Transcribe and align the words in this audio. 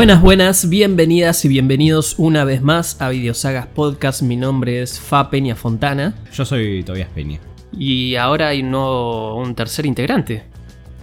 Buenas, 0.00 0.22
buenas, 0.22 0.68
bienvenidas 0.70 1.44
y 1.44 1.48
bienvenidos 1.48 2.14
una 2.16 2.44
vez 2.44 2.62
más 2.62 2.98
a 3.02 3.10
Videosagas 3.10 3.66
Podcast. 3.66 4.22
Mi 4.22 4.34
nombre 4.34 4.80
es 4.80 4.98
Fa 4.98 5.28
Peña 5.28 5.54
Fontana 5.54 6.14
Yo 6.32 6.46
soy 6.46 6.82
Tobias 6.84 7.10
Peña. 7.10 7.38
y 7.76 8.16
ahora 8.16 8.48
hay 8.48 8.62
un, 8.62 8.70
nuevo- 8.70 9.34
un 9.36 9.54
tercer 9.54 9.84
integrante 9.84 10.44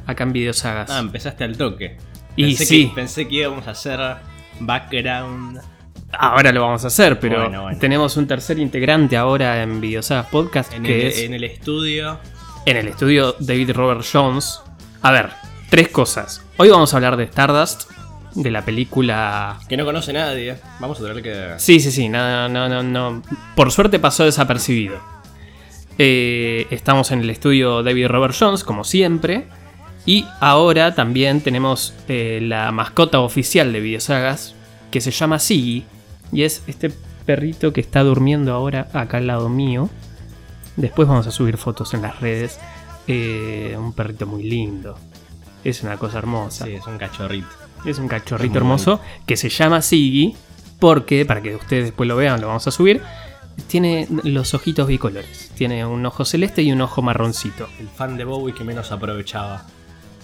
acá 0.07 0.23
en 0.23 0.33
Videosagas. 0.33 0.89
Ah, 0.89 0.97
empezaste 0.97 1.43
al 1.43 1.55
toque. 1.55 1.97
Y 2.35 2.55
sí. 2.55 2.87
Que, 2.87 2.95
pensé 2.95 3.27
que 3.27 3.35
íbamos 3.35 3.67
a 3.67 3.71
hacer 3.71 3.99
background. 4.61 5.59
Ahora 6.13 6.51
lo 6.51 6.61
vamos 6.61 6.83
a 6.83 6.87
hacer, 6.87 7.19
pero 7.19 7.41
Bueno, 7.43 7.63
bueno. 7.63 7.77
tenemos 7.79 8.17
un 8.17 8.25
tercer 8.25 8.57
integrante 8.57 9.15
ahora 9.15 9.61
en 9.61 9.79
Videosagas 9.79 10.25
Podcast 10.27 10.73
En 10.73 10.81
que 10.81 11.01
el, 11.01 11.07
es 11.07 11.19
en 11.19 11.33
el 11.35 11.43
estudio. 11.43 12.17
en 12.65 12.77
el 12.77 12.87
estudio 12.87 13.35
David 13.39 13.73
Robert 13.73 14.03
Jones. 14.11 14.59
A 15.03 15.11
ver, 15.11 15.29
tres 15.69 15.89
cosas. 15.89 16.43
Hoy 16.57 16.69
vamos 16.69 16.93
a 16.93 16.97
hablar 16.97 17.15
de 17.17 17.25
Stardust, 17.25 17.91
de 18.37 18.51
la 18.51 18.63
película 18.63 19.59
Que 19.67 19.77
no 19.77 19.85
conoce 19.85 20.13
nadie. 20.13 20.57
Vamos 20.79 20.99
a 20.99 21.03
tener 21.03 21.23
que. 21.23 21.53
Sí, 21.57 21.79
sí, 21.79 21.91
sí, 21.91 22.07
no, 22.07 22.47
no, 22.47 22.69
no, 22.69 22.83
no. 22.83 23.21
Por 23.55 23.71
suerte 23.71 23.99
pasó 23.99 24.25
desapercibido. 24.25 24.99
Eh, 25.97 26.67
estamos 26.69 27.11
en 27.11 27.21
el 27.21 27.29
estudio 27.31 27.81
David 27.81 28.07
Robert 28.07 28.35
Jones, 28.37 28.63
como 28.63 28.83
siempre. 28.83 29.47
Y 30.05 30.25
ahora 30.39 30.93
también 30.93 31.41
tenemos 31.41 31.93
eh, 32.07 32.39
la 32.41 32.71
mascota 32.71 33.19
oficial 33.19 33.73
de 33.73 33.81
Videosagas, 33.81 34.55
que 34.91 35.01
se 35.01 35.11
llama 35.11 35.39
Siggy. 35.39 35.85
Y 36.31 36.43
es 36.43 36.63
este 36.67 36.91
perrito 37.25 37.73
que 37.73 37.81
está 37.81 38.03
durmiendo 38.03 38.53
ahora 38.53 38.87
acá 38.93 39.17
al 39.17 39.27
lado 39.27 39.49
mío. 39.49 39.89
Después 40.75 41.07
vamos 41.07 41.25
a 41.25 41.31
subir 41.31 41.57
fotos 41.57 41.93
en 41.95 42.03
las 42.03 42.19
redes. 42.19 42.59
Eh, 43.07 43.75
un 43.77 43.93
perrito 43.93 44.27
muy 44.27 44.43
lindo. 44.43 44.95
Es 45.63 45.81
una 45.81 45.97
cosa 45.97 46.19
hermosa. 46.19 46.65
Sí, 46.65 46.73
es 46.73 46.85
un 46.85 46.99
cachorrito. 46.99 47.66
Es 47.85 47.99
un 47.99 48.07
cachorrito 48.07 48.57
hermoso 48.57 48.99
que 49.25 49.37
se 49.37 49.49
llama 49.49 49.81
Siggy 49.81 50.35
porque, 50.79 51.25
para 51.25 51.41
que 51.41 51.55
ustedes 51.55 51.85
después 51.85 52.07
lo 52.07 52.15
vean, 52.15 52.41
lo 52.41 52.47
vamos 52.47 52.67
a 52.67 52.71
subir, 52.71 53.01
tiene 53.67 54.07
los 54.23 54.53
ojitos 54.53 54.87
bicolores. 54.87 55.51
Tiene 55.55 55.85
un 55.85 56.05
ojo 56.05 56.25
celeste 56.25 56.61
y 56.61 56.71
un 56.71 56.81
ojo 56.81 57.01
marroncito. 57.01 57.67
El 57.79 57.87
fan 57.89 58.17
de 58.17 58.23
Bowie 58.23 58.53
que 58.53 58.63
menos 58.63 58.91
aprovechaba. 58.91 59.65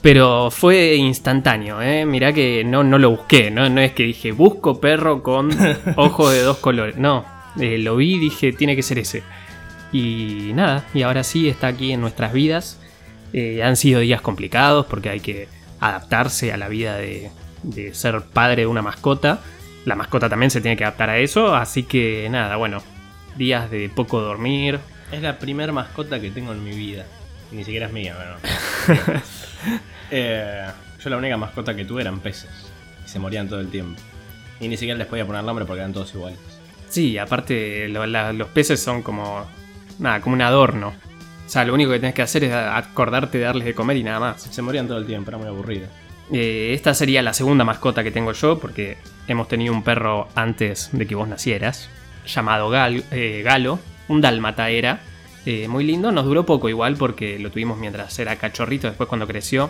Pero 0.01 0.51
fue 0.51 0.95
instantáneo, 0.95 1.81
¿eh? 1.81 2.05
Mirá 2.05 2.33
que 2.33 2.63
no, 2.63 2.83
no 2.83 2.99
lo 2.99 3.11
busqué, 3.11 3.49
¿no? 3.49 3.69
no 3.69 3.81
es 3.81 3.93
que 3.93 4.03
dije, 4.03 4.33
busco 4.33 4.79
perro 4.79 5.23
con 5.23 5.49
ojos 5.95 6.33
de 6.33 6.41
dos 6.41 6.57
colores. 6.57 6.97
No, 6.97 7.25
eh, 7.59 7.77
lo 7.77 7.95
vi 7.95 8.15
y 8.15 8.19
dije, 8.19 8.51
tiene 8.51 8.75
que 8.75 8.83
ser 8.83 8.99
ese. 8.99 9.23
Y 9.91 10.51
nada, 10.55 10.85
y 10.93 11.03
ahora 11.03 11.23
sí 11.23 11.47
está 11.47 11.67
aquí 11.67 11.93
en 11.93 12.01
nuestras 12.01 12.33
vidas. 12.33 12.79
Eh, 13.31 13.63
han 13.63 13.77
sido 13.77 14.01
días 14.01 14.21
complicados 14.21 14.85
porque 14.87 15.09
hay 15.09 15.19
que 15.21 15.47
adaptarse 15.79 16.51
a 16.51 16.57
la 16.57 16.67
vida 16.67 16.97
de, 16.97 17.31
de 17.63 17.93
ser 17.93 18.21
padre 18.21 18.61
de 18.63 18.67
una 18.67 18.81
mascota. 18.81 19.39
La 19.85 19.95
mascota 19.95 20.29
también 20.29 20.49
se 20.51 20.61
tiene 20.61 20.77
que 20.77 20.83
adaptar 20.85 21.09
a 21.09 21.17
eso, 21.17 21.55
así 21.55 21.83
que 21.83 22.27
nada, 22.29 22.55
bueno, 22.55 22.81
días 23.35 23.69
de 23.71 23.89
poco 23.89 24.21
dormir. 24.21 24.79
Es 25.11 25.21
la 25.21 25.39
primer 25.39 25.71
mascota 25.73 26.19
que 26.19 26.31
tengo 26.31 26.51
en 26.53 26.63
mi 26.63 26.75
vida. 26.75 27.05
Ni 27.51 27.63
siquiera 27.63 27.87
es 27.87 27.93
mía, 27.93 28.15
pero. 28.17 29.21
Eh, 30.11 30.67
yo 31.03 31.09
la 31.09 31.17
única 31.17 31.37
mascota 31.37 31.75
que 31.75 31.85
tuve 31.85 32.01
eran 32.01 32.19
peces. 32.19 32.49
Y 33.05 33.09
se 33.09 33.17
morían 33.19 33.47
todo 33.49 33.59
el 33.59 33.69
tiempo. 33.69 33.99
Y 34.59 34.67
ni 34.67 34.77
siquiera 34.77 34.97
les 34.97 35.07
podía 35.07 35.25
poner 35.25 35.43
nombre 35.43 35.65
porque 35.65 35.79
eran 35.79 35.93
todos 35.93 36.13
iguales. 36.13 36.37
Sí, 36.89 37.17
aparte 37.17 37.87
lo- 37.89 38.05
la- 38.05 38.31
los 38.33 38.47
peces 38.49 38.79
son 38.79 39.01
como 39.01 39.45
nada, 39.99 40.21
como 40.21 40.35
un 40.35 40.41
adorno. 40.41 40.93
O 41.45 41.49
sea, 41.49 41.65
lo 41.65 41.73
único 41.73 41.91
que 41.91 41.99
tenés 41.99 42.13
que 42.15 42.21
hacer 42.21 42.43
es 42.43 42.53
acordarte 42.53 43.37
de 43.39 43.43
darles 43.45 43.65
de 43.65 43.73
comer 43.73 43.97
y 43.97 44.03
nada 44.03 44.19
más. 44.19 44.41
Se 44.43 44.61
morían 44.61 44.87
todo 44.87 44.97
el 44.97 45.05
tiempo, 45.05 45.31
era 45.31 45.37
muy 45.37 45.47
aburrido. 45.47 45.87
Eh, 46.33 46.73
esta 46.73 46.93
sería 46.93 47.21
la 47.21 47.33
segunda 47.33 47.63
mascota 47.63 48.03
que 48.03 48.11
tengo 48.11 48.33
yo, 48.33 48.59
porque 48.59 48.97
hemos 49.27 49.47
tenido 49.47 49.71
un 49.73 49.83
perro 49.83 50.27
antes 50.35 50.89
de 50.91 51.05
que 51.07 51.15
vos 51.15 51.27
nacieras, 51.27 51.89
llamado 52.25 52.69
Gal- 52.69 53.05
eh, 53.11 53.41
Galo, 53.45 53.79
un 54.07 54.19
dálmata 54.19 54.69
era, 54.69 55.01
eh, 55.45 55.67
muy 55.67 55.83
lindo, 55.83 56.11
nos 56.11 56.25
duró 56.25 56.45
poco 56.45 56.69
igual 56.69 56.95
porque 56.97 57.37
lo 57.37 57.51
tuvimos 57.51 57.77
mientras 57.77 58.17
era 58.19 58.35
cachorrito, 58.37 58.87
después 58.87 59.07
cuando 59.07 59.27
creció 59.27 59.69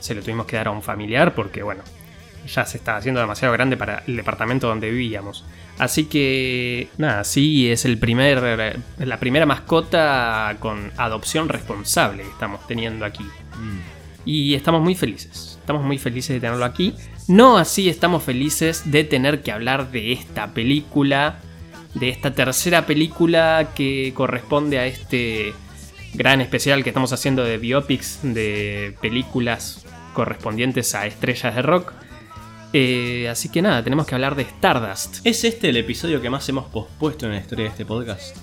se 0.00 0.14
lo 0.14 0.22
tuvimos 0.22 0.46
que 0.46 0.56
dar 0.56 0.68
a 0.68 0.70
un 0.70 0.82
familiar 0.82 1.34
porque 1.34 1.62
bueno, 1.62 1.82
ya 2.46 2.66
se 2.66 2.76
estaba 2.76 2.98
haciendo 2.98 3.20
demasiado 3.20 3.52
grande 3.54 3.76
para 3.76 4.02
el 4.06 4.16
departamento 4.16 4.68
donde 4.68 4.90
vivíamos. 4.90 5.44
Así 5.78 6.04
que 6.04 6.88
nada, 6.98 7.24
sí 7.24 7.70
es 7.70 7.84
el 7.84 7.98
primer, 7.98 8.80
la 8.98 9.18
primera 9.18 9.46
mascota 9.46 10.56
con 10.60 10.92
adopción 10.96 11.48
responsable 11.48 12.22
que 12.22 12.28
estamos 12.30 12.64
teniendo 12.66 13.04
aquí. 13.04 13.26
Y 14.24 14.54
estamos 14.54 14.82
muy 14.82 14.94
felices. 14.94 15.55
Estamos 15.66 15.82
muy 15.82 15.98
felices 15.98 16.28
de 16.28 16.38
tenerlo 16.38 16.64
aquí. 16.64 16.94
No 17.26 17.58
así 17.58 17.88
estamos 17.88 18.22
felices 18.22 18.88
de 18.88 19.02
tener 19.02 19.42
que 19.42 19.50
hablar 19.50 19.90
de 19.90 20.12
esta 20.12 20.54
película. 20.54 21.40
De 21.92 22.08
esta 22.08 22.32
tercera 22.32 22.86
película 22.86 23.70
que 23.74 24.12
corresponde 24.14 24.78
a 24.78 24.86
este 24.86 25.54
gran 26.14 26.40
especial 26.40 26.84
que 26.84 26.90
estamos 26.90 27.12
haciendo 27.12 27.42
de 27.42 27.58
biopics 27.58 28.20
de 28.22 28.94
películas 29.00 29.84
correspondientes 30.14 30.94
a 30.94 31.04
estrellas 31.04 31.56
de 31.56 31.62
rock. 31.62 31.94
Eh, 32.72 33.28
así 33.28 33.48
que 33.48 33.60
nada, 33.60 33.82
tenemos 33.82 34.06
que 34.06 34.14
hablar 34.14 34.36
de 34.36 34.42
Stardust. 34.42 35.26
¿Es 35.26 35.42
este 35.42 35.70
el 35.70 35.78
episodio 35.78 36.22
que 36.22 36.30
más 36.30 36.48
hemos 36.48 36.66
pospuesto 36.66 37.26
en 37.26 37.32
la 37.32 37.38
historia 37.38 37.64
de 37.64 37.70
este 37.72 37.84
podcast? 37.84 38.36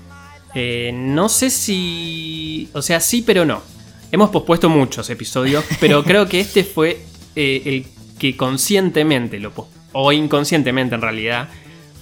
Eh, 0.55 0.91
no 0.93 1.29
sé 1.29 1.49
si. 1.49 2.69
O 2.73 2.81
sea, 2.81 2.99
sí, 2.99 3.23
pero 3.25 3.45
no. 3.45 3.61
Hemos 4.11 4.29
pospuesto 4.29 4.69
muchos 4.69 5.09
episodios, 5.09 5.63
pero 5.79 6.03
creo 6.05 6.27
que 6.27 6.41
este 6.41 6.65
fue 6.65 7.01
eh, 7.35 7.61
el 7.65 7.85
que 8.19 8.35
conscientemente 8.37 9.39
lo 9.39 9.51
O 9.93 10.11
inconscientemente 10.11 10.95
en 10.95 11.01
realidad. 11.01 11.47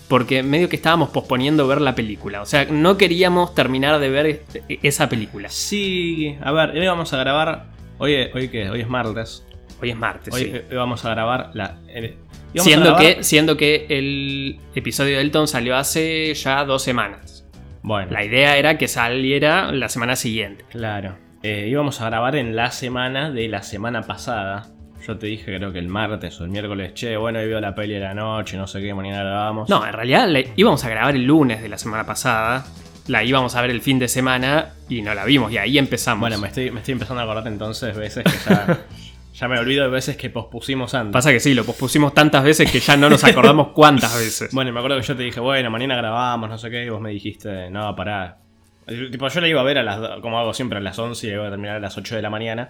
Porque 0.07 0.43
medio 0.43 0.67
que 0.67 0.75
estábamos 0.75 1.09
posponiendo 1.09 1.67
ver 1.67 1.79
la 1.79 1.95
película. 1.95 2.41
O 2.41 2.45
sea, 2.45 2.65
no 2.65 2.97
queríamos 2.97 3.55
terminar 3.55 3.99
de 3.99 4.09
ver 4.09 4.25
este- 4.25 4.63
esa 4.83 5.07
película. 5.07 5.47
Sí, 5.49 6.35
a 6.41 6.51
ver, 6.51 6.71
hoy 6.71 6.85
vamos 6.85 7.13
a 7.13 7.17
grabar. 7.17 7.67
Hoy, 7.97 8.15
hoy 8.33 8.49
qué? 8.49 8.69
Hoy 8.69 8.81
es 8.81 8.89
martes. 8.89 9.45
Hoy 9.81 9.89
es 9.91 9.95
martes, 9.97 10.33
Hoy, 10.33 10.43
sí. 10.43 10.51
hoy 10.69 10.75
vamos 10.75 11.05
a 11.05 11.09
grabar 11.11 11.51
la. 11.53 11.65
a 11.65 12.59
Siendo 12.61 12.87
grabar- 12.87 13.15
que, 13.17 13.23
siendo 13.23 13.55
que 13.57 13.85
el 13.89 14.59
episodio 14.75 15.15
de 15.15 15.21
Elton 15.23 15.47
salió 15.47 15.77
hace 15.77 16.33
ya 16.33 16.65
dos 16.65 16.83
semanas. 16.83 17.45
Bueno, 17.81 18.11
La 18.11 18.23
idea 18.25 18.57
era 18.57 18.77
que 18.77 18.87
saliera 18.89 19.71
la 19.71 19.87
semana 19.89 20.15
siguiente. 20.15 20.65
claro. 20.71 21.15
Eh, 21.43 21.67
íbamos 21.69 21.99
a 22.01 22.05
grabar 22.07 22.35
en 22.35 22.55
la 22.55 22.69
semana 22.71 23.31
de 23.31 23.47
la 23.47 23.63
semana 23.63 24.03
pasada. 24.03 24.67
Yo 25.05 25.17
te 25.17 25.27
dije, 25.27 25.55
creo 25.57 25.71
que 25.71 25.79
el 25.79 25.87
martes 25.87 26.39
o 26.39 26.43
el 26.43 26.51
miércoles, 26.51 26.93
che, 26.93 27.17
bueno, 27.17 27.39
hoy 27.39 27.47
veo 27.47 27.59
la 27.59 27.73
peli 27.73 27.95
de 27.95 28.01
la 28.01 28.13
noche, 28.13 28.55
no 28.57 28.67
sé 28.67 28.81
qué, 28.81 28.93
mañana 28.93 29.23
grabamos. 29.23 29.67
No, 29.69 29.85
en 29.85 29.93
realidad 29.93 30.27
la 30.27 30.41
íbamos 30.55 30.83
a 30.83 30.89
grabar 30.89 31.15
el 31.15 31.23
lunes 31.23 31.61
de 31.61 31.69
la 31.69 31.77
semana 31.77 32.05
pasada. 32.05 32.65
La 33.07 33.23
íbamos 33.23 33.55
a 33.55 33.61
ver 33.61 33.71
el 33.71 33.81
fin 33.81 33.97
de 33.97 34.07
semana 34.07 34.73
y 34.87 35.01
no 35.01 35.13
la 35.15 35.25
vimos. 35.25 35.51
Y 35.51 35.57
ahí 35.57 35.77
empezamos. 35.79 36.21
Bueno, 36.21 36.37
me 36.37 36.47
estoy, 36.47 36.69
me 36.69 36.79
estoy 36.79 36.93
empezando 36.93 37.21
a 37.21 37.23
acordar 37.23 37.47
entonces 37.47 37.95
veces 37.95 38.23
que 38.23 38.49
ya. 38.49 38.79
ya 39.33 39.47
me 39.47 39.57
olvido 39.57 39.83
de 39.83 39.89
veces 39.89 40.17
que 40.17 40.29
pospusimos 40.29 40.93
antes. 40.93 41.13
Pasa 41.13 41.31
que 41.31 41.39
sí, 41.39 41.55
lo 41.55 41.63
pospusimos 41.63 42.13
tantas 42.13 42.43
veces 42.43 42.71
que 42.71 42.79
ya 42.79 42.95
no 42.95 43.09
nos 43.09 43.23
acordamos 43.23 43.69
cuántas 43.69 44.15
veces. 44.15 44.49
Bueno, 44.53 44.71
me 44.71 44.79
acuerdo 44.79 44.97
que 44.97 45.03
yo 45.03 45.15
te 45.15 45.23
dije, 45.23 45.39
bueno, 45.39 45.71
mañana 45.71 45.95
grabamos, 45.95 46.47
no 46.47 46.57
sé 46.59 46.69
qué, 46.69 46.85
y 46.85 46.89
vos 46.89 47.01
me 47.01 47.09
dijiste, 47.09 47.71
no, 47.71 47.95
pará. 47.95 48.37
Tipo, 48.85 49.27
yo 49.29 49.41
la 49.41 49.47
iba 49.47 49.61
a 49.61 49.63
ver 49.63 49.79
a 49.79 49.83
las, 49.83 50.19
como 50.21 50.39
hago 50.39 50.53
siempre, 50.53 50.77
a 50.77 50.81
las 50.81 50.99
11 50.99 51.25
y 51.25 51.29
la 51.29 51.35
iba 51.37 51.47
a 51.47 51.49
terminar 51.49 51.77
a 51.77 51.79
las 51.79 51.97
8 51.97 52.15
de 52.15 52.21
la 52.21 52.29
mañana. 52.29 52.69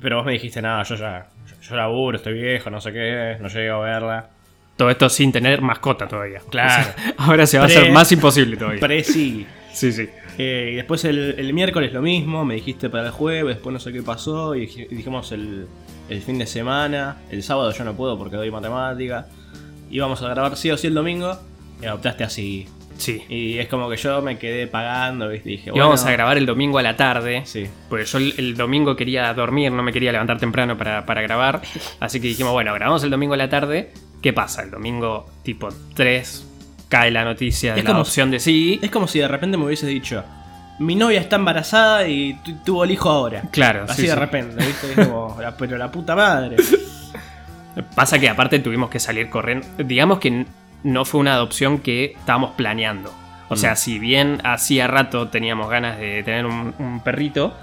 Pero 0.00 0.18
vos 0.18 0.26
me 0.26 0.32
dijiste, 0.32 0.60
no, 0.62 0.82
yo 0.84 0.94
ya, 0.94 1.28
yo, 1.68 1.76
laburo, 1.76 2.16
estoy 2.16 2.34
viejo, 2.34 2.70
no 2.70 2.80
sé 2.80 2.92
qué, 2.92 3.36
no 3.40 3.48
llego 3.48 3.76
a 3.76 3.80
verla. 3.80 4.30
Todo 4.76 4.90
esto 4.90 5.08
sin 5.08 5.32
tener 5.32 5.60
mascota 5.60 6.06
todavía. 6.06 6.40
Claro. 6.50 6.90
O 6.96 7.00
sea, 7.00 7.14
ahora 7.26 7.46
se 7.46 7.58
va 7.58 7.64
a 7.64 7.66
Pre- 7.66 7.76
hacer 7.78 7.92
más 7.92 8.10
imposible 8.12 8.56
todavía. 8.56 8.80
Presi. 8.80 9.46
Sí, 9.72 9.92
sí. 9.92 10.08
Eh, 10.38 10.70
y 10.72 10.76
después 10.76 11.04
el, 11.04 11.34
el 11.38 11.52
miércoles 11.52 11.92
lo 11.92 12.00
mismo, 12.00 12.44
me 12.44 12.54
dijiste 12.54 12.88
para 12.88 13.06
el 13.06 13.10
jueves, 13.10 13.56
después 13.56 13.72
no 13.72 13.80
sé 13.80 13.92
qué 13.92 14.02
pasó, 14.02 14.54
y 14.54 14.66
dij- 14.68 14.88
dijimos 14.88 15.32
el, 15.32 15.66
el 16.08 16.22
fin 16.22 16.38
de 16.38 16.46
semana, 16.46 17.16
el 17.30 17.42
sábado 17.42 17.72
yo 17.72 17.84
no 17.84 17.94
puedo 17.94 18.16
porque 18.16 18.36
doy 18.36 18.50
matemática. 18.50 19.26
Íbamos 19.90 20.22
a 20.22 20.28
grabar 20.28 20.56
sí 20.56 20.70
o 20.70 20.76
sí 20.76 20.86
el 20.86 20.94
domingo, 20.94 21.36
y 21.82 21.86
adoptaste 21.86 22.22
así. 22.24 22.68
Sí. 22.98 23.22
Y 23.28 23.58
es 23.58 23.68
como 23.68 23.88
que 23.88 23.96
yo 23.96 24.20
me 24.22 24.38
quedé 24.38 24.66
pagando, 24.66 25.28
¿viste? 25.28 25.48
Y 25.48 25.52
dije, 25.56 25.70
Y 25.74 25.78
vamos 25.78 26.00
bueno, 26.02 26.08
a 26.10 26.12
grabar 26.12 26.36
el 26.36 26.44
domingo 26.46 26.78
a 26.78 26.82
la 26.82 26.96
tarde. 26.96 27.42
Sí. 27.46 27.66
Porque 27.88 28.04
yo 28.04 28.18
el, 28.18 28.34
el 28.36 28.56
domingo 28.56 28.94
quería 28.96 29.32
dormir, 29.32 29.72
no 29.72 29.82
me 29.82 29.92
quería 29.92 30.12
levantar 30.12 30.38
temprano 30.38 30.76
para, 30.76 31.06
para 31.06 31.22
grabar. 31.22 31.62
Así 32.00 32.20
que 32.20 32.28
dijimos, 32.28 32.52
bueno, 32.52 32.74
grabamos 32.74 33.02
el 33.04 33.10
domingo 33.10 33.34
a 33.34 33.38
la 33.38 33.48
tarde. 33.48 33.92
¿Qué 34.20 34.32
pasa? 34.32 34.62
El 34.62 34.70
domingo 34.72 35.30
tipo 35.44 35.68
3 35.94 36.44
cae 36.88 37.10
la 37.10 37.24
noticia 37.24 37.72
de 37.74 37.78
Es 37.80 37.84
la 37.84 37.88
como 37.90 38.00
adopción 38.00 38.30
de 38.30 38.40
sí. 38.40 38.78
Es 38.82 38.90
como 38.90 39.06
si 39.06 39.20
de 39.20 39.28
repente 39.28 39.56
me 39.56 39.64
hubieses 39.64 39.88
dicho, 39.88 40.24
mi 40.80 40.94
novia 40.96 41.20
está 41.20 41.36
embarazada 41.36 42.08
y 42.08 42.34
tu- 42.44 42.56
tuvo 42.64 42.82
el 42.84 42.90
hijo 42.90 43.08
ahora. 43.10 43.42
Claro, 43.52 43.84
Así 43.88 44.02
sí, 44.02 44.08
de 44.08 44.14
sí. 44.14 44.18
repente, 44.18 44.64
¿viste? 44.66 44.92
Es 45.00 45.06
como, 45.08 45.36
"La- 45.40 45.56
pero 45.56 45.76
la 45.78 45.90
puta 45.92 46.16
madre. 46.16 46.56
Pasa 47.94 48.18
que 48.18 48.28
aparte 48.28 48.58
tuvimos 48.58 48.90
que 48.90 48.98
salir 48.98 49.30
corriendo. 49.30 49.66
Digamos 49.78 50.18
que 50.18 50.46
no 50.84 51.04
fue 51.04 51.20
una 51.20 51.34
adopción 51.34 51.78
que 51.78 52.12
estábamos 52.16 52.52
planeando. 52.52 53.12
O 53.48 53.56
sea, 53.56 53.72
Mm. 53.72 53.76
si 53.76 53.98
bien 53.98 54.38
hacía 54.44 54.86
rato 54.86 55.28
teníamos 55.28 55.70
ganas 55.70 55.98
de 55.98 56.22
tener 56.22 56.44
un, 56.46 56.74
un 56.78 57.00
perrito, 57.02 57.54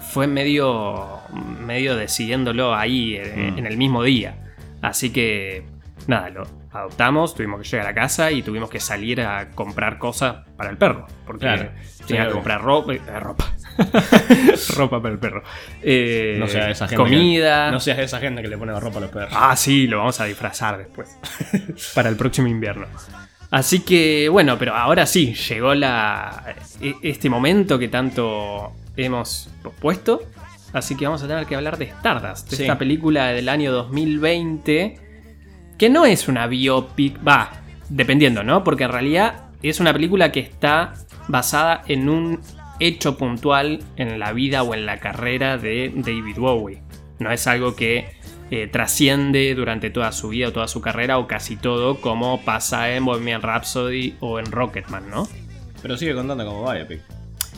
fue 0.00 0.26
medio, 0.26 1.20
medio 1.60 1.96
decidiéndolo 1.96 2.74
ahí 2.74 3.16
eh, 3.16 3.52
Mm. 3.54 3.58
en 3.58 3.66
el 3.66 3.76
mismo 3.76 4.02
día. 4.02 4.34
Así 4.82 5.10
que 5.10 5.64
nada, 6.06 6.28
lo 6.30 6.46
adoptamos, 6.72 7.34
tuvimos 7.34 7.60
que 7.62 7.68
llegar 7.68 7.86
a 7.86 7.94
casa 7.94 8.30
y 8.30 8.42
tuvimos 8.42 8.68
que 8.70 8.80
salir 8.80 9.20
a 9.22 9.48
comprar 9.50 9.98
cosas 9.98 10.36
para 10.56 10.70
el 10.70 10.76
perro. 10.76 11.06
Porque 11.26 11.40
Claro. 11.46 11.70
tenía 12.06 12.26
que 12.26 12.32
comprar 12.32 12.62
ropa. 12.62 12.92
eh, 12.94 13.00
ropa. 13.20 13.44
ropa 14.76 15.00
para 15.00 15.12
el 15.14 15.18
perro. 15.20 15.42
Eh, 15.82 16.36
No 16.38 16.48
seas 16.48 16.70
esa 16.70 16.88
gente. 16.88 17.02
comida. 17.02 17.66
Que, 17.66 17.72
no 17.72 17.80
seas 17.80 17.98
esa 17.98 18.18
gente 18.18 18.42
que 18.42 18.48
le 18.48 18.58
pone 18.58 18.78
ropa 18.78 18.98
a 18.98 19.00
los 19.02 19.10
perros. 19.10 19.32
Ah, 19.36 19.56
sí, 19.56 19.86
lo 19.86 19.98
vamos 19.98 20.20
a 20.20 20.24
disfrazar 20.24 20.78
después. 20.78 21.08
para 21.94 22.08
el 22.08 22.16
próximo 22.16 22.48
invierno. 22.48 22.86
Así 23.50 23.80
que, 23.80 24.28
bueno, 24.28 24.58
pero 24.58 24.74
ahora 24.74 25.06
sí, 25.06 25.34
llegó 25.34 25.74
la, 25.74 26.54
e- 26.80 26.94
este 27.02 27.30
momento 27.30 27.78
que 27.78 27.88
tanto 27.88 28.72
hemos 28.96 29.50
pospuesto. 29.62 30.22
Así 30.72 30.96
que 30.96 31.06
vamos 31.06 31.22
a 31.22 31.28
tener 31.28 31.46
que 31.46 31.54
hablar 31.56 31.78
de 31.78 31.86
Stardust, 31.86 32.50
de 32.50 32.56
Sí. 32.56 32.62
esta 32.64 32.76
película 32.76 33.28
del 33.28 33.48
año 33.48 33.72
2020. 33.72 34.98
Que 35.78 35.88
no 35.88 36.04
es 36.06 36.26
una 36.28 36.46
biopic, 36.46 37.18
va, 37.26 37.52
dependiendo, 37.88 38.42
¿no? 38.42 38.64
Porque 38.64 38.84
en 38.84 38.92
realidad 38.92 39.44
es 39.62 39.78
una 39.80 39.92
película 39.92 40.32
que 40.32 40.40
está 40.40 40.94
basada 41.28 41.82
en 41.86 42.08
un 42.08 42.40
hecho 42.80 43.16
puntual 43.16 43.80
en 43.96 44.18
la 44.18 44.32
vida 44.32 44.62
o 44.62 44.74
en 44.74 44.86
la 44.86 44.98
carrera 44.98 45.58
de 45.58 45.92
David 45.94 46.36
Bowie. 46.38 46.82
No 47.18 47.32
es 47.32 47.46
algo 47.46 47.74
que 47.74 48.16
eh, 48.50 48.68
trasciende 48.68 49.54
durante 49.54 49.90
toda 49.90 50.12
su 50.12 50.28
vida 50.28 50.48
o 50.48 50.52
toda 50.52 50.68
su 50.68 50.80
carrera 50.80 51.18
o 51.18 51.26
casi 51.26 51.56
todo 51.56 52.00
como 52.00 52.44
pasa 52.44 52.94
en 52.94 53.04
Bohemian 53.04 53.42
Rhapsody 53.42 54.14
o 54.20 54.38
en 54.38 54.46
Rocketman, 54.52 55.10
¿no? 55.10 55.28
Pero 55.82 55.96
sigue 55.96 56.14
contando 56.14 56.46
como 56.46 56.70
biopic. 56.70 57.00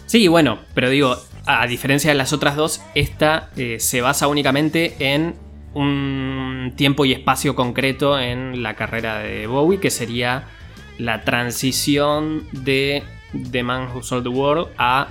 Sí, 0.06 0.26
bueno, 0.28 0.58
pero 0.74 0.88
digo, 0.88 1.16
a 1.44 1.66
diferencia 1.66 2.10
de 2.10 2.16
las 2.16 2.32
otras 2.32 2.56
dos, 2.56 2.82
esta 2.94 3.50
eh, 3.56 3.78
se 3.80 4.00
basa 4.00 4.28
únicamente 4.28 4.96
en 4.98 5.34
un 5.74 6.72
tiempo 6.76 7.04
y 7.04 7.12
espacio 7.12 7.54
concreto 7.54 8.18
en 8.18 8.62
la 8.62 8.74
carrera 8.74 9.18
de 9.18 9.46
Bowie, 9.46 9.80
que 9.80 9.90
sería 9.90 10.46
la 10.96 11.24
transición 11.24 12.46
de 12.52 13.02
The 13.50 13.62
Man 13.62 13.88
Who 13.92 14.02
Sold 14.02 14.24
the 14.24 14.28
World 14.28 14.68
a, 14.78 15.08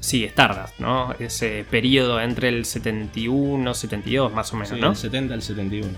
sí, 0.00 0.24
Stardust, 0.24 0.78
¿no? 0.78 1.14
Ese 1.18 1.64
periodo 1.70 2.20
entre 2.20 2.48
el 2.48 2.64
71, 2.64 3.74
72 3.74 4.32
más 4.32 4.52
o 4.52 4.56
menos, 4.56 4.70
Sí, 4.70 4.80
¿no? 4.80 4.88
del 4.88 4.96
70 4.96 5.34
al 5.34 5.42
71. 5.42 5.88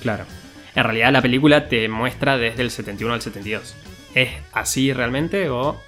Claro. 0.00 0.24
En 0.74 0.84
realidad 0.84 1.12
la 1.12 1.22
película 1.22 1.68
te 1.68 1.88
muestra 1.88 2.38
desde 2.38 2.62
el 2.62 2.70
71 2.70 3.14
al 3.14 3.22
72. 3.22 3.74
¿Es 4.14 4.30
así 4.52 4.92
realmente 4.92 5.48
o...? 5.50 5.80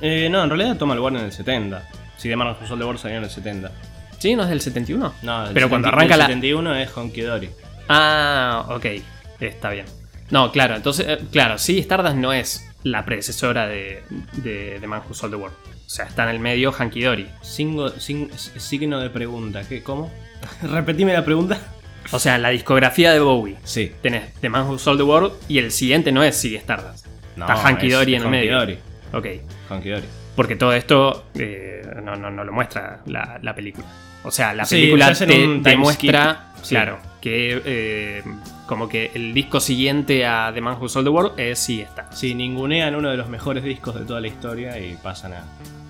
Eh, 0.00 0.28
no, 0.30 0.42
en 0.42 0.50
realidad 0.50 0.76
toma 0.76 0.94
lugar 0.94 1.14
en 1.14 1.20
el 1.20 1.32
70. 1.32 1.88
Si 2.18 2.28
de 2.28 2.36
Marcos 2.36 2.68
Sol 2.68 2.78
de 2.78 2.84
Bolsa 2.84 3.02
salió 3.02 3.18
en 3.18 3.24
el 3.24 3.30
70. 3.30 3.70
¿Sí? 4.18 4.34
¿No 4.34 4.42
es 4.42 4.48
del 4.48 4.60
71? 4.60 5.14
No, 5.22 5.44
del 5.44 5.54
Pero 5.54 5.68
cuando 5.68 5.88
70 5.88 5.96
arranca 5.96 6.14
del 6.14 6.18
la... 6.18 6.26
71 6.26 6.76
es 6.76 6.96
Honky 6.96 7.20
Dory. 7.22 7.50
Ah, 7.88 8.66
ok. 8.70 8.86
Está 9.40 9.70
bien. 9.70 9.86
No, 10.30 10.50
claro, 10.50 10.74
entonces, 10.74 11.06
eh, 11.08 11.18
claro, 11.30 11.58
sí, 11.58 11.78
Stardust 11.80 12.16
no 12.16 12.32
es 12.32 12.66
la 12.84 13.04
predecesora 13.04 13.66
de, 13.66 14.04
de, 14.34 14.78
de 14.78 14.86
Man 14.86 15.02
Who 15.06 15.14
Sold 15.14 15.32
the 15.34 15.36
World. 15.40 15.56
O 15.86 15.88
sea, 15.88 16.04
está 16.06 16.22
en 16.24 16.30
el 16.30 16.38
medio 16.38 16.72
Hanky 16.72 17.02
Dory. 17.02 17.28
Singo- 17.42 17.90
signo 17.98 19.00
de 19.00 19.10
pregunta. 19.10 19.62
¿Qué? 19.68 19.82
¿Cómo? 19.82 20.12
Repetime 20.62 21.12
la 21.12 21.24
pregunta. 21.24 21.58
O 22.12 22.18
sea, 22.18 22.36
la 22.38 22.50
discografía 22.50 23.12
de 23.12 23.20
Bowie. 23.20 23.56
Sí. 23.64 23.92
Tenés 24.02 24.34
The 24.40 24.48
Man 24.48 24.66
Who 24.68 24.78
Sold 24.78 24.98
the 25.00 25.04
World 25.04 25.32
y 25.48 25.58
el 25.58 25.72
siguiente 25.72 26.12
no 26.12 26.22
es 26.22 26.36
Sigue 26.36 26.58
Stardust. 26.58 27.06
No, 27.36 27.46
está 27.46 27.60
Hanky 27.66 27.90
Dory 27.90 28.14
en 28.14 28.22
el 28.22 28.28
medio. 28.28 28.58
Dory. 28.58 28.78
Ok. 29.12 29.26
Hunky 29.70 29.88
Dory. 29.90 30.04
Porque 30.36 30.56
todo 30.56 30.72
esto 30.72 31.26
eh, 31.34 31.82
no, 32.02 32.16
no, 32.16 32.30
no 32.30 32.44
lo 32.44 32.52
muestra 32.52 33.00
la, 33.06 33.38
la 33.42 33.54
película. 33.54 33.86
O 34.24 34.30
sea, 34.30 34.52
la 34.52 34.64
Sí, 34.64 34.76
película 34.76 35.12
te 35.14 35.76
muestra. 35.76 36.52
Sí. 36.62 36.74
claro, 36.74 36.98
que 37.20 37.62
eh, 37.64 38.22
como 38.66 38.88
que 38.88 39.10
el 39.14 39.34
disco 39.34 39.60
siguiente 39.60 40.26
a 40.26 40.50
The 40.54 40.60
Man 40.60 40.76
Who 40.80 40.88
Sold 40.88 41.06
the 41.06 41.10
World 41.10 41.38
es 41.38 41.58
Sí 41.58 41.80
está. 41.80 42.10
Sí, 42.12 42.34
ningunean 42.34 42.94
uno 42.94 43.10
de 43.10 43.16
los 43.16 43.28
mejores 43.28 43.62
discos 43.64 43.94
de 43.94 44.04
toda 44.04 44.20
la 44.20 44.28
historia 44.28 44.78
y 44.78 44.96
pasan 44.96 45.32
a 45.34 45.42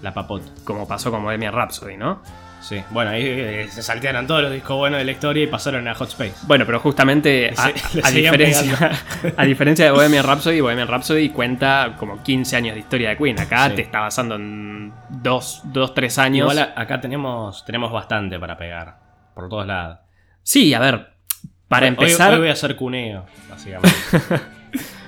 la 0.03 0.13
papota. 0.15 0.47
Como 0.65 0.87
pasó 0.89 1.11
con 1.11 1.23
Bohemian 1.23 1.53
Rhapsody, 1.55 1.97
¿no? 1.97 2.21
Sí. 2.61 2.83
Bueno, 2.91 3.11
ahí 3.11 3.23
eh, 3.27 3.67
se 3.71 3.83
saltearon 3.83 4.27
todos 4.27 4.41
los 4.43 4.51
discos 4.51 4.79
buenos 4.79 4.99
de 4.99 5.05
la 5.05 5.13
historia 5.13 5.45
y 5.45 5.47
pasaron 5.47 5.87
a 5.87 5.95
Hot 5.95 6.09
Space. 6.09 6.35
Bueno, 6.47 6.65
pero 6.65 6.81
justamente 6.81 7.51
a, 7.55 7.67
se- 7.71 8.01
a 8.03 8.11
diferencia, 8.11 8.91
a 9.37 9.45
diferencia 9.45 9.85
de 9.85 9.91
Bohemian 9.93 10.25
Rhapsody, 10.25 10.63
Bohemian 10.63 10.89
Rhapsody 10.89 11.29
cuenta 11.29 11.95
como 11.99 12.23
15 12.23 12.57
años 12.57 12.75
de 12.75 12.81
historia 12.81 13.11
de 13.11 13.19
Queen. 13.19 13.39
Acá 13.39 13.69
Sí. 13.69 13.77
te 13.77 13.83
está 13.83 14.01
basando 14.01 14.37
en 14.37 14.95
2, 15.11 15.63
3 15.95 16.19
años. 16.19 16.51
Igual 16.53 16.73
acá 16.75 17.01
tenemos, 17.03 17.65
tenemos 17.67 17.93
bastante 17.93 18.39
para 18.41 18.57
pegar. 18.57 18.97
Por 19.35 19.49
todos 19.51 19.67
lados. 19.67 19.99
Sí, 20.43 20.73
a 20.73 20.79
ver, 20.81 21.14
para 21.69 21.87
empezar... 21.87 22.33
Hoy, 22.33 22.41
voy 22.41 22.49
a 22.49 22.53
hacer 22.53 22.77
cuneo, 22.77 23.27
básicamente. 23.49 23.97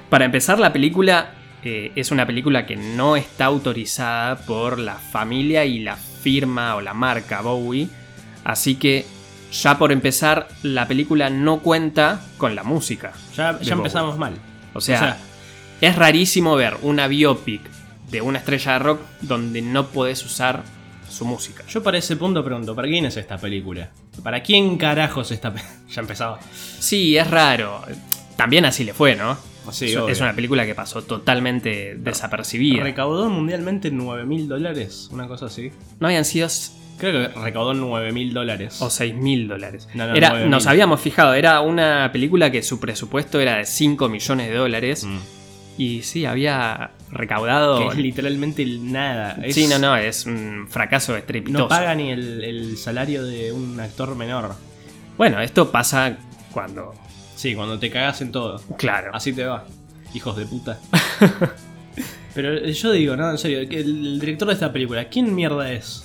Para 0.08 0.24
empezar, 0.24 0.58
la 0.60 0.72
película 0.72 1.30
eh, 1.64 1.90
es 1.96 2.12
una 2.12 2.26
película 2.26 2.64
que 2.64 2.76
no 2.76 3.16
está 3.16 3.46
autorizada 3.46 4.36
por 4.36 4.78
la 4.78 4.94
familia 4.94 5.64
y 5.64 5.80
la 5.80 5.96
firma 5.96 6.76
o 6.76 6.80
la 6.80 6.94
marca 6.94 7.40
Bowie. 7.40 7.88
Así 8.44 8.76
que, 8.76 9.04
ya 9.50 9.76
por 9.76 9.90
empezar, 9.90 10.46
la 10.62 10.86
película 10.86 11.28
no 11.28 11.58
cuenta 11.58 12.20
con 12.38 12.54
la 12.54 12.62
música. 12.62 13.12
ya 13.34 13.58
empezamos 13.68 14.16
mal. 14.16 14.34
O 14.74 14.80
sea, 14.80 15.16
es 15.80 15.96
rarísimo 15.96 16.54
ver 16.54 16.76
una 16.82 17.08
biopic 17.08 17.62
de 18.10 18.20
una 18.20 18.38
estrella 18.38 18.74
de 18.74 18.78
rock 18.78 19.00
donde 19.22 19.62
no 19.62 19.88
podés 19.88 20.24
usar 20.24 20.62
su 21.08 21.24
música. 21.24 21.64
yo 21.68 21.82
para 21.82 21.98
ese 21.98 22.16
punto 22.16 22.44
pregunto, 22.44 22.74
¿para 22.74 22.88
quién 22.88 23.06
es 23.06 23.16
esta 23.16 23.38
película? 23.38 23.90
¿Para 24.22 24.42
quién 24.42 24.76
carajos 24.78 25.30
esta 25.30 25.52
película? 25.52 25.76
ya 25.90 26.00
empezaba. 26.00 26.40
Sí, 26.52 27.16
es 27.16 27.28
raro. 27.30 27.82
También 28.36 28.64
así 28.64 28.84
le 28.84 28.92
fue, 28.94 29.16
¿no? 29.16 29.36
Sí, 29.72 29.86
es, 29.86 29.96
obvio. 29.96 30.14
una 30.20 30.32
película 30.34 30.64
que 30.64 30.74
pasó 30.74 31.02
totalmente 31.02 31.96
desapercibida. 31.96 32.82
Recaudó 32.84 33.28
mundialmente 33.28 33.90
9 33.90 34.24
mil 34.24 34.48
dólares, 34.48 35.08
una 35.10 35.26
cosa 35.26 35.46
así. 35.46 35.72
No 35.98 36.06
habían 36.06 36.24
sido 36.24 36.48
Creo 36.98 37.12
que 37.32 37.38
recaudó 37.40 37.74
9 37.74 38.12
mil 38.12 38.32
dólares. 38.32 38.80
o 38.80 38.88
6 38.88 39.14
mil 39.14 39.48
dólares. 39.48 39.88
No, 39.94 40.06
no, 40.06 40.14
Era- 40.14 40.30
9.000. 40.34 40.48
nos 40.48 40.66
habíamos 40.66 41.00
fijado, 41.00 41.34
era 41.34 41.60
una 41.60 42.10
película 42.12 42.50
que 42.50 42.62
su 42.62 42.80
presupuesto 42.80 43.40
era 43.40 43.56
de 43.56 43.66
5 43.66 44.08
millones 44.08 44.48
de 44.48 44.54
dólares. 44.54 45.04
Mm. 45.04 45.18
Y 45.78 46.02
sí, 46.02 46.24
había 46.24 46.92
recaudado. 47.10 47.78
Que 47.80 47.86
es 47.88 47.96
literalmente 47.96 48.64
nada. 48.80 49.38
Es- 49.44 49.54
Sí, 49.54 49.66
no, 49.68 49.78
no, 49.78 49.96
es 49.96 50.26
un 50.26 50.66
fracaso 50.68 51.16
estrepitoso. 51.16 51.64
No 51.64 51.68
paga 51.68 51.94
ni 51.94 52.10
el, 52.10 52.42
el 52.44 52.76
salario 52.76 53.24
de 53.24 53.52
un 53.52 53.78
actor 53.80 54.14
menor. 54.16 54.54
Bueno, 55.16 55.40
esto 55.40 55.70
pasa 55.70 56.16
cuando. 56.52 56.94
Sí, 57.34 57.54
cuando 57.54 57.78
te 57.78 57.90
cagas 57.90 58.20
en 58.22 58.32
todo. 58.32 58.60
Claro. 58.78 59.10
Así 59.14 59.32
te 59.32 59.44
va. 59.44 59.64
Hijos 60.14 60.36
de 60.36 60.46
puta. 60.46 60.78
Pero 62.34 62.54
eh, 62.54 62.72
yo 62.72 62.92
digo, 62.92 63.16
no, 63.16 63.30
en 63.30 63.38
serio, 63.38 63.60
el, 63.60 64.20
director 64.20 64.48
de 64.48 64.54
esta 64.54 64.72
película, 64.72 65.08
¿quién 65.08 65.34
mierda 65.34 65.72
es? 65.72 66.04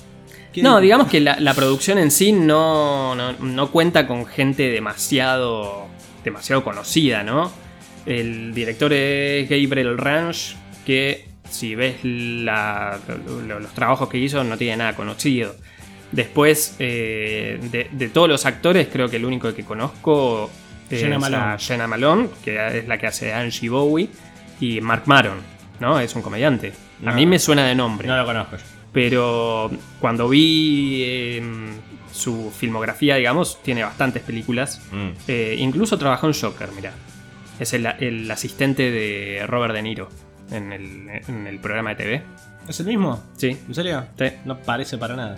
¿Quién- 0.54 0.64
No, 0.64 0.80
digamos 0.80 1.08
que 1.08 1.20
la, 1.20 1.38
la 1.40 1.54
producción 1.54 1.98
en 1.98 2.10
sí 2.12 2.32
no, 2.32 3.16
no, 3.16 3.34
no 3.34 3.72
cuenta 3.72 4.08
con 4.08 4.26
gente 4.26 4.70
demasiado, 4.70 5.88
demasiado 6.24 6.64
conocida, 6.64 7.24
¿no? 7.24 7.52
El 8.06 8.54
director 8.54 8.94
es 8.94 9.50
Gabriel 9.50 9.98
Ranch, 9.98 10.56
que 10.86 11.26
si 11.50 11.76
ves 11.76 11.98
la- 12.04 12.98
los 13.48 13.74
trabajos 13.74 14.10
que 14.10 14.18
hizo 14.18 14.44
no 14.44 14.58
tiene 14.58 14.78
nada 14.78 14.96
conocido. 14.96 15.56
Después, 16.12 16.76
eh, 16.80 17.60
de, 17.72 17.88
de 17.92 18.10
todos 18.10 18.28
los 18.28 18.46
actores, 18.46 18.88
creo 18.92 19.10
que 19.10 19.16
el 19.18 19.26
único 19.26 19.54
que 19.54 19.64
conozco 19.64 20.50
es 20.90 21.00
Jenna 21.02 21.20
Malone. 21.20 21.44
a 21.54 21.58
Jenna 21.58 21.88
Malone, 21.88 22.28
que 22.44 22.80
es 22.80 22.88
la 22.88 22.98
que 22.98 23.08
hace 23.08 23.34
Angie 23.34 23.70
Bowie, 23.70 24.10
y 24.60 24.82
Mark 24.82 25.04
Maron, 25.06 25.38
¿no? 25.80 26.00
Es 26.00 26.14
un 26.16 26.22
comediante. 26.22 26.74
A 27.06 27.12
mí 27.14 27.26
me 27.26 27.40
suena 27.40 27.66
de 27.66 27.76
nombre. 27.76 28.08
No 28.08 28.18
lo 28.18 28.26
conozco. 28.26 28.58
Pero 28.92 29.72
cuando 30.02 30.28
vi 30.28 31.02
eh, 31.06 31.42
su 32.12 32.52
filmografía, 32.56 33.16
digamos, 33.16 33.62
tiene 33.64 33.84
bastantes 33.84 34.22
películas. 34.22 34.82
Mm. 34.92 35.10
Eh, 35.30 35.56
incluso 35.60 35.98
trabajó 35.98 36.28
en 36.28 36.34
Joker, 36.34 36.70
mira. 36.76 36.92
Es 37.58 37.74
el, 37.74 37.86
el 37.86 38.30
asistente 38.30 38.92
de 38.92 39.46
Robert 39.48 39.74
De 39.74 39.82
Niro 39.82 40.10
en 40.52 40.72
el, 40.74 41.10
en 41.28 41.48
el 41.48 41.60
programa 41.60 41.92
de 41.92 41.96
TV. 41.96 42.24
¿Es 42.68 42.80
el 42.80 42.86
mismo? 42.88 43.24
Sí. 43.38 43.58
¿En 43.68 43.74
serio? 43.76 44.06
sí. 44.18 44.26
No 44.46 44.58
parece 44.60 44.98
para 44.98 45.16
nada. 45.16 45.38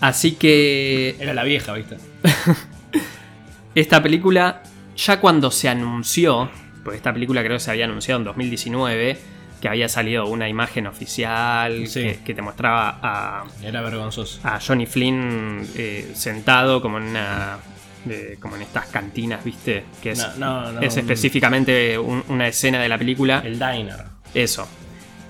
Así 0.00 0.32
que 0.32 1.16
Era 1.18 1.34
la 1.34 1.44
vieja, 1.44 1.72
¿viste? 1.74 1.96
esta 3.74 4.02
película, 4.02 4.62
ya 4.96 5.20
cuando 5.20 5.50
se 5.50 5.68
anunció, 5.68 6.50
pues 6.84 6.96
esta 6.96 7.12
película 7.12 7.42
creo 7.42 7.56
que 7.56 7.60
se 7.60 7.70
había 7.70 7.84
anunciado 7.84 8.18
en 8.20 8.24
2019, 8.24 9.18
que 9.60 9.68
había 9.68 9.88
salido 9.88 10.26
una 10.26 10.48
imagen 10.48 10.86
oficial 10.86 11.86
Sí. 11.86 12.02
que, 12.02 12.18
que 12.24 12.34
te 12.34 12.42
mostraba 12.42 12.98
a, 13.02 13.44
Era 13.62 13.82
vergonzoso. 13.82 14.40
a 14.42 14.58
Johnny 14.60 14.86
Flynn 14.86 15.66
eh, 15.76 16.12
sentado 16.14 16.80
como 16.80 16.98
en 16.98 17.04
una 17.04 17.58
de- 18.04 18.36
como 18.40 18.56
en 18.56 18.62
estas 18.62 18.86
cantinas, 18.86 19.44
¿viste? 19.44 19.84
Que 20.02 20.10
es, 20.12 20.18
No, 20.38 20.62
no, 20.64 20.72
no, 20.72 20.80
es 20.80 20.96
específicamente 20.96 21.98
un- 21.98 22.24
una 22.28 22.48
escena 22.48 22.80
de 22.80 22.88
la 22.88 22.96
película. 22.98 23.42
El 23.44 23.58
diner. 23.58 24.04
Eso. 24.34 24.66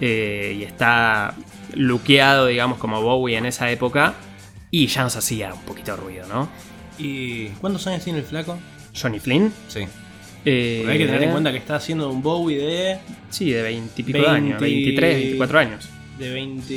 Eh, 0.00 0.56
y 0.58 0.62
está 0.64 1.34
luqueado, 1.74 2.46
digamos, 2.46 2.78
como 2.78 3.02
Bowie 3.02 3.36
en 3.36 3.46
esa 3.46 3.70
época. 3.70 4.14
Y 4.70 4.86
ya 4.86 5.02
nos 5.02 5.16
hacía 5.16 5.52
un 5.52 5.62
poquito 5.62 5.92
de 5.92 5.96
ruido, 6.02 6.26
¿no? 6.28 6.48
¿Y 6.98 7.48
cuántos 7.60 7.86
años 7.86 8.04
tiene 8.04 8.20
el 8.20 8.24
flaco? 8.24 8.58
Johnny 9.00 9.18
Flynn, 9.18 9.52
Sí. 9.68 9.80
Eh, 10.44 10.86
hay 10.88 10.96
que 10.96 11.04
tener 11.06 11.22
en 11.24 11.30
cuenta 11.32 11.52
que 11.52 11.58
está 11.58 11.76
haciendo 11.76 12.08
un 12.10 12.22
Bowie 12.22 12.56
de. 12.58 12.98
Sí, 13.28 13.50
de 13.50 13.62
20 13.62 14.00
y 14.00 14.04
pico 14.04 14.18
de 14.20 14.26
años, 14.26 14.58
20 14.60 14.74
23, 14.84 15.14
24 15.16 15.58
años. 15.58 15.88
De 16.20 16.30
20. 16.30 16.74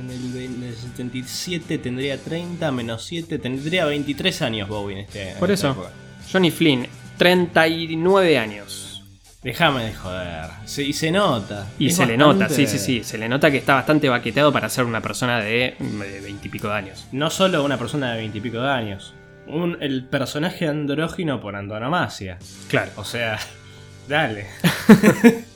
En 0.00 0.10
el, 0.10 0.36
en 0.42 0.62
el 0.64 0.74
77 0.74 1.78
tendría 1.78 2.16
30, 2.18 2.72
menos 2.72 3.04
7. 3.04 3.38
Tendría 3.38 3.84
23 3.84 4.42
años 4.42 4.68
Bowie 4.68 4.94
en 4.98 5.04
este. 5.04 5.34
Por 5.38 5.50
eso. 5.50 5.70
época. 5.72 5.90
Johnny 6.32 6.50
Flynn, 6.50 6.86
39 7.18 8.38
años. 8.38 9.02
Déjame 9.42 9.84
de 9.84 9.94
joder. 9.94 10.46
Se- 10.64 10.82
y 10.82 10.92
se 10.92 11.10
nota. 11.12 11.66
Y 11.78 11.90
se 11.90 12.04
le 12.06 12.16
nota, 12.16 12.48
sí, 12.48 12.66
sí, 12.66 12.78
sí. 12.78 13.04
Se 13.04 13.16
le 13.18 13.28
nota 13.28 13.50
que 13.50 13.58
está 13.58 13.74
bastante 13.74 14.08
baqueteado 14.08 14.52
para 14.52 14.68
ser 14.68 14.84
una 14.86 15.00
persona 15.00 15.38
de, 15.40 15.76
de 15.78 16.20
20 16.20 16.48
y 16.48 16.50
pico 16.50 16.68
de 16.68 16.74
años. 16.74 17.06
No 17.12 17.30
solo 17.30 17.62
una 17.62 17.78
persona 17.78 18.12
de 18.12 18.18
20 18.18 18.38
y 18.38 18.40
pico 18.40 18.58
de 18.60 18.70
años. 18.70 19.14
Un, 19.46 19.76
el 19.80 20.04
personaje 20.06 20.66
andrógino 20.66 21.40
por 21.40 21.54
antonomasia. 21.54 22.38
Claro. 22.68 22.90
O 22.96 23.04
sea, 23.04 23.38
dale. 24.08 24.46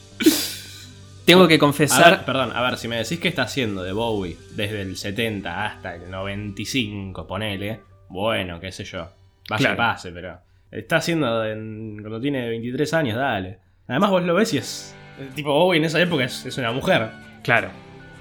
Tengo 1.25 1.47
que 1.47 1.55
A 1.55 1.59
confesar. 1.59 2.11
ver, 2.19 2.25
perdón, 2.25 2.53
a 2.55 2.63
ver, 2.63 2.77
si 2.77 2.89
me 2.89 2.97
decís 2.97 3.21
que 3.21 3.29
está 3.29 3.43
haciendo 3.43 3.83
de 3.83 3.93
Bowie 3.93 4.37
desde 4.57 4.83
el 4.83 4.97
70 4.97 5.65
hasta 5.67 5.95
el 5.95 6.11
95, 6.11 7.27
ponele. 7.27 7.81
Bueno, 8.09 8.59
qué 8.59 8.73
sé 8.73 8.85
yo. 8.85 9.09
Vaya 9.49 9.59
Claro. 9.61 9.75
que 9.75 9.77
pase, 9.79 10.11
pero. 10.13 10.39
Está 10.71 10.97
haciendo 10.97 11.45
en- 11.45 11.99
cuando 12.01 12.21
tiene 12.21 12.49
23 12.49 12.95
años, 12.95 13.17
dale. 13.17 13.59
Además, 13.89 14.11
vos 14.11 14.23
lo 14.23 14.35
ves 14.35 14.55
y 14.55 14.59
es. 14.59 14.95
tipo 15.35 15.53
Bowie 15.53 15.79
en 15.79 15.85
esa 15.85 16.01
época 16.01 16.25
es, 16.25 16.47
es 16.47 16.57
una 16.59 16.73
mujer. 16.73 17.11
Claro. 17.43 17.69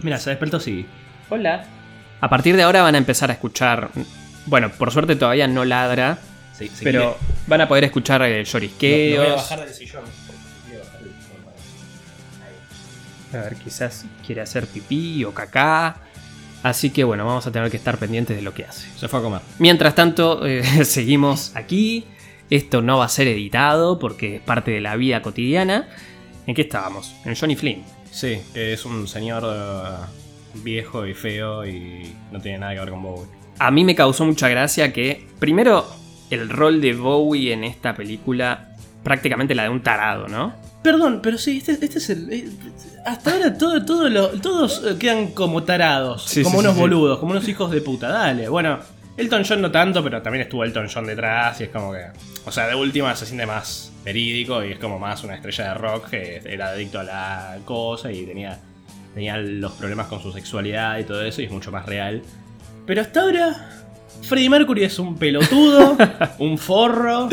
Mira, 0.01 0.17
se 0.17 0.31
despertó 0.31 0.59
sí. 0.59 0.85
Hola. 1.29 1.63
A 2.21 2.29
partir 2.29 2.55
de 2.57 2.63
ahora 2.63 2.81
van 2.81 2.95
a 2.95 2.97
empezar 2.97 3.29
a 3.29 3.33
escuchar. 3.33 3.89
Bueno, 4.45 4.69
por 4.71 4.91
suerte 4.91 5.15
todavía 5.15 5.47
no 5.47 5.63
ladra, 5.65 6.17
Sí, 6.53 6.69
pero 6.83 7.17
van 7.47 7.61
a 7.61 7.67
poder 7.67 7.85
escuchar 7.85 8.21
eh, 8.23 8.25
quiere- 8.27 8.43
llorisqueos. 8.43 9.17
Lo- 9.17 9.23
lo 9.23 9.29
voy 9.29 9.33
a 9.33 9.41
bajar 9.41 9.59
del 9.65 9.73
sillón. 9.73 10.03
A 13.33 13.37
ver, 13.37 13.55
quizás 13.55 14.05
quiere 14.25 14.41
hacer 14.41 14.67
pipí 14.67 15.23
o 15.23 15.33
cacá. 15.33 15.97
Así 16.63 16.89
que 16.89 17.03
bueno, 17.03 17.25
vamos 17.25 17.47
a 17.47 17.51
tener 17.51 17.71
que 17.71 17.77
estar 17.77 17.97
pendientes 17.97 18.35
de 18.35 18.41
lo 18.41 18.53
que 18.53 18.65
hace. 18.65 18.87
Se 18.97 19.07
fue 19.07 19.19
a 19.19 19.23
comer. 19.23 19.41
Mientras 19.59 19.95
tanto, 19.95 20.45
eh, 20.45 20.63
seguimos 20.85 21.55
aquí. 21.55 22.05
Esto 22.49 22.81
no 22.81 22.97
va 22.97 23.05
a 23.05 23.09
ser 23.09 23.27
editado 23.27 23.99
porque 23.99 24.37
es 24.37 24.41
parte 24.41 24.71
de 24.71 24.81
la 24.81 24.95
vida 24.95 25.21
cotidiana. 25.21 25.87
¿En 26.47 26.55
qué 26.55 26.63
estábamos? 26.63 27.15
En 27.25 27.35
Johnny 27.35 27.55
Flynn. 27.55 27.83
Sí, 28.11 28.41
que 28.53 28.73
es 28.73 28.85
un 28.85 29.07
señor 29.07 29.43
eh, 29.45 30.05
viejo 30.55 31.05
y 31.05 31.13
feo 31.13 31.65
y 31.65 32.15
no 32.31 32.41
tiene 32.41 32.57
nada 32.57 32.73
que 32.73 32.79
ver 32.79 32.89
con 32.89 33.03
Bowie. 33.03 33.27
A 33.59 33.69
mí 33.71 33.83
me 33.83 33.93
causó 33.93 34.25
mucha 34.25 34.49
gracia 34.49 34.91
que, 34.91 35.27
primero, 35.37 35.85
el 36.31 36.49
rol 36.49 36.81
de 36.81 36.93
Bowie 36.93 37.53
en 37.53 37.63
esta 37.63 37.95
película 37.95 38.69
prácticamente 39.03 39.53
la 39.53 39.63
de 39.63 39.69
un 39.69 39.81
tarado, 39.81 40.27
¿no? 40.27 40.53
Perdón, 40.83 41.19
pero 41.21 41.37
sí, 41.37 41.57
este, 41.57 41.73
este 41.73 41.97
es 41.97 42.09
el. 42.09 42.31
eh, 42.31 42.49
hasta 43.05 43.33
ahora 43.33 43.57
todo, 43.57 43.83
todo 43.85 44.07
lo- 44.09 44.29
todos 44.39 44.81
eh, 44.85 44.95
quedan 44.97 45.27
como 45.31 45.63
tarados, 45.63 46.23
Sí, 46.25 46.41
como 46.43 46.59
sí, 46.59 46.65
unos 46.65 46.75
sí. 46.75 46.79
boludos, 46.79 47.19
como 47.19 47.31
unos 47.31 47.47
hijos 47.49 47.69
de 47.71 47.81
puta. 47.81 48.07
Dale, 48.09 48.47
bueno, 48.47 48.79
Elton 49.17 49.43
John 49.47 49.61
no 49.61 49.71
tanto, 49.71 50.01
pero 50.03 50.21
también 50.21 50.43
estuvo 50.43 50.63
Elton 50.63 50.87
John 50.93 51.05
detrás 51.05 51.59
y 51.59 51.65
es 51.65 51.69
como 51.69 51.91
que. 51.91 52.05
O 52.45 52.51
sea, 52.51 52.67
de 52.67 52.75
última 52.75 53.13
se 53.15 53.25
siente 53.25 53.45
más 53.45 53.91
verídico 54.05 54.63
y 54.63 54.71
es 54.71 54.79
como 54.79 54.97
más 54.99 55.23
una 55.23 55.35
estrella 55.35 55.65
de 55.69 55.73
rock 55.73 56.09
que 56.11 56.41
era 56.45 56.69
adicto 56.69 56.99
a 57.01 57.03
la 57.03 57.57
cosa 57.65 58.09
y 58.11 58.25
tenía, 58.25 58.57
tenía 59.13 59.35
los 59.37 59.73
problemas 59.73 60.07
con 60.07 60.21
su 60.21 60.31
sexualidad 60.31 60.97
y 60.99 61.03
todo 61.03 61.21
eso 61.23 61.41
y 61.41 61.45
es 61.45 61.51
mucho 61.51 61.71
más 61.71 61.85
real. 61.85 62.21
Pero 62.85 63.01
hasta 63.01 63.21
ahora. 63.21 63.75
Freddie 64.21 64.49
Mercury 64.49 64.83
es 64.83 64.99
un 64.99 65.17
pelotudo, 65.17 65.95
un 66.39 66.57
forro, 66.57 67.29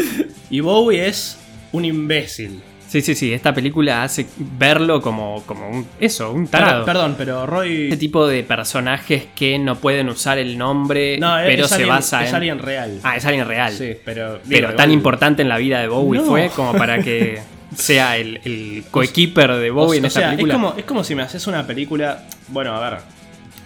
y 0.50 0.60
Bowie 0.60 1.06
es 1.08 1.36
un 1.72 1.84
imbécil. 1.84 2.62
Sí, 2.96 3.02
sí, 3.02 3.14
sí, 3.14 3.32
esta 3.34 3.52
película 3.52 4.02
hace 4.04 4.26
verlo 4.38 5.02
como, 5.02 5.42
como 5.44 5.68
un, 5.68 5.86
eso, 6.00 6.32
un 6.32 6.46
tarado. 6.48 6.84
Perdón, 6.86 7.14
pero 7.18 7.44
Roy. 7.44 7.84
Este 7.84 7.98
tipo 7.98 8.26
de 8.26 8.42
personajes 8.42 9.24
que 9.34 9.58
no 9.58 9.76
pueden 9.76 10.08
usar 10.08 10.38
el 10.38 10.56
nombre, 10.56 11.18
No, 11.18 11.38
es, 11.38 11.46
pero 11.46 11.64
es 11.66 11.70
se 11.70 11.84
basa 11.84 12.22
es 12.24 12.30
en... 12.30 12.36
alguien 12.36 12.58
real. 12.58 13.00
Ah, 13.02 13.16
es 13.16 13.24
alguien 13.26 13.46
real. 13.46 13.72
sí, 13.72 13.92
pero. 14.02 14.40
Pero 14.48 14.74
tan 14.74 14.90
importante 14.90 15.42
en 15.42 15.48
la 15.50 15.58
vida 15.58 15.80
de 15.80 15.88
Bowie 15.88 16.20
No. 16.20 16.26
fue 16.26 16.48
como 16.56 16.72
para 16.72 17.02
que 17.02 17.38
sea 17.76 18.16
el, 18.16 18.40
el 18.44 18.84
coequiper 18.90 19.52
de 19.56 19.70
O, 19.70 19.74
Bowie 19.74 19.98
en 19.98 20.04
o 20.04 20.06
esta 20.08 20.20
sea, 20.20 20.30
película. 20.30 20.54
Es 20.54 20.58
como, 20.60 20.74
es 20.78 20.84
como 20.86 21.04
si 21.04 21.14
me 21.14 21.22
haces 21.22 21.46
una 21.46 21.66
película. 21.66 22.22
Bueno, 22.48 22.74
a 22.74 22.90
ver. 22.90 23.00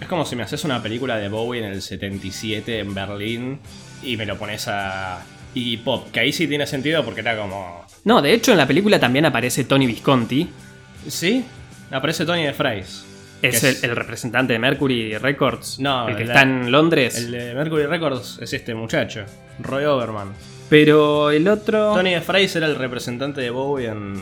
Es 0.01 0.07
como 0.07 0.25
si 0.25 0.35
me 0.35 0.43
haces 0.43 0.63
una 0.65 0.81
película 0.83 1.17
de 1.17 1.29
Bowie 1.29 1.63
en 1.63 1.71
el 1.71 1.81
77 1.81 2.79
en 2.79 2.93
Berlín 2.93 3.59
y 4.03 4.17
me 4.17 4.25
lo 4.25 4.35
pones 4.37 4.67
a 4.67 5.21
Iggy 5.53 5.77
Pop. 5.77 6.11
Que 6.11 6.19
ahí 6.21 6.31
sí 6.31 6.47
tiene 6.47 6.65
sentido 6.67 7.03
porque 7.03 7.21
era 7.21 7.37
como. 7.37 7.85
No, 8.05 8.21
de 8.21 8.33
hecho 8.33 8.51
en 8.51 8.57
la 8.57 8.67
película 8.67 8.99
también 8.99 9.25
aparece 9.25 9.63
Tony 9.65 9.85
Visconti, 9.87 10.49
¿Sí? 11.07 11.43
Aparece 11.91 12.25
Tony 12.25 12.43
de 12.43 12.53
Fries. 12.53 13.05
es 13.41 13.63
el, 13.63 13.89
el 13.89 13.95
representante 13.95 14.53
de 14.53 14.59
Mercury 14.59 15.17
Records, 15.17 15.79
No, 15.79 16.07
el 16.07 16.15
que 16.15 16.25
la- 16.25 16.33
está 16.33 16.41
en 16.43 16.71
Londres. 16.71 17.17
El 17.17 17.31
de 17.31 17.53
Mercury 17.53 17.85
Records 17.85 18.39
es 18.41 18.53
este 18.53 18.73
muchacho, 18.75 19.23
Roy 19.59 19.83
Overman. 19.85 20.29
Pero 20.69 21.31
el 21.31 21.47
otro... 21.49 21.93
Tony 21.93 22.11
de 22.13 22.21
Fries 22.21 22.55
era 22.55 22.65
el 22.67 22.75
representante 22.77 23.41
de 23.41 23.49
Bowie 23.49 23.87
en, 23.89 24.13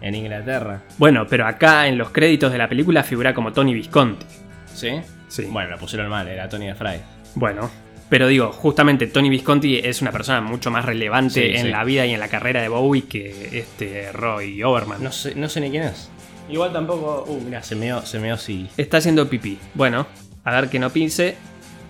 en 0.00 0.14
Inglaterra. 0.14 0.80
Bueno, 0.96 1.26
pero 1.28 1.46
acá 1.46 1.86
en 1.86 1.98
los 1.98 2.10
créditos 2.10 2.50
de 2.50 2.56
la 2.58 2.68
película 2.68 3.02
figura 3.02 3.34
como 3.34 3.52
Tony 3.52 3.74
Visconti. 3.74 4.24
¿Sí? 4.72 5.00
Sí. 5.28 5.46
Bueno, 5.50 5.70
lo 5.70 5.78
pusieron 5.78 6.08
mal, 6.08 6.26
era 6.28 6.48
Tony 6.48 6.66
de 6.68 6.74
Fries. 6.74 7.02
Bueno, 7.34 7.70
pero 8.12 8.28
digo, 8.28 8.52
justamente 8.52 9.06
Tony 9.06 9.30
Visconti 9.30 9.78
es 9.78 10.02
una 10.02 10.12
persona 10.12 10.42
mucho 10.42 10.70
más 10.70 10.84
relevante 10.84 11.48
Sí, 11.48 11.56
en 11.56 11.62
sí. 11.64 11.68
la 11.70 11.82
vida 11.82 12.04
y 12.04 12.12
en 12.12 12.20
la 12.20 12.28
carrera 12.28 12.60
de 12.60 12.68
Bowie 12.68 13.04
que 13.04 13.58
este 13.58 14.12
Roy 14.12 14.62
Overman. 14.62 15.02
No 15.02 15.10
sé, 15.10 15.34
no 15.34 15.48
sé 15.48 15.62
ni 15.62 15.70
quién 15.70 15.84
es. 15.84 16.10
Igual 16.50 16.74
tampoco. 16.74 17.24
Uh, 17.26 17.40
mira, 17.40 17.62
se 17.62 17.74
meó, 17.74 18.02
se 18.04 18.18
meó 18.18 18.36
sí. 18.36 18.68
Está 18.76 18.98
haciendo 18.98 19.30
pipí. 19.30 19.58
Bueno, 19.72 20.06
a 20.44 20.52
ver 20.52 20.68
que 20.68 20.78
no 20.78 20.90
pise. 20.90 21.38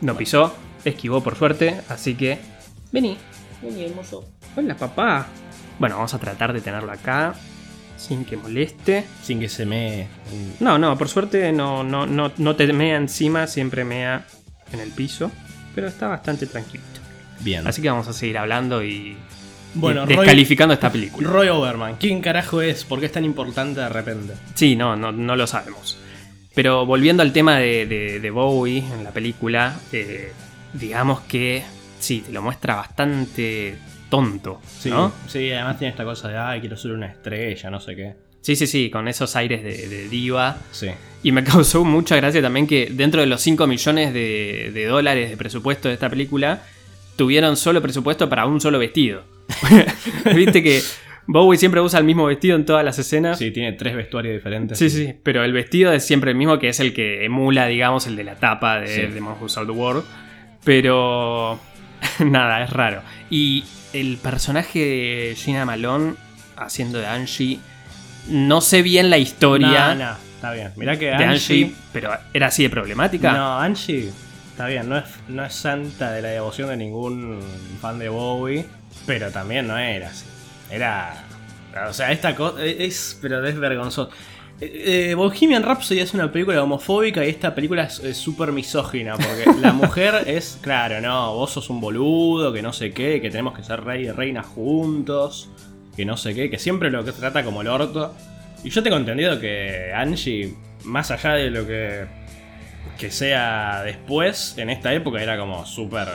No 0.00 0.16
pisó, 0.16 0.54
esquivó 0.84 1.24
por 1.24 1.34
suerte, 1.34 1.80
así 1.88 2.14
que. 2.14 2.38
Vení, 2.92 3.18
vení, 3.60 3.86
hermoso. 3.86 4.24
Hola, 4.56 4.76
papá. 4.76 5.26
Bueno, 5.80 5.96
vamos 5.96 6.14
a 6.14 6.20
tratar 6.20 6.52
de 6.52 6.60
tenerlo 6.60 6.92
acá. 6.92 7.34
Sin 7.96 8.24
que 8.24 8.36
moleste. 8.36 9.06
Sin 9.24 9.40
que 9.40 9.48
se 9.48 9.66
me. 9.66 10.06
No, 10.60 10.78
no, 10.78 10.96
por 10.96 11.08
suerte 11.08 11.50
no, 11.50 11.82
no, 11.82 12.06
no, 12.06 12.30
no 12.36 12.54
te 12.54 12.72
mea 12.72 12.96
encima, 12.96 13.48
siempre 13.48 13.84
mea 13.84 14.24
en 14.72 14.78
el 14.78 14.90
piso. 14.90 15.32
Pero 15.74 15.88
está 15.88 16.08
bastante 16.08 16.46
tranquilito. 16.46 17.00
Bien. 17.40 17.66
Así 17.66 17.82
que 17.82 17.88
vamos 17.90 18.06
a 18.08 18.12
seguir 18.12 18.38
hablando 18.38 18.84
y, 18.84 19.16
bueno, 19.74 20.02
y 20.02 20.06
Roy, 20.06 20.16
descalificando 20.16 20.74
esta 20.74 20.90
película. 20.92 21.28
Roy 21.28 21.48
Overman. 21.48 21.96
¿Quién 21.96 22.20
carajo 22.20 22.62
es? 22.62 22.84
¿Por 22.84 23.00
qué 23.00 23.06
es 23.06 23.12
tan 23.12 23.24
importante 23.24 23.80
de 23.80 23.88
repente? 23.88 24.34
Sí, 24.54 24.76
no, 24.76 24.96
no, 24.96 25.10
no 25.12 25.34
lo 25.36 25.46
sabemos. 25.46 25.98
Pero 26.54 26.84
volviendo 26.84 27.22
al 27.22 27.32
tema 27.32 27.56
de, 27.58 27.86
de- 27.86 28.20
de 28.20 28.30
Bowie 28.30 28.78
en 28.92 29.02
la 29.04 29.10
película, 29.10 29.74
eh, 29.92 30.32
digamos 30.74 31.20
que 31.22 31.64
sí, 31.98 32.20
te 32.26 32.32
lo 32.32 32.42
muestra 32.42 32.74
bastante 32.76 33.78
tonto, 34.10 34.60
Sí, 34.78 34.90
¿no? 34.90 35.10
sí, 35.26 35.50
además 35.52 35.78
tiene 35.78 35.92
esta 35.92 36.04
cosa 36.04 36.28
de, 36.28 36.36
ay, 36.36 36.60
quiero 36.60 36.76
ser 36.76 36.92
una 36.92 37.06
estrella, 37.06 37.70
no 37.70 37.80
sé 37.80 37.96
qué. 37.96 38.14
Sí, 38.42 38.54
sí, 38.56 38.66
sí, 38.66 38.90
con 38.90 39.08
esos 39.08 39.34
aires 39.36 39.62
de, 39.62 39.88
de 39.88 40.08
diva. 40.08 40.58
Sí. 40.72 40.88
Y 41.22 41.32
me 41.32 41.42
causó 41.44 41.84
mucha 41.84 42.16
gracia 42.16 42.42
también 42.42 42.66
que 42.66 42.88
dentro 42.92 43.20
de 43.20 43.26
los 43.26 43.40
5 43.40 43.66
millones 43.66 44.12
de, 44.12 44.70
de 44.74 44.84
dólares 44.86 45.30
de 45.30 45.36
presupuesto 45.36 45.88
de 45.88 45.94
esta 45.94 46.10
película, 46.10 46.62
tuvieron 47.16 47.56
solo 47.56 47.80
presupuesto 47.80 48.28
para 48.28 48.44
un 48.46 48.60
solo 48.60 48.78
vestido. 48.78 49.24
Viste 50.34 50.62
que 50.62 50.82
Bowie 51.26 51.56
siempre 51.58 51.80
usa 51.80 51.98
el 52.00 52.04
mismo 52.04 52.26
vestido 52.26 52.56
en 52.56 52.64
todas 52.66 52.84
las 52.84 52.98
escenas. 52.98 53.38
Sí, 53.38 53.50
tiene 53.52 53.72
tres 53.74 53.94
vestuarios 53.94 54.34
diferentes. 54.34 54.76
Sí, 54.78 54.90
sí, 54.90 55.14
pero 55.22 55.44
el 55.44 55.52
vestido 55.52 55.92
es 55.92 56.04
siempre 56.04 56.32
el 56.32 56.36
mismo, 56.36 56.58
que 56.58 56.68
es 56.68 56.80
el 56.80 56.92
que 56.94 57.24
emula, 57.24 57.66
digamos, 57.66 58.06
el 58.08 58.16
de 58.16 58.24
la 58.24 58.34
tapa 58.34 58.80
de, 58.80 58.88
Sí. 58.88 59.00
de 59.02 59.20
Man 59.20 59.36
Who 59.40 59.48
Sold 59.48 59.68
the 59.68 59.72
World. 59.76 60.04
Pero 60.64 61.60
nada, 62.24 62.64
es 62.64 62.70
raro. 62.70 63.02
Y 63.30 63.64
el 63.92 64.16
personaje 64.16 64.78
de 64.78 65.34
Gina 65.36 65.64
Malone 65.64 66.14
haciendo 66.56 66.98
de 66.98 67.06
Angie, 67.06 67.58
no 68.28 68.60
sé 68.60 68.82
bien 68.82 69.10
la 69.10 69.18
historia 69.18 69.94
No, 69.94 70.04
no, 70.04 70.16
está 70.34 70.52
bien. 70.52 70.72
Mirá 70.76 70.98
que 70.98 71.06
de 71.06 71.24
Angie. 71.24 71.74
Pero 71.92 72.10
era 72.32 72.46
así 72.48 72.62
de 72.62 72.70
problemática. 72.70 73.32
No, 73.32 73.58
Angie. 73.58 74.10
Está 74.50 74.66
bien, 74.66 74.88
no 74.88 74.98
es, 74.98 75.04
no 75.28 75.44
es 75.44 75.54
santa 75.54 76.12
de 76.12 76.22
la 76.22 76.28
devoción 76.28 76.68
de 76.68 76.76
ningún 76.76 77.40
fan 77.80 77.98
de 77.98 78.08
Bowie. 78.08 78.66
Pero 79.06 79.30
también 79.30 79.66
no 79.66 79.78
era 79.78 80.08
así. 80.08 80.24
Era. 80.70 81.24
O 81.88 81.92
sea, 81.92 82.12
esta 82.12 82.34
cosa. 82.34 82.62
Es. 82.64 83.18
Pero 83.20 83.44
es 83.46 83.58
vergonzoso. 83.58 84.10
Eh, 84.62 85.10
eh, 85.10 85.14
Bohemian 85.14 85.64
Rhapsody 85.64 85.98
es 85.98 86.14
una 86.14 86.30
película 86.30 86.62
homofóbica 86.62 87.24
y 87.24 87.30
esta 87.30 87.52
película 87.52 87.82
es 87.82 87.98
es 87.98 88.16
súper 88.16 88.52
misógina 88.52 89.16
porque 89.16 89.60
la 89.60 89.72
mujer 89.72 90.22
es, 90.28 90.56
claro, 90.60 91.00
no, 91.00 91.34
vos 91.34 91.50
sos 91.50 91.68
un 91.68 91.80
boludo, 91.80 92.52
que 92.52 92.62
no 92.62 92.72
sé 92.72 92.92
qué, 92.92 93.20
que 93.20 93.28
tenemos 93.28 93.56
que 93.56 93.64
ser 93.64 93.82
rey 93.82 94.04
y 94.04 94.10
reina 94.12 94.44
juntos, 94.44 95.48
que 95.96 96.04
no 96.04 96.16
sé 96.16 96.34
qué, 96.34 96.50
que 96.50 96.58
siempre 96.58 96.90
lo 96.90 97.04
que 97.04 97.12
trata 97.12 97.44
como 97.44 97.62
el 97.62 97.68
orto. 97.68 98.14
Y 98.64 98.70
yo 98.70 98.82
tengo 98.82 98.96
entendido 98.96 99.40
que 99.40 99.92
Angie, 99.94 100.54
más 100.84 101.10
allá 101.10 101.34
de 101.34 101.50
lo 101.50 101.66
que, 101.66 102.04
que 102.98 103.10
sea 103.10 103.82
después, 103.84 104.54
en 104.58 104.70
esta 104.70 104.92
época 104.94 105.22
era 105.22 105.36
como 105.38 105.66
súper, 105.66 106.06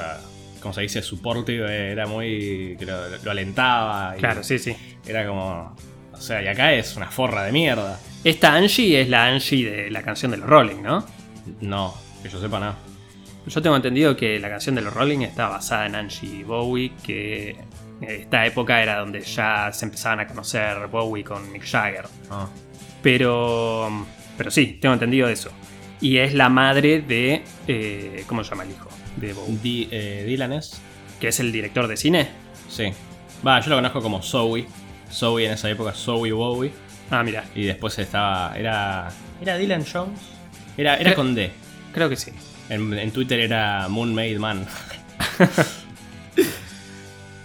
como 0.61 0.73
se 0.73 0.81
dice, 0.81 1.01
supportive, 1.01 1.91
era 1.91 2.07
muy, 2.07 2.75
que 2.79 2.85
lo, 2.85 3.17
lo 3.17 3.31
alentaba. 3.31 4.15
y- 4.15 4.19
Claro, 4.19 4.43
sí, 4.43 4.59
sí. 4.59 4.75
Era 5.05 5.27
como. 5.27 5.75
O 6.13 6.19
sea, 6.21 6.41
y 6.41 6.47
acá 6.47 6.73
es 6.73 6.95
una 6.95 7.11
forra 7.11 7.43
de 7.43 7.51
mierda. 7.51 7.99
Esta 8.23 8.55
Angie 8.55 8.99
es 9.01 9.07
la 9.09 9.25
Angie 9.27 9.69
de 9.69 9.91
la 9.91 10.01
canción 10.01 10.31
de 10.31 10.37
los 10.37 10.47
Rolling, 10.47 10.81
¿no? 10.81 11.05
No, 11.61 11.93
que 12.23 12.29
yo 12.29 12.41
sepa 12.41 12.59
nada. 12.59 12.75
Yo 13.45 13.61
tengo 13.61 13.75
entendido 13.75 14.17
que 14.17 14.39
la 14.39 14.49
canción 14.49 14.73
de 14.75 14.81
los 14.81 14.93
Rolling 14.93 15.19
está 15.21 15.47
basada 15.47 15.85
en 15.85 15.95
Angie 15.95 16.43
Bowie, 16.43 16.91
que 17.05 17.55
esta 18.01 18.45
época 18.45 18.81
era 18.81 18.99
donde 18.99 19.21
ya 19.21 19.71
se 19.73 19.85
empezaban 19.85 20.19
a 20.19 20.27
conocer 20.27 20.87
Bowie 20.87 21.23
con 21.23 21.51
Mick 21.51 21.65
Jagger. 21.65 22.05
Ah. 22.29 22.47
Pero, 23.01 24.05
pero 24.37 24.51
sí, 24.51 24.77
tengo 24.81 24.93
entendido 24.93 25.27
eso. 25.29 25.51
Y 26.01 26.17
es 26.17 26.33
la 26.33 26.49
madre 26.49 27.01
de... 27.01 27.43
eh, 27.67 28.23
¿Cómo 28.27 28.43
se 28.43 28.51
llama 28.51 28.63
el 28.63 28.71
hijo? 28.71 28.89
De 29.15 29.33
Bowie. 29.33 29.57
Di- 29.61 29.87
eh, 29.91 30.23
Dylan 30.27 30.53
es. 30.53 30.79
Que 31.19 31.29
es 31.29 31.39
el 31.39 31.51
director 31.51 31.87
de 31.87 31.97
cine. 31.97 32.27
Sí. 32.69 32.91
Va, 33.45 33.59
yo 33.61 33.69
lo 33.71 33.75
conozco 33.77 34.01
como 34.01 34.21
Zoe. 34.21 34.65
Zoe 35.11 35.45
en 35.45 35.53
esa 35.53 35.69
época, 35.69 35.93
Zoe 35.93 36.31
Bowie. 36.31 36.71
Ah, 37.09 37.23
mira, 37.23 37.45
Y 37.55 37.63
después 37.63 37.97
estaba. 37.97 38.53
Era. 38.57 39.09
¿Era 39.41 39.57
Dylan 39.57 39.85
Jones? 39.91 40.19
Era, 40.77 40.97
era 40.97 41.15
con 41.15 41.33
D. 41.33 41.49
creo 41.93 42.09
que 42.09 42.15
sí. 42.15 42.31
En, 42.69 42.93
en 42.93 43.11
Twitter 43.11 43.39
era 43.39 43.87
Moon 43.87 44.13
Made 44.13 44.37
Man. 44.37 44.67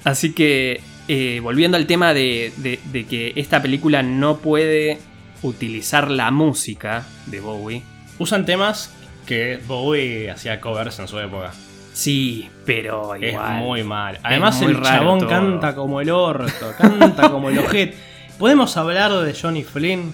Así 0.04 0.32
que, 0.32 0.80
eh, 1.08 1.40
volviendo 1.42 1.76
al 1.76 1.86
tema 1.86 2.12
de, 2.14 2.52
de- 2.58 2.80
de 2.92 3.06
que 3.06 3.32
esta 3.36 3.62
película 3.62 4.02
no 4.02 4.38
puede 4.38 4.98
utilizar 5.42 6.10
la 6.10 6.30
música 6.30 7.04
de 7.26 7.40
Bowie. 7.40 7.82
Usan 8.18 8.46
temas 8.46 8.92
que 9.26 9.58
Bowie 9.66 10.30
hacía 10.30 10.60
covers 10.60 10.98
en 10.98 11.08
su 11.08 11.18
época. 11.18 11.52
Sí, 11.92 12.48
pero 12.64 13.14
Es 13.16 13.32
igual. 13.32 13.58
muy 13.58 13.82
mal. 13.84 14.18
Además, 14.22 14.60
muy 14.62 14.72
el 14.72 14.82
chabón 14.82 15.18
todo. 15.20 15.28
canta 15.28 15.74
como 15.74 16.00
el 16.00 16.10
orto, 16.10 16.72
canta 16.78 17.28
como 17.30 17.50
el 17.50 17.58
ojete. 17.58 17.96
¿Podemos 18.38 18.76
hablar 18.76 19.12
de 19.12 19.34
Johnny 19.34 19.62
Flynn? 19.62 20.12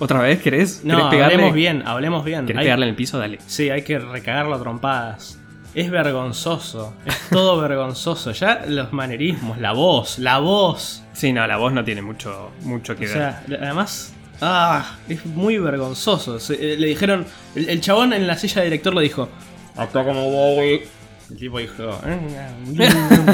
¿Otra 0.00 0.20
vez 0.20 0.40
querés? 0.42 0.84
No, 0.84 0.96
¿Querés 0.96 1.10
pegarle? 1.10 1.34
hablemos 1.34 1.54
bien, 1.54 1.82
hablemos 1.86 2.24
bien. 2.24 2.46
¿Querés 2.46 2.60
Hay- 2.60 2.64
pegarle 2.66 2.84
en 2.86 2.90
el 2.90 2.96
piso? 2.96 3.18
Dale. 3.18 3.38
Sí, 3.46 3.70
hay 3.70 3.82
que 3.82 3.98
recagarlo 3.98 4.54
a 4.54 4.58
trompadas. 4.60 5.37
Es 5.78 5.90
vergonzoso, 5.92 6.94
es 7.06 7.16
todo 7.30 7.60
vergonzoso. 7.60 8.32
Ya 8.32 8.64
los 8.66 8.92
manerismos, 8.92 9.58
la 9.58 9.72
voz, 9.72 10.18
la 10.18 10.38
voz. 10.38 11.04
Sí, 11.12 11.32
no, 11.32 11.46
la 11.46 11.56
voz 11.56 11.72
no 11.72 11.84
tiene 11.84 12.02
mucho, 12.02 12.50
mucho 12.64 12.96
que 12.96 13.04
O 13.04 13.08
ver. 13.08 13.16
sea, 13.16 13.42
además, 13.62 14.12
ah, 14.40 14.96
es 15.08 15.24
muy 15.24 15.58
vergonzoso. 15.58 16.40
Se- 16.40 16.54
eh, 16.74 16.76
le 16.76 16.88
dijeron, 16.88 17.24
el, 17.54 17.68
el 17.68 17.80
chabón 17.80 18.12
en 18.12 18.26
la 18.26 18.36
silla 18.36 18.60
de 18.62 18.64
director 18.64 18.92
le 18.92 19.02
dijo, 19.02 19.28
actúa 19.76 20.04
como 20.04 20.28
Bowie. 20.30 20.88
El 21.30 21.36
tipo 21.36 21.58
dijo, 21.58 22.00
"Eh, 22.06 23.32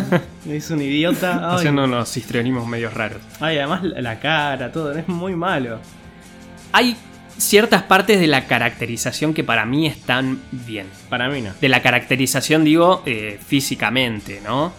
es 0.49 0.71
un 0.71 0.83
idiota. 0.83 1.41
Ay, 1.51 1.57
Haciendo 1.57 1.85
unos 1.85 2.15
histrionismos 2.17 2.67
medios 2.67 2.93
raros. 2.93 3.23
ay, 3.41 3.59
además 3.59 3.83
la 3.85 4.19
cara, 4.21 4.71
todo, 4.73 4.93
es 4.93 5.09
muy 5.09 5.35
malo. 5.37 5.79
Hay 6.73 6.97
ciertas 7.39 7.83
partes 7.83 8.21
de 8.21 8.27
la 8.27 8.47
caracterización 8.47 9.35
que 9.35 9.45
para 9.45 9.65
mí 9.67 9.87
están 9.87 10.41
bien. 10.51 10.87
Para 11.09 11.29
mí 11.29 11.41
no. 11.41 11.53
De 11.61 11.69
la 11.69 11.83
caracterización, 11.83 12.65
digo, 12.65 13.03
eh, 13.07 13.39
físicamente, 13.45 14.41
¿no? 14.45 14.73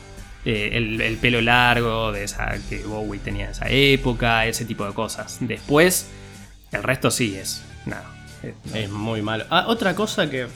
Eh, 0.46 0.72
el, 0.74 1.02
el 1.02 1.18
pelo 1.18 1.42
largo 1.42 2.12
de 2.12 2.24
esa 2.24 2.56
que 2.70 2.84
Bowie 2.84 3.20
tenía 3.20 3.46
en 3.46 3.52
esa 3.52 3.66
época, 3.70 4.46
ese 4.46 4.66
tipo 4.66 4.86
de 4.86 4.94
cosas. 4.94 5.38
Después, 5.40 6.08
el 6.72 6.84
resto 6.84 7.10
sí 7.10 7.36
es. 7.36 7.64
Nada. 7.86 8.06
no. 8.44 8.76
Es 8.76 8.90
muy 8.90 9.22
malo. 9.22 9.46
Ah, 9.50 9.66
otra 9.68 9.96
cosa 9.96 10.30
que 10.30 10.48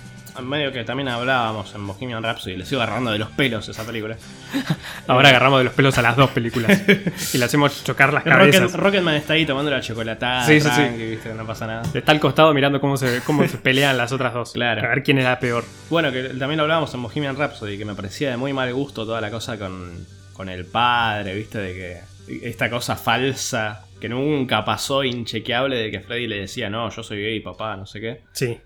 medio 0.46 0.72
que 0.72 0.84
también 0.84 1.08
hablábamos 1.10 1.74
en 1.76 1.86
Bohemian 1.88 2.24
Rhapsody, 2.24 2.56
le 2.58 2.66
sigo 2.66 2.82
agarrando 2.82 3.12
de 3.12 3.20
los 3.20 3.30
pelos 3.30 3.68
esa 3.70 3.86
película. 3.86 4.18
Ahora 5.08 5.30
agarramos 5.30 5.60
de 5.60 5.64
los 5.66 5.74
pelos 5.74 5.98
a 5.98 6.02
las 6.02 6.16
dos 6.16 6.30
películas 6.32 6.82
y 7.34 7.38
le 7.38 7.46
hacemos 7.46 7.84
chocar 7.84 8.14
las 8.14 8.24
cabezas. 8.24 8.62
Rocket, 8.62 8.80
Rocketman 8.80 9.16
está 9.16 9.34
ahí 9.34 9.46
tomando 9.46 9.72
la 9.72 9.82
chocolatada, 9.82 10.46
Sí, 10.46 10.60
sí, 10.60 10.68
sí. 10.70 10.76
tranqui, 10.76 11.06
¿viste? 11.06 11.34
no 11.34 11.46
pasa 11.46 11.68
nada. 11.68 11.84
Está 11.94 12.12
al 12.12 12.20
costado 12.20 12.54
mirando 12.54 12.80
cómo 12.80 12.98
se, 12.98 13.22
cómo 13.26 13.48
se 13.48 13.58
pelean 13.58 13.98
las 13.98 14.12
otras 14.12 14.34
dos. 14.34 14.52
Claro. 14.54 14.86
A 14.86 14.90
ver 14.90 15.04
quién 15.04 15.18
es 15.18 15.24
la 15.26 15.40
peor. 15.40 15.64
Bueno, 15.90 16.12
que 16.12 16.24
también 16.24 16.58
lo 16.58 16.64
hablábamos 16.64 16.94
en 16.94 17.04
Bohemian 17.04 17.36
Rhapsody, 17.36 17.78
que 17.78 17.86
me 17.86 17.96
parecía 17.96 18.30
de 18.32 18.38
muy 18.38 18.54
mal 18.54 18.74
gusto 18.74 19.06
toda 19.06 19.22
la 19.22 19.30
cosa 19.32 19.58
con, 19.58 20.06
con 20.34 20.50
el 20.50 20.66
padre, 20.66 21.36
¿viste? 21.36 21.58
De 21.60 21.74
que 21.74 22.48
esta 22.48 22.70
cosa 22.70 22.96
falsa 22.96 23.86
que 24.00 24.08
nunca 24.08 24.64
pasó, 24.64 25.04
inchequeable, 25.04 25.76
de 25.76 25.92
que 25.92 26.00
Freddy 26.00 26.28
le 26.28 26.40
decía, 26.42 26.70
no, 26.70 26.90
yo 26.90 27.04
soy 27.04 27.22
gay, 27.22 27.40
papá, 27.42 27.76
no 27.76 27.86
sé 27.86 28.00
qué. 28.00 28.22
Sí. 28.32 28.58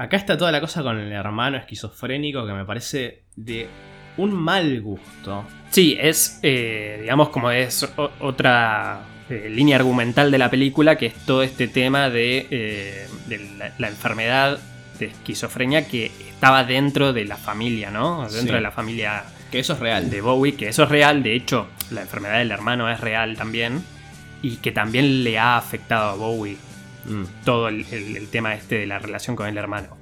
Acá 0.00 0.16
está 0.16 0.38
toda 0.38 0.50
la 0.50 0.60
cosa 0.62 0.82
con 0.82 0.98
el 0.98 1.12
hermano 1.12 1.58
esquizofrénico 1.58 2.46
que 2.46 2.52
me 2.54 2.64
parece 2.64 3.24
de 3.36 3.68
un 4.16 4.32
mal 4.32 4.80
gusto. 4.80 5.44
Sí, 5.68 5.94
es, 6.00 6.40
eh, 6.42 7.00
digamos, 7.02 7.28
como 7.28 7.50
es 7.50 7.86
otra 8.20 9.02
eh, 9.28 9.48
línea 9.50 9.76
argumental 9.76 10.30
de 10.30 10.38
la 10.38 10.48
película, 10.50 10.96
que 10.96 11.06
es 11.06 11.14
todo 11.26 11.42
este 11.42 11.68
tema 11.68 12.08
de, 12.08 12.46
eh, 12.50 13.06
de 13.26 13.38
la, 13.58 13.72
la 13.76 13.88
enfermedad 13.88 14.58
de 14.98 15.06
esquizofrenia 15.06 15.86
que 15.86 16.06
estaba 16.06 16.64
dentro 16.64 17.12
de 17.12 17.26
la 17.26 17.36
familia, 17.36 17.90
¿no? 17.90 18.22
Dentro 18.22 18.40
Sí. 18.40 18.52
de 18.54 18.60
la 18.62 18.70
familia 18.70 19.24
Que 19.50 19.58
eso 19.58 19.74
es 19.74 19.80
real. 19.80 20.08
de 20.08 20.22
Bowie, 20.22 20.54
que 20.54 20.68
eso 20.68 20.84
es 20.84 20.88
real, 20.88 21.22
de 21.22 21.34
hecho, 21.36 21.68
la 21.90 22.00
enfermedad 22.00 22.38
del 22.38 22.52
hermano 22.52 22.88
es 22.90 23.00
real 23.00 23.36
también, 23.36 23.84
y 24.40 24.56
que 24.56 24.72
también 24.72 25.24
le 25.24 25.38
ha 25.38 25.58
afectado 25.58 26.08
a 26.10 26.14
Bowie 26.14 26.56
Mm. 27.04 27.24
todo 27.44 27.68
el, 27.68 27.86
el- 27.92 28.16
el 28.16 28.28
tema 28.28 28.54
este 28.54 28.76
de 28.78 28.86
la 28.86 28.98
relación 28.98 29.36
con 29.36 29.46
el 29.46 29.56
hermano. 29.58 29.98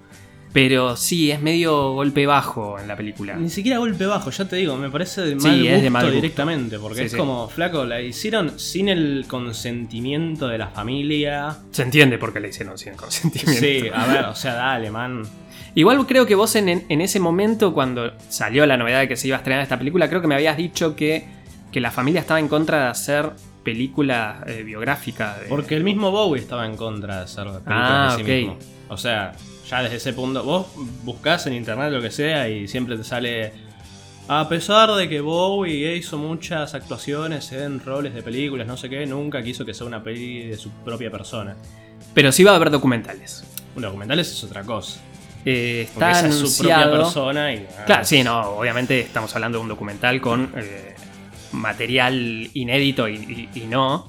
Pero 0.53 0.97
sí, 0.97 1.31
es 1.31 1.43
medio 1.43 1.93
golpe 1.93 2.25
bajo 2.27 2.79
en 2.79 2.89
la 2.89 2.97
película. 2.97 3.37
Ni 3.37 3.51
siquiera 3.51 3.79
golpe 3.79 4.07
bajo, 4.07 4.31
ya 4.31 4.47
te 4.49 4.57
digo, 4.57 4.77
me 4.79 4.89
parece 4.91 5.21
de 5.21 5.35
mal, 5.35 5.43
Sí, 5.43 5.59
gusto, 5.61 5.75
es 5.75 5.83
de 5.83 5.91
mal 5.91 6.05
gusto. 6.07 6.15
directamente, 6.17 6.79
porque 6.79 7.01
Sí, 7.01 7.05
es 7.05 7.11
sí. 7.13 7.19
como, 7.19 7.49
flaco, 7.51 7.85
la 7.85 8.01
hicieron 8.01 8.59
sin 8.59 8.89
el 8.89 9.27
consentimiento 9.29 10.49
de 10.49 10.59
la 10.59 10.69
familia. 10.69 11.59
Se 11.71 11.83
entiende 11.83 12.17
por 12.19 12.33
qué 12.33 12.41
le 12.41 12.49
hicieron 12.49 12.79
sin 12.79 12.95
consentimiento. 12.95 13.61
Sí, 13.61 13.83
a 13.93 14.07
ver, 14.07 14.25
o 14.25 14.35
sea, 14.35 14.55
dale, 14.55 14.91
man. 14.91 15.23
Igual 15.75 16.07
creo 16.07 16.25
que 16.27 16.35
vos 16.35 16.57
en, 16.57 16.69
en 16.89 17.01
ese 17.03 17.21
momento, 17.21 17.75
cuando 17.75 18.13
salió 18.31 18.65
la 18.67 18.77
novedad 18.79 19.01
de 19.01 19.09
que 19.09 19.17
se 19.17 19.29
iba 19.29 19.37
a 19.37 19.41
estrenar 19.41 19.63
esta 19.63 19.79
película, 19.79 20.09
creo 20.09 20.23
que 20.23 20.27
me 20.29 20.35
habías 20.35 20.57
dicho 20.57 20.97
que, 20.97 21.27
que 21.71 21.81
la 21.81 21.91
familia 21.91 22.21
estaba 22.23 22.41
en 22.41 22.49
contra 22.49 22.85
de 22.85 22.89
hacer 22.91 23.31
películas 23.73 24.37
eh, 24.47 24.63
biográficas. 24.63 25.41
de- 25.41 25.47
Porque 25.47 25.77
el 25.77 25.85
mismo 25.85 26.11
Bowie 26.11 26.41
estaba 26.41 26.67
en 26.67 26.77
contra 26.77 27.17
de 27.19 27.23
hacer 27.25 27.45
películas 27.45 27.67
Ah, 27.67 28.09
de 28.17 28.17
sí 28.17 28.23
ok. 28.23 28.29
mismo. 28.37 28.59
O 28.89 28.97
sea, 28.97 29.33
ya 29.69 29.83
desde 29.83 29.97
ese 29.97 30.13
punto, 30.13 30.43
vos 30.43 30.67
buscás 31.05 31.47
en 31.47 31.53
internet 31.55 31.93
lo 31.93 32.01
que 32.01 32.11
sea 32.11 32.49
y 32.49 32.67
siempre 32.69 32.97
te 32.97 33.05
sale. 33.05 33.53
A 34.31 34.47
pesar 34.49 34.91
de 34.93 35.09
que 35.09 35.21
Bowie 35.23 35.97
hizo 35.97 36.19
muchas 36.19 36.75
actuaciones 36.75 37.51
en 37.53 37.81
roles 37.81 38.13
de 38.15 38.23
películas, 38.23 38.67
no 38.67 38.77
sé 38.77 38.91
qué, 38.91 39.07
nunca 39.07 39.43
quiso 39.43 39.65
que 39.65 39.73
sea 39.73 39.87
una 39.87 40.03
peli 40.03 40.47
de 40.49 40.57
su 40.59 40.71
propia 40.85 41.11
persona. 41.11 41.57
Pero 42.15 42.31
sí 42.33 42.45
va 42.45 42.53
a 42.53 42.57
haber 42.57 42.71
documentales. 42.71 43.45
Un 43.75 43.83
documental 43.83 44.19
es 44.21 44.45
otra 44.45 44.63
cosa. 44.65 45.01
Eh, 45.45 45.83
está 45.89 46.11
esa 46.11 46.29
es 46.29 46.35
su 46.35 46.59
propia 46.63 46.91
persona 46.91 47.55
y. 47.55 47.67
ah, 47.79 47.85
Claro, 47.87 48.05
sí, 48.05 48.23
no, 48.23 48.41
obviamente 48.59 49.01
estamos 49.01 49.35
hablando 49.35 49.59
de 49.59 49.63
un 49.63 49.69
documental 49.69 50.21
con 50.21 50.53
eh, 50.57 50.88
material 51.53 52.51
inédito 52.55 53.09
y, 53.09 53.49
y- 53.55 53.61
y 53.63 53.67
no, 53.67 54.09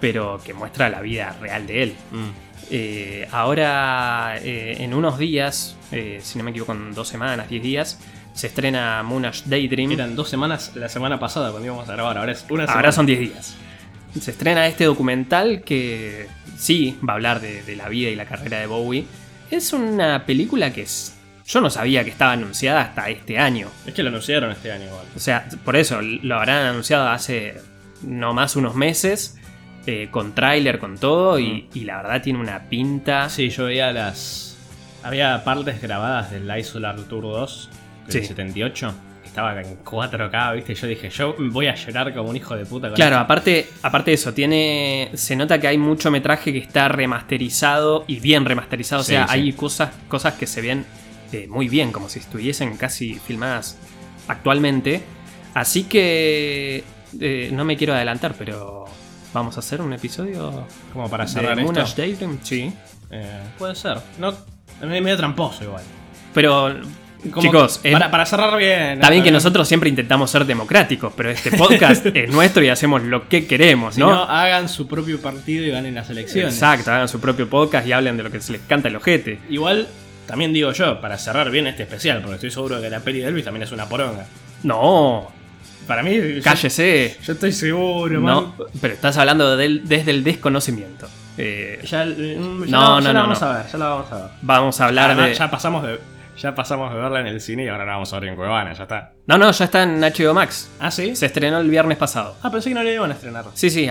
pero 0.00 0.40
que 0.44 0.54
muestra 0.54 0.88
la 0.88 1.00
vida 1.00 1.36
real 1.40 1.66
de 1.66 1.82
él. 1.82 1.94
Mm. 2.12 2.26
Eh, 2.70 3.28
ahora, 3.32 4.36
eh, 4.42 4.76
en 4.80 4.92
unos 4.94 5.18
días, 5.18 5.76
eh, 5.92 6.20
si 6.22 6.38
no 6.38 6.44
me 6.44 6.50
equivoco, 6.50 6.72
en 6.72 6.92
dos 6.94 7.08
semanas, 7.08 7.48
diez 7.48 7.62
días, 7.62 7.98
se 8.34 8.46
estrena 8.48 9.02
Moonage 9.02 9.42
Daydream. 9.46 9.92
Eran 9.92 10.14
dos 10.14 10.28
semanas 10.28 10.72
la 10.74 10.88
semana 10.88 11.18
pasada 11.18 11.50
cuando 11.50 11.66
íbamos 11.66 11.88
a 11.88 11.92
grabar, 11.92 12.18
ahora 12.18 12.32
es 12.32 12.44
una 12.50 12.64
semana. 12.64 12.72
Ahora 12.74 12.92
son 12.92 13.06
10 13.06 13.18
días. 13.20 13.56
Se 14.20 14.30
estrena 14.30 14.66
este 14.66 14.84
documental 14.84 15.62
que 15.62 16.28
sí 16.56 16.96
va 17.06 17.14
a 17.14 17.16
hablar 17.16 17.40
de, 17.40 17.62
de 17.62 17.76
la 17.76 17.88
vida 17.88 18.10
y 18.10 18.14
la 18.16 18.26
carrera 18.26 18.58
de 18.60 18.66
Bowie. 18.66 19.04
Es 19.50 19.72
una 19.72 20.24
película 20.26 20.72
que 20.72 20.82
es- 20.82 21.14
yo 21.48 21.60
no 21.62 21.70
sabía 21.70 22.04
que 22.04 22.10
estaba 22.10 22.32
anunciada 22.32 22.82
hasta 22.82 23.08
este 23.08 23.38
año. 23.38 23.68
Es 23.86 23.94
que 23.94 24.02
lo 24.02 24.10
anunciaron 24.10 24.50
este 24.52 24.70
año 24.70 24.84
igual. 24.84 25.06
O 25.16 25.18
sea, 25.18 25.48
por 25.64 25.76
eso 25.76 26.00
lo 26.02 26.36
habrán 26.36 26.66
anunciado 26.66 27.08
hace 27.08 27.54
no 28.02 28.34
más 28.34 28.54
unos 28.54 28.74
meses, 28.74 29.36
eh, 29.86 30.08
con 30.10 30.34
tráiler, 30.34 30.78
con 30.78 30.98
todo, 30.98 31.38
y, 31.38 31.68
y 31.72 31.84
la 31.84 31.96
verdad 32.02 32.20
tiene 32.22 32.38
una 32.38 32.68
pinta. 32.68 33.28
Sí, 33.30 33.48
yo 33.48 33.64
veía 33.64 33.90
las. 33.92 34.56
Había 35.02 35.42
partes 35.44 35.80
grabadas 35.80 36.30
del 36.30 36.46
Light 36.46 36.64
Solar 36.66 36.96
Tour 36.96 37.22
2 37.22 37.70
del 38.08 38.12
Sí. 38.22 38.26
78 38.28 38.94
que 39.22 39.28
estaba 39.28 39.58
en 39.60 39.82
4K, 39.84 40.54
¿viste? 40.56 40.74
Yo 40.74 40.86
dije, 40.86 41.08
yo 41.08 41.34
voy 41.38 41.68
a 41.68 41.74
llorar 41.74 42.12
como 42.14 42.28
un 42.30 42.36
hijo 42.36 42.56
de 42.56 42.66
puta 42.66 42.88
con 42.88 42.96
Claro, 42.96 43.14
esto. 43.16 43.24
aparte, 43.24 43.68
aparte 43.82 44.10
de 44.10 44.14
eso, 44.16 44.34
tiene. 44.34 45.10
Se 45.14 45.34
nota 45.36 45.58
que 45.58 45.68
hay 45.68 45.78
mucho 45.78 46.10
metraje 46.10 46.52
que 46.52 46.58
está 46.58 46.88
remasterizado 46.88 48.04
y 48.06 48.20
bien 48.20 48.44
remasterizado. 48.44 49.02
Sí, 49.02 49.12
o 49.14 49.16
sea, 49.16 49.28
sí. 49.28 49.34
hay 49.34 49.52
cosas, 49.54 49.90
cosas 50.08 50.34
que 50.34 50.46
se 50.46 50.60
ven 50.60 50.84
eh, 51.32 51.46
muy 51.48 51.68
bien, 51.68 51.92
como 51.92 52.08
si 52.08 52.18
estuviesen 52.18 52.76
casi 52.76 53.14
filmadas 53.14 53.76
actualmente. 54.28 55.02
Así 55.54 55.84
que. 55.84 56.84
eh, 57.20 57.50
no 57.52 57.64
me 57.64 57.76
quiero 57.76 57.94
adelantar, 57.94 58.34
pero. 58.38 58.84
Vamos 59.34 59.56
a 59.56 59.60
hacer 59.60 59.82
un 59.82 59.92
episodio 59.92 60.66
Como 60.92 61.10
para 61.10 61.24
de 61.26 61.30
cerrar 61.30 61.58
esto. 61.60 61.84
Daydream. 61.96 62.38
Sí. 62.42 62.72
Eh, 63.10 63.40
puede 63.58 63.74
ser. 63.74 63.98
No, 64.18 64.30
es 64.30 64.36
medio 65.02 65.16
tramposo 65.18 65.64
igual. 65.64 65.82
Pero 66.32 66.74
Como 67.30 67.42
Chicos, 67.42 67.78
que- 67.78 67.92
para, 67.92 68.10
para 68.10 68.24
cerrar 68.24 68.56
bien. 68.56 68.92
Está 68.92 69.10
bien 69.10 69.22
que 69.22 69.30
¿no? 69.30 69.36
nosotros 69.36 69.68
siempre 69.68 69.90
intentamos 69.90 70.30
ser 70.30 70.46
democráticos, 70.46 71.12
pero 71.14 71.28
este 71.30 71.50
podcast 71.52 72.06
es 72.14 72.30
nuestro 72.30 72.62
y 72.64 72.70
hacemos 72.70 73.02
lo 73.02 73.28
que 73.28 73.46
queremos, 73.46 73.96
Si 73.96 74.00
¿no? 74.00 74.10
no, 74.10 74.22
hagan 74.22 74.68
su 74.70 74.86
propio 74.88 75.20
partido 75.20 75.62
y 75.66 75.70
ganen 75.70 75.94
las 75.94 76.08
elecciones. 76.08 76.54
Exacto, 76.54 76.90
hagan 76.90 77.08
su 77.08 77.20
propio 77.20 77.50
podcast 77.50 77.86
y 77.86 77.92
hablen 77.92 78.16
de 78.16 78.22
lo 78.22 78.30
que 78.30 78.40
se 78.40 78.52
les 78.52 78.62
canta 78.62 78.88
el 78.88 78.96
ojete. 78.96 79.40
Igual, 79.50 79.88
también 80.28 80.52
digo 80.52 80.70
yo, 80.70 81.00
para 81.00 81.18
cerrar 81.18 81.50
bien 81.50 81.66
este 81.66 81.82
especial, 81.82 82.20
porque 82.20 82.36
estoy 82.36 82.50
seguro 82.52 82.80
que 82.80 82.88
la 82.88 83.00
peli 83.00 83.18
de 83.20 83.26
Elvis 83.28 83.44
también 83.44 83.64
es 83.64 83.72
una 83.72 83.88
poronga. 83.88 84.26
No, 84.62 85.32
Para 85.88 86.02
mí, 86.02 86.18
cállese. 86.44 87.16
Yo, 87.24 87.32
estoy 87.32 87.50
seguro, 87.50 88.20
No, 88.20 88.42
man. 88.42 88.52
pero 88.78 88.92
estás 88.92 89.16
hablando 89.16 89.56
del- 89.56 89.88
desde 89.88 90.10
el 90.10 90.22
desconocimiento. 90.22 91.08
Eh, 91.38 91.80
Ya, 91.84 92.04
ya 92.04 92.14
No, 92.36 92.58
la- 92.58 92.66
ya 92.66 92.68
no, 92.68 93.00
la 93.00 93.12
no, 93.14 93.20
vamos 93.20 93.40
no. 93.40 93.46
a 93.46 93.56
ver, 93.56 93.66
ya 93.72 93.78
la 93.78 93.88
vamos 93.88 94.12
a 94.12 94.16
ver. 94.16 94.24
vamos 94.42 94.80
a 94.80 94.84
hablar 94.84 95.10
Además, 95.12 95.28
de. 95.30 95.34
ya 95.36 95.50
pasamos 95.50 95.82
de. 95.86 95.98
Ya 96.36 96.54
pasamos 96.54 96.92
de 96.92 97.00
verla 97.00 97.20
en 97.20 97.26
el 97.28 97.40
cine 97.40 97.64
y 97.64 97.68
ahora 97.68 97.84
la 97.86 97.92
vamos 97.92 98.12
a 98.12 98.20
ver 98.20 98.28
en 98.28 98.36
Cuevana, 98.36 98.72
ya 98.74 98.82
está. 98.82 99.12
No, 99.26 99.38
no, 99.38 99.50
ya 99.50 99.64
está 99.64 99.82
en 99.84 100.00
HBO 100.04 100.34
Max. 100.34 100.70
¿Ah, 100.78 100.90
sí? 100.90 101.16
Se 101.16 101.24
estrenó 101.26 101.58
el 101.58 101.70
viernes 101.70 101.96
pasado. 101.96 102.36
Ah, 102.42 102.50
pensé 102.50 102.68
que 102.68 102.74
no 102.74 102.82
le 102.82 102.92
iban 102.94 103.10
a 103.10 103.14
estrenar. 103.14 103.46
Sí, 103.54 103.70
sí, 103.70 103.88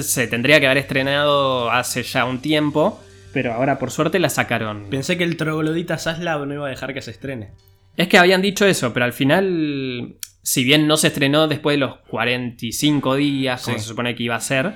se 0.00 0.26
tendría 0.26 0.58
que 0.60 0.66
haber 0.66 0.78
estrenado 0.78 1.70
hace 1.70 2.02
ya 2.02 2.24
un 2.24 2.40
tiempo, 2.40 3.00
pero 3.32 3.52
ahora 3.52 3.78
por 3.78 3.90
suerte 3.90 4.18
la 4.18 4.28
sacaron. 4.30 4.86
Pensé 4.90 5.16
que 5.18 5.24
el 5.24 5.36
troglodita 5.36 5.98
Zaslav 5.98 6.46
no 6.46 6.54
iba 6.54 6.66
a 6.66 6.70
dejar 6.70 6.94
que 6.94 7.02
se 7.02 7.10
estrene. 7.10 7.50
Es 7.96 8.08
que 8.08 8.18
habían 8.18 8.42
dicho 8.42 8.64
eso, 8.66 8.92
pero 8.92 9.04
al 9.04 9.12
final, 9.12 10.16
si 10.42 10.64
bien 10.64 10.86
no 10.86 10.96
se 10.96 11.08
estrenó 11.08 11.48
después 11.48 11.74
de 11.74 11.78
los 11.78 11.96
45 12.08 13.16
días, 13.16 13.62
como 13.62 13.76
Sí. 13.76 13.82
se 13.82 13.88
supone 13.88 14.14
que 14.14 14.22
iba 14.22 14.36
a 14.36 14.40
ser, 14.40 14.72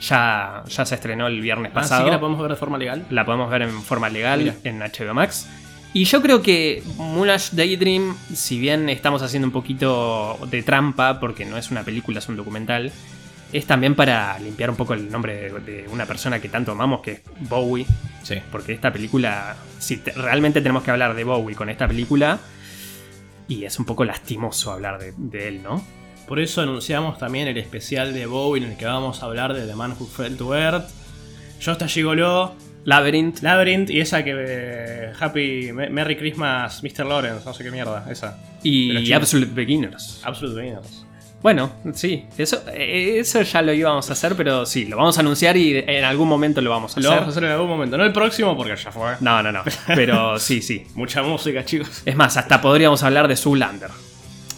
ya, 0.00 0.64
ya 0.68 0.84
se 0.84 0.94
estrenó 0.94 1.26
el 1.28 1.40
viernes 1.40 1.70
Así 1.74 1.74
pasado. 1.88 2.04
que 2.04 2.10
la 2.10 2.20
podemos 2.20 2.40
ver 2.40 2.50
de 2.50 2.56
forma 2.56 2.78
legal. 2.78 3.04
La 3.10 3.24
podemos 3.24 3.50
ver 3.50 3.62
en 3.62 3.70
forma 3.82 4.08
legal 4.08 4.40
Mira. 4.40 4.54
en 4.64 4.80
HBO 4.82 5.14
Max. 5.14 5.48
Y 5.92 6.04
yo 6.06 6.20
creo 6.20 6.42
que 6.42 6.82
Moonage 6.96 7.50
Daydream, 7.54 8.16
si 8.34 8.58
bien 8.58 8.88
estamos 8.90 9.22
haciendo 9.22 9.46
un 9.46 9.52
poquito 9.52 10.36
de 10.50 10.62
trampa, 10.64 11.20
porque 11.20 11.44
no 11.44 11.56
es 11.56 11.70
una 11.70 11.84
película, 11.84 12.18
es 12.18 12.28
un 12.28 12.36
documental, 12.36 12.90
es 13.52 13.66
también 13.66 13.94
para 13.94 14.38
limpiar 14.38 14.70
un 14.70 14.76
poco 14.76 14.94
el 14.94 15.10
nombre 15.10 15.34
de, 15.50 15.60
de 15.60 15.88
una 15.88 16.06
persona 16.06 16.40
que 16.40 16.48
tanto 16.48 16.72
amamos, 16.72 17.00
que 17.02 17.12
es 17.12 17.20
Bowie. 17.48 17.86
Sí. 18.22 18.36
Porque 18.50 18.72
esta 18.72 18.92
película, 18.92 19.54
si 19.78 19.98
te- 19.98 20.12
realmente 20.12 20.60
tenemos 20.60 20.82
que 20.82 20.90
hablar 20.90 21.14
de 21.14 21.24
Bowie 21.24 21.54
con 21.54 21.68
esta 21.70 21.86
película, 21.86 22.38
y 23.46 23.64
es 23.64 23.78
un 23.78 23.84
poco 23.84 24.04
lastimoso 24.04 24.72
hablar 24.72 24.98
de, 24.98 25.12
de 25.16 25.48
él, 25.48 25.62
¿no? 25.62 25.84
Por 26.26 26.40
eso 26.40 26.62
anunciamos 26.62 27.18
también 27.18 27.46
el 27.48 27.58
especial 27.58 28.14
de 28.14 28.24
Bowie 28.26 28.64
en 28.64 28.70
el 28.72 28.76
que 28.78 28.86
vamos 28.86 29.22
a 29.22 29.26
hablar 29.26 29.52
de 29.52 29.66
The 29.66 29.74
Man 29.76 29.94
Who 29.98 30.06
Fell 30.06 30.36
to 30.38 30.56
Earth, 30.56 30.88
Josta 31.62 31.86
Gigolo, 31.86 32.54
Labyrinth. 32.84 33.40
Labyrinth 33.42 33.90
y 33.90 34.00
esa 34.00 34.24
que. 34.24 34.32
eh, 34.34 35.12
Happy. 35.20 35.70
Me- 35.72 35.90
Merry 35.90 36.16
Christmas, 36.16 36.82
Mr. 36.82 37.04
Lawrence, 37.04 37.44
no 37.44 37.52
sé 37.52 37.62
qué 37.62 37.70
mierda, 37.70 38.06
esa. 38.10 38.38
Y. 38.62 39.12
Absolute 39.12 39.52
Beginners. 39.52 40.20
Absolute 40.24 40.54
Beginners. 40.62 41.03
Bueno, 41.44 41.70
sí, 41.92 42.24
eso, 42.38 42.62
eh, 42.72 43.18
eso 43.18 43.42
ya 43.42 43.60
lo 43.60 43.74
íbamos 43.74 44.08
a 44.08 44.14
hacer, 44.14 44.34
pero 44.34 44.64
sí, 44.64 44.86
lo 44.86 44.96
vamos 44.96 45.18
a 45.18 45.20
anunciar 45.20 45.58
y 45.58 45.76
en 45.76 46.02
algún 46.02 46.26
momento 46.26 46.62
lo 46.62 46.70
vamos 46.70 46.96
a 46.96 47.00
Lo 47.00 47.08
hacer. 47.10 47.20
vamos 47.20 47.34
a 47.34 47.38
hacer 47.38 47.44
en 47.44 47.50
algún 47.52 47.68
momento, 47.68 47.98
no 47.98 48.04
el 48.06 48.14
próximo 48.14 48.56
porque 48.56 48.74
ya 48.82 48.90
fue. 48.90 49.12
No, 49.20 49.42
no, 49.42 49.52
no, 49.52 49.62
pero 49.88 50.38
sí, 50.38 50.62
sí. 50.62 50.86
Mucha 50.94 51.22
música, 51.22 51.62
chicos. 51.62 52.00
Es 52.06 52.16
más, 52.16 52.38
hasta 52.38 52.62
podríamos 52.62 53.02
hablar 53.02 53.28
de 53.28 53.36
Zoolander. 53.36 53.90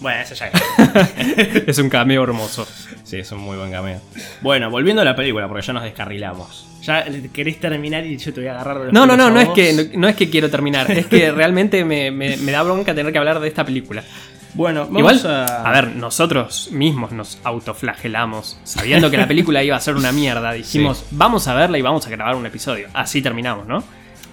Bueno, 0.01 0.21
ese 0.21 0.37
ya 0.37 0.47
es. 0.47 1.65
Es 1.67 1.79
un 1.79 1.89
cameo 1.89 2.23
hermoso. 2.23 2.69
sí, 3.03 3.17
es 3.19 3.33
un 3.33 3.41
muy 3.41 3.57
buen 3.57 3.73
cameo. 3.73 4.01
Bueno, 4.41 4.71
volviendo 4.71 5.03
a 5.03 5.05
la 5.05 5.17
película, 5.17 5.49
porque 5.49 5.67
ya 5.67 5.73
nos 5.73 5.83
descarrilamos. 5.83 6.69
Ya 6.83 7.05
querés 7.33 7.59
terminar 7.59 8.07
y 8.07 8.17
yo 8.17 8.33
te 8.33 8.43
voy 8.43 8.49
a 8.49 8.53
agarrar 8.53 8.77
los 8.77 8.93
No, 8.93 9.07
no, 9.07 9.17
no, 9.17 9.29
no 9.29 9.41
es, 9.41 9.49
que, 9.49 9.73
no, 9.73 9.83
no 10.03 10.09
es 10.09 10.15
que 10.15 10.31
quiero 10.31 10.49
terminar, 10.51 10.89
es 10.89 11.07
que 11.07 11.33
realmente 11.33 11.85
me, 11.85 12.13
me- 12.13 12.37
me 12.37 12.53
da 12.53 12.63
bronca 12.63 12.95
tener 12.95 13.11
que 13.13 13.19
hablar 13.19 13.41
de 13.41 13.49
esta 13.49 13.65
película. 13.65 14.05
Bueno, 14.57 14.87
vamos 14.87 14.99
Igual, 14.99 15.27
a... 15.27 15.69
a 15.69 15.71
ver, 15.71 15.95
nosotros 15.97 16.71
mismos 16.73 17.13
nos 17.13 17.39
autoflagelamos, 17.45 18.59
sabiendo 18.65 19.11
que 19.11 19.19
la 19.19 19.29
película 19.29 19.63
iba 19.63 19.77
a 19.77 19.81
ser 19.81 19.97
una 19.97 20.13
mierda, 20.13 20.53
dijimos, 20.55 21.05
vamos 21.11 21.47
a 21.47 21.55
verla 21.55 21.77
y 21.77 21.83
vamos 21.83 22.07
a 22.07 22.11
grabar 22.11 22.37
un 22.37 22.47
episodio. 22.47 22.89
Así 22.95 23.21
terminamos, 23.21 23.67
¿no? 23.67 23.85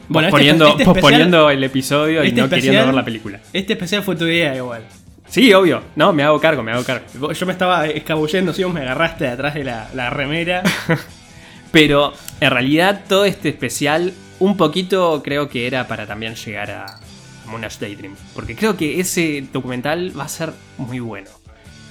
Bueno, 0.07 0.29
este- 0.29 0.31
posponiendo, 0.31 0.67
este 0.69 0.85
posponiendo 0.85 1.49
el 1.49 1.63
episodio 1.63 2.23
y 2.23 2.29
este 2.29 2.41
no 2.41 2.49
queriendo 2.49 2.85
ver 2.85 2.93
la 2.95 3.05
película. 3.05 3.39
Este 3.51 3.73
especial 3.73 4.01
fue 4.01 4.15
tu 4.15 4.25
idea 4.25 4.55
igual. 4.55 4.83
Sí, 5.27 5.53
obvio. 5.53 5.81
No, 5.95 6.13
me 6.13 6.23
hago 6.23 6.39
cargo, 6.39 6.63
me 6.63 6.71
hago 6.71 6.83
cargo. 6.83 7.33
Yo 7.33 7.45
me 7.45 7.51
estaba 7.51 7.87
escabullendo, 7.87 8.53
si 8.53 8.63
vos 8.63 8.73
me 8.73 8.81
agarraste 8.81 9.25
de 9.25 9.31
atrás 9.31 9.55
de 9.55 9.63
la, 9.65 9.89
la 9.93 10.09
remera. 10.09 10.63
Pero 11.71 12.13
en 12.39 12.51
realidad 12.51 13.01
todo 13.09 13.25
este 13.25 13.49
especial 13.49 14.13
un 14.39 14.55
poquito 14.55 15.21
creo 15.23 15.49
que 15.49 15.67
era 15.67 15.87
para 15.87 16.05
también 16.05 16.35
llegar 16.35 16.71
a 16.71 16.99
Moonage 17.53 17.77
Daydream. 17.79 18.15
Porque 18.35 18.55
creo 18.55 18.75
que 18.75 18.99
ese 18.99 19.45
documental 19.53 20.11
va 20.17 20.25
a 20.25 20.27
ser 20.27 20.51
muy 20.77 20.99
bueno. 20.99 21.29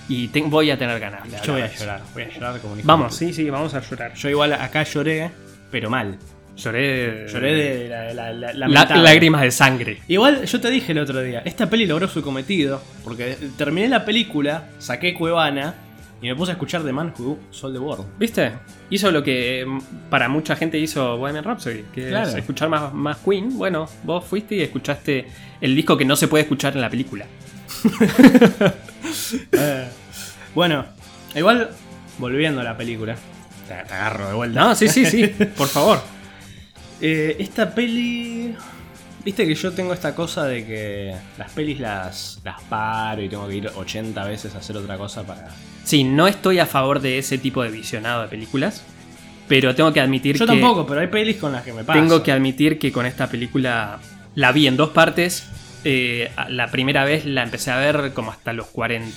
Y 0.09 0.29
te- 0.29 0.42
voy 0.42 0.70
a 0.70 0.77
tener 0.79 0.98
ganas. 1.01 1.25
de 1.31 1.38
Yo 1.44 1.53
voy 1.55 1.62
a 1.62 1.72
llorar, 1.75 2.03
voy 2.12 2.22
a 2.25 2.29
llorar 2.29 2.61
como 2.61 2.75
un 2.75 2.81
Vamos, 2.85 3.14
sí, 3.16 3.33
sí, 3.33 3.48
vamos 3.48 3.72
a 3.75 3.81
llorar. 3.81 4.14
Yo 4.14 4.29
igual 4.29 4.53
acá 4.53 4.83
lloré, 4.83 5.31
pero 5.70 5.88
mal. 5.88 6.18
Lloré. 6.57 7.27
Lloré 7.29 7.55
de 7.55 7.88
la, 7.88 8.12
la- 8.12 8.33
la- 8.33 8.53
La- 8.53 8.53
lamentable. 8.68 9.03
lágrimas 9.05 9.40
de 9.42 9.51
sangre. 9.51 9.98
Igual 10.09 10.44
yo 10.44 10.61
te 10.61 10.70
dije 10.70 10.92
el 10.92 10.98
otro 10.98 11.22
día, 11.22 11.40
esta 11.46 11.70
peli 11.70 11.87
logró 11.87 12.09
su 12.09 12.20
cometido, 12.22 12.83
porque 13.05 13.38
terminé 13.57 13.88
la 13.88 14.05
película, 14.05 14.68
saqué 14.79 15.14
Cuevana 15.14 15.75
y 16.23 16.29
me 16.29 16.37
puse 16.37 16.53
a 16.53 16.55
escuchar 16.55 16.83
The 16.85 16.93
Man 16.93 17.13
Who 17.19 17.39
Sold 17.51 17.75
the 17.75 17.81
World. 17.81 18.07
¿Viste? 18.19 18.53
Hizo 18.91 19.11
lo 19.11 19.23
que 19.23 19.65
mm, 19.67 20.09
para 20.09 20.29
mucha 20.29 20.55
gente 20.57 20.79
hizo 20.79 21.19
Bohemian 21.19 21.45
Rhapsody, 21.45 21.83
que 21.93 22.09
Claro. 22.09 22.29
es 22.29 22.35
escuchar 22.37 22.69
más, 22.69 22.95
más 22.95 23.19
Queen. 23.19 23.59
Bueno, 23.59 23.89
vos 24.05 24.25
fuiste 24.25 24.55
y 24.55 24.63
escuchaste 24.63 25.27
el 25.61 25.75
disco 25.77 25.97
que 25.97 26.05
no 26.05 26.15
se 26.17 26.29
puede 26.29 26.43
escuchar 26.45 26.75
en 26.75 26.81
la 26.81 26.89
película. 26.91 27.27
Eh, 29.53 29.89
bueno, 30.55 30.85
igual, 31.35 31.71
volviendo 32.19 32.61
a 32.61 32.65
la 32.65 32.77
película, 32.77 33.17
te, 33.69 33.75
te 33.75 33.95
agarro 33.95 34.29
de 34.29 34.35
vuelta. 34.35 34.61
No, 34.61 34.75
sí, 34.75 34.89
sí, 34.89 35.05
sí, 35.07 35.27
por 35.57 35.69
favor. 35.69 36.01
Eh, 37.01 37.37
esta 37.39 37.75
peli. 37.75 38.55
Viste 39.25 39.47
que 39.47 39.55
yo 39.55 39.73
tengo 39.73 39.93
esta 39.93 40.15
cosa 40.15 40.45
de 40.47 40.65
que 40.67 41.15
las 41.39 41.53
pelis 41.53 41.79
las, 41.81 42.41
las 42.45 42.61
paro 42.63 43.23
y 43.23 43.29
tengo 43.29 43.47
que 43.49 43.57
ir 43.57 43.69
80 43.75 44.25
veces 44.25 44.55
a 44.55 44.59
hacer 44.59 44.77
otra 44.77 44.97
cosa 44.97 45.23
para. 45.25 45.49
Sí, 45.85 46.05
no 46.05 46.29
estoy 46.29 46.59
a 46.59 46.66
favor 46.66 47.01
de 47.01 47.18
ese 47.18 47.38
tipo 47.38 47.62
de 47.62 47.71
visionado 47.71 48.23
de 48.23 48.29
películas, 48.29 48.85
pero 49.49 49.75
tengo 49.75 49.92
que 49.92 50.01
admitir 50.01 50.37
Yo 50.37 50.47
que 50.47 50.53
tampoco, 50.53 50.87
pero 50.87 51.01
hay 51.01 51.09
pelis 51.09 51.37
con 51.37 51.53
las 51.53 51.62
que 51.62 51.73
me 51.73 51.85
pasa. 51.85 51.99
tengo 51.99 52.23
que 52.23 52.33
admitir 52.33 52.79
que 52.79 52.92
con 52.92 53.07
esta 53.07 53.29
película 53.29 53.99
la 54.35 54.53
vi 54.53 54.66
en 54.66 54.77
dos 54.77 54.90
partes. 54.90 55.49
Eh, 55.85 56.31
la 56.49 56.68
primera 56.68 57.05
vez 57.05 57.27
la 57.27 57.42
empecé 57.42 57.71
a 57.71 57.79
ver 57.79 58.12
como 58.14 58.31
hasta 58.31 58.53
los 58.53 58.68
40 58.68 59.12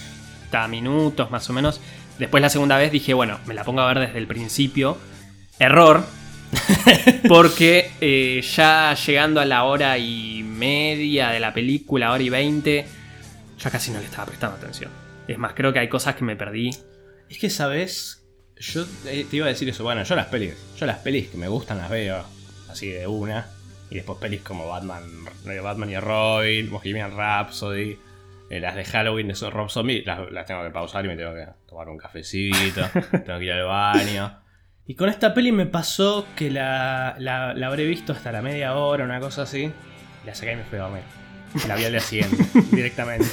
minutos 0.70 1.32
más 1.32 1.50
o 1.50 1.54
menos. 1.54 1.80
Después 2.18 2.42
la 2.42 2.50
segunda 2.50 2.78
vez 2.78 2.92
dije, 2.92 3.14
bueno, 3.14 3.40
me 3.46 3.54
la 3.54 3.64
pongo 3.64 3.82
a 3.82 3.88
ver 3.88 4.00
desde 4.00 4.18
el 4.18 4.28
principio. 4.28 4.98
Error. 5.60 6.04
Porque 7.28 7.92
eh, 8.02 8.42
ya 8.56 8.96
llegando 9.06 9.42
a 9.42 9.46
la 9.46 9.64
hora 9.64 9.98
y 9.98 10.44
media 10.44 11.30
de 11.30 11.40
la 11.40 11.54
película, 11.54 12.12
hora 12.12 12.24
y 12.24 12.30
veinte, 12.30 12.86
ya 13.60 13.70
casi 13.70 13.92
no 13.92 14.00
le 14.00 14.06
estaba 14.06 14.26
prestando 14.26 14.58
atención. 14.58 15.05
Es 15.28 15.38
más, 15.38 15.54
creo 15.54 15.74
que 15.74 15.80
hay 15.80 15.90
cosas 15.90 16.16
que 16.16 16.24
me 16.24 16.36
perdí. 16.36 16.72
Es 17.30 17.40
que, 17.40 17.50
¿sabes? 17.50 18.26
Yo 18.58 18.86
eh, 19.08 19.26
te 19.30 19.38
iba 19.38 19.46
a 19.46 19.50
decir 19.50 19.68
eso. 19.68 19.84
Bueno, 19.84 20.04
yo 20.04 20.16
las 20.16 20.28
pelis. 20.28 20.56
Yo 20.78 20.86
las 20.86 21.00
pelis 21.00 21.30
que 21.30 21.38
me 21.38 21.48
gustan 21.48 21.78
las 21.78 21.90
veo 21.90 22.24
así 22.70 22.90
de 22.90 23.08
una. 23.08 23.48
Y 23.90 23.96
después 23.96 24.18
pelis 24.20 24.42
como 24.42 24.68
Batman, 24.68 25.04
eh, 25.48 25.60
Batman 25.60 25.90
y 25.90 25.98
Robin, 25.98 26.70
Bohemian 26.70 27.16
Rhapsody, 27.16 27.98
eh, 28.50 28.60
las 28.60 28.76
de 28.76 28.86
Halloween 28.86 29.28
de 29.28 29.34
esos 29.34 29.54
Rob 29.54 29.70
Zombie, 29.70 30.04
las, 30.04 30.32
las 30.32 30.46
tengo 30.46 30.64
que 30.64 30.72
pausar 30.72 31.06
y 31.06 31.08
me 31.08 31.16
tengo 31.16 31.34
que 31.34 31.48
tomar 31.68 31.90
un 31.90 31.98
cafecito, 31.98 32.82
tengo 33.26 33.40
que 33.40 33.46
ir 33.46 33.52
al 33.52 33.66
baño. 33.66 34.40
Y 34.88 34.96
con 34.96 35.10
esta 35.10 35.34
peli 35.34 35.52
me 35.52 35.66
pasó 35.66 36.28
que 36.36 36.52
la, 36.52 37.16
la, 37.20 37.54
la 37.54 37.68
habré 37.68 37.86
visto 37.86 38.14
hasta 38.14 38.32
la 38.32 38.42
media 38.42 38.76
hora, 38.76 39.04
una 39.04 39.20
cosa 39.20 39.44
así. 39.44 39.72
La 40.26 40.34
saqué 40.36 40.54
y 40.54 40.56
me 40.58 40.64
fui 40.64 40.78
a 40.78 40.84
dormir. 40.84 41.04
La 41.68 41.76
vi 41.76 41.86
al 41.86 41.92
día 41.92 42.02
siguiente, 42.02 42.44
directamente. 42.72 43.28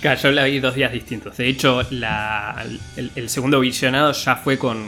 Claro, 0.00 0.20
yo 0.20 0.30
la 0.32 0.44
vi 0.44 0.60
dos 0.60 0.74
días 0.74 0.92
distintos. 0.92 1.36
De 1.36 1.48
hecho, 1.48 1.82
la- 1.90 2.64
el, 2.96 3.10
el 3.14 3.28
segundo 3.30 3.60
visionado 3.60 4.12
ya 4.12 4.36
fue 4.36 4.58
con, 4.58 4.86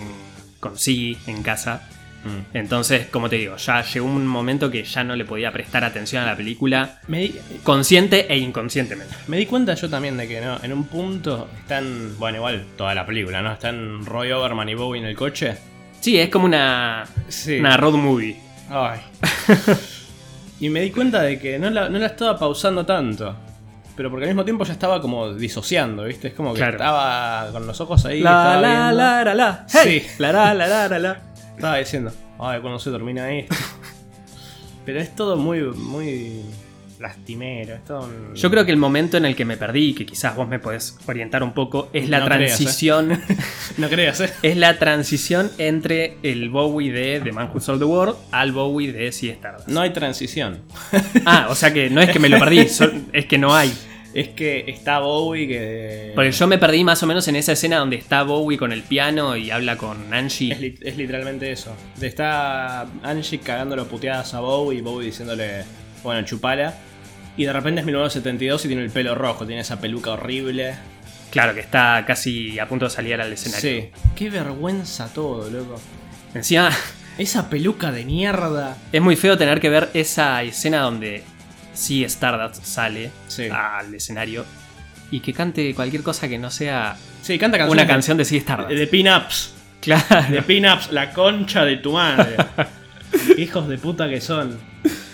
con 0.61 0.77
Siggy 0.79 1.17
en 1.27 1.43
casa. 1.43 1.89
Mm. 2.25 2.57
Entonces, 2.57 3.07
como 3.07 3.29
te 3.31 3.37
digo, 3.37 3.57
ya 3.57 3.83
llegó 3.83 4.05
un 4.07 4.27
momento 4.27 4.71
que 4.71 4.83
ya 4.85 5.05
no 5.05 5.15
le 5.17 5.25
podía 5.25 5.53
prestar 5.53 5.85
atención 5.85 6.23
a 6.23 6.27
la 6.27 6.37
película, 6.37 6.99
Me 7.09 7.21
di- 7.21 7.35
consciente 7.63 8.27
e 8.33 8.37
inconscientemente. 8.37 9.15
Me 9.29 9.37
di 9.39 9.47
cuenta 9.47 9.75
yo 9.75 9.89
también 9.89 10.17
de 10.17 10.27
que 10.29 10.41
no, 10.41 10.59
en 10.63 10.73
un 10.73 10.85
punto 10.85 11.49
están, 11.61 12.19
bueno, 12.19 12.39
igual 12.39 12.65
toda 12.77 12.95
la 12.95 13.07
película, 13.07 13.41
¿no? 13.43 13.53
Están 13.53 14.05
Roy 14.05 14.33
Overman 14.33 14.69
y 14.69 14.75
Bowie 14.75 15.01
en 15.01 15.07
el 15.07 15.15
coche. 15.17 15.57
Sí, 16.01 16.19
es 16.19 16.29
como 16.29 16.45
una, 16.47 17.05
Sí. 17.29 17.59
una 17.61 17.77
road 17.77 17.95
movie. 17.95 18.37
Ay. 18.71 19.01
y 20.61 20.69
me 20.69 20.81
di 20.81 20.91
cuenta 20.91 21.23
de 21.23 21.39
que 21.39 21.59
no 21.59 21.71
la, 21.71 21.89
no 21.89 21.99
la 21.99 22.07
estaba 22.07 22.39
pausando 22.39 22.85
tanto. 22.85 23.37
Pero 23.97 24.11
porque 24.11 24.25
al 24.25 24.31
mismo 24.31 24.45
tiempo 24.45 24.65
ya 24.65 24.73
estaba 24.75 25.01
como 25.01 25.33
disociando, 25.33 26.05
¿viste? 26.05 26.29
Es 26.29 26.35
como 26.35 26.53
que 26.53 26.59
Claro. 26.59 26.77
estaba 26.77 27.51
con 27.53 27.67
los 27.67 27.81
ojos 27.81 28.05
ahí. 28.05 28.21
La, 28.21 28.31
estaba 28.31 28.57
la, 28.61 28.69
viendo. 28.69 28.97
la, 29.03 29.25
la, 29.25 29.35
la. 29.35 29.67
Hey, 29.73 30.01
Sí. 30.01 30.07
La, 30.19 30.33
la, 30.33 30.55
la, 30.55 30.67
la, 30.67 30.89
la, 30.89 30.99
la. 30.99 31.21
Estaba 31.57 31.77
diciendo, 31.79 32.13
ay, 32.39 32.61
cuando 32.61 32.79
se 32.79 32.91
termina 32.91 33.31
esto. 33.33 33.55
Pero 34.85 35.01
es 35.01 35.15
todo 35.15 35.37
muy, 35.37 35.61
muy. 35.63 36.43
Lastimero. 37.01 37.75
Es 37.75 37.85
todo 37.85 38.05
un- 38.07 38.35
Yo 38.35 38.51
creo 38.51 38.65
que 38.65 38.71
el 38.73 38.77
momento 38.77 39.17
en 39.17 39.25
el 39.27 39.35
que 39.37 39.45
me 39.45 39.57
perdí, 39.57 39.95
que 39.95 40.07
quizás 40.07 40.35
vos 40.37 40.49
me 40.49 40.59
podés 40.59 40.97
orientar 41.07 41.43
un 41.43 41.53
poco, 41.53 41.89
es 41.93 42.09
la 42.09 42.21
No 42.21 42.27
creas, 42.27 42.41
¿eh? 42.43 42.57
transición. 42.65 43.23
No 43.79 43.89
creas, 43.89 44.21
¿eh? 44.21 44.31
es 44.43 44.57
la 44.57 44.79
transición 44.79 45.51
entre 45.59 46.17
el 46.23 46.49
Bowie 46.51 46.91
de 46.93 47.21
The 47.21 47.33
Man 47.33 47.51
Who 47.53 47.61
Sold 47.61 47.81
the 47.81 47.85
World 47.85 48.17
al 48.31 48.53
Bowie 48.53 48.93
de 48.93 49.13
Sea 49.13 49.33
Stardust. 49.35 49.69
No 49.69 49.81
hay 49.81 49.91
transición. 49.91 50.61
Ah, 51.25 51.49
o 51.51 51.55
sea 51.55 51.73
que 51.73 51.91
no 51.91 52.01
es 52.01 52.11
que 52.11 52.19
me 52.19 52.29
lo 52.29 52.39
perdí, 52.39 52.61
es 52.61 53.27
que 53.27 53.39
no 53.39 53.55
hay. 53.55 53.73
Es 54.15 54.29
que 54.29 54.65
está 54.69 55.01
Bowie 55.01 55.47
que. 55.47 56.13
Porque 56.15 56.33
yo 56.33 56.47
me 56.47 56.57
perdí 56.57 56.85
más 56.85 57.03
o 57.03 57.07
menos 57.07 57.29
en 57.29 57.37
esa 57.37 57.53
escena 57.53 57.77
donde 57.79 57.97
está 57.97 58.23
Bowie 58.23 58.57
con 58.57 58.73
el 58.73 58.83
piano 58.83 59.37
y 59.37 59.51
habla 59.51 59.77
con 59.77 60.15
Angie. 60.15 60.53
Es, 60.53 60.61
li- 60.61 60.75
es 60.81 60.97
literalmente 60.97 61.51
eso. 61.53 61.77
Está 62.01 62.87
Angie 63.03 63.41
cagándolo 63.41 63.87
puteadas 63.87 64.33
a 64.33 64.41
Bowie 64.41 64.79
y 64.79 64.81
Bowie 64.83 65.07
diciéndole, 65.07 65.65
bueno, 66.03 66.25
chupala. 66.27 66.75
Y 67.37 67.45
de 67.45 67.53
repente 67.53 67.81
es 67.81 67.87
1972 67.87 68.65
y 68.65 68.69
tiene 68.69 68.83
el 68.85 68.91
pelo 68.91 69.15
rojo, 69.15 69.47
tiene 69.47 69.61
esa 69.63 69.79
peluca 69.81 70.13
horrible. 70.13 70.75
Claro, 71.31 71.55
que 71.55 71.61
está 71.61 72.05
casi 72.07 72.59
a 72.59 72.67
punto 72.69 72.87
de 72.87 72.91
salir 72.91 73.21
al 73.21 73.33
escenario. 73.33 73.61
Sí. 73.83 73.91
Qué 74.15 74.31
vergüenza 74.31 75.13
todo, 75.13 75.51
loco. 75.51 75.79
Encima, 76.35 76.71
Esa 77.19 77.49
peluca 77.51 77.91
de 77.93 78.05
mierda. 78.05 78.77
es 78.93 79.03
muy 79.03 79.17
feo 79.17 79.37
tener 79.37 79.61
que 79.61 79.69
ver 79.69 79.91
esa 79.95 80.43
escena 80.43 80.81
donde 80.81 81.25
sí 81.75 82.05
Stardust 82.05 82.65
sale 82.65 83.11
Sí. 83.29 83.49
al 83.53 83.95
escenario 83.95 84.45
y 85.11 85.21
que 85.21 85.33
cante 85.35 85.75
cualquier 85.75 86.03
cosa 86.03 86.29
que 86.29 86.39
no 86.39 86.51
sea 86.51 86.97
Sí, 87.23 87.39
canta 87.39 87.67
una 87.69 87.83
de- 87.83 87.89
canción 87.89 88.17
de 88.17 88.25
sí 88.25 88.37
Stardust. 88.39 88.71
de, 88.71 88.77
de 88.77 88.87
pin-ups. 88.87 89.53
Claro. 89.83 90.05
De 90.31 90.43
pin-ups, 90.43 90.91
la 90.91 91.13
concha 91.13 91.65
de 91.65 91.77
tu 91.77 91.93
madre. 91.93 92.37
Hijos 93.37 93.69
de 93.69 93.79
puta 93.79 94.09
que 94.09 94.21
son. 94.21 94.59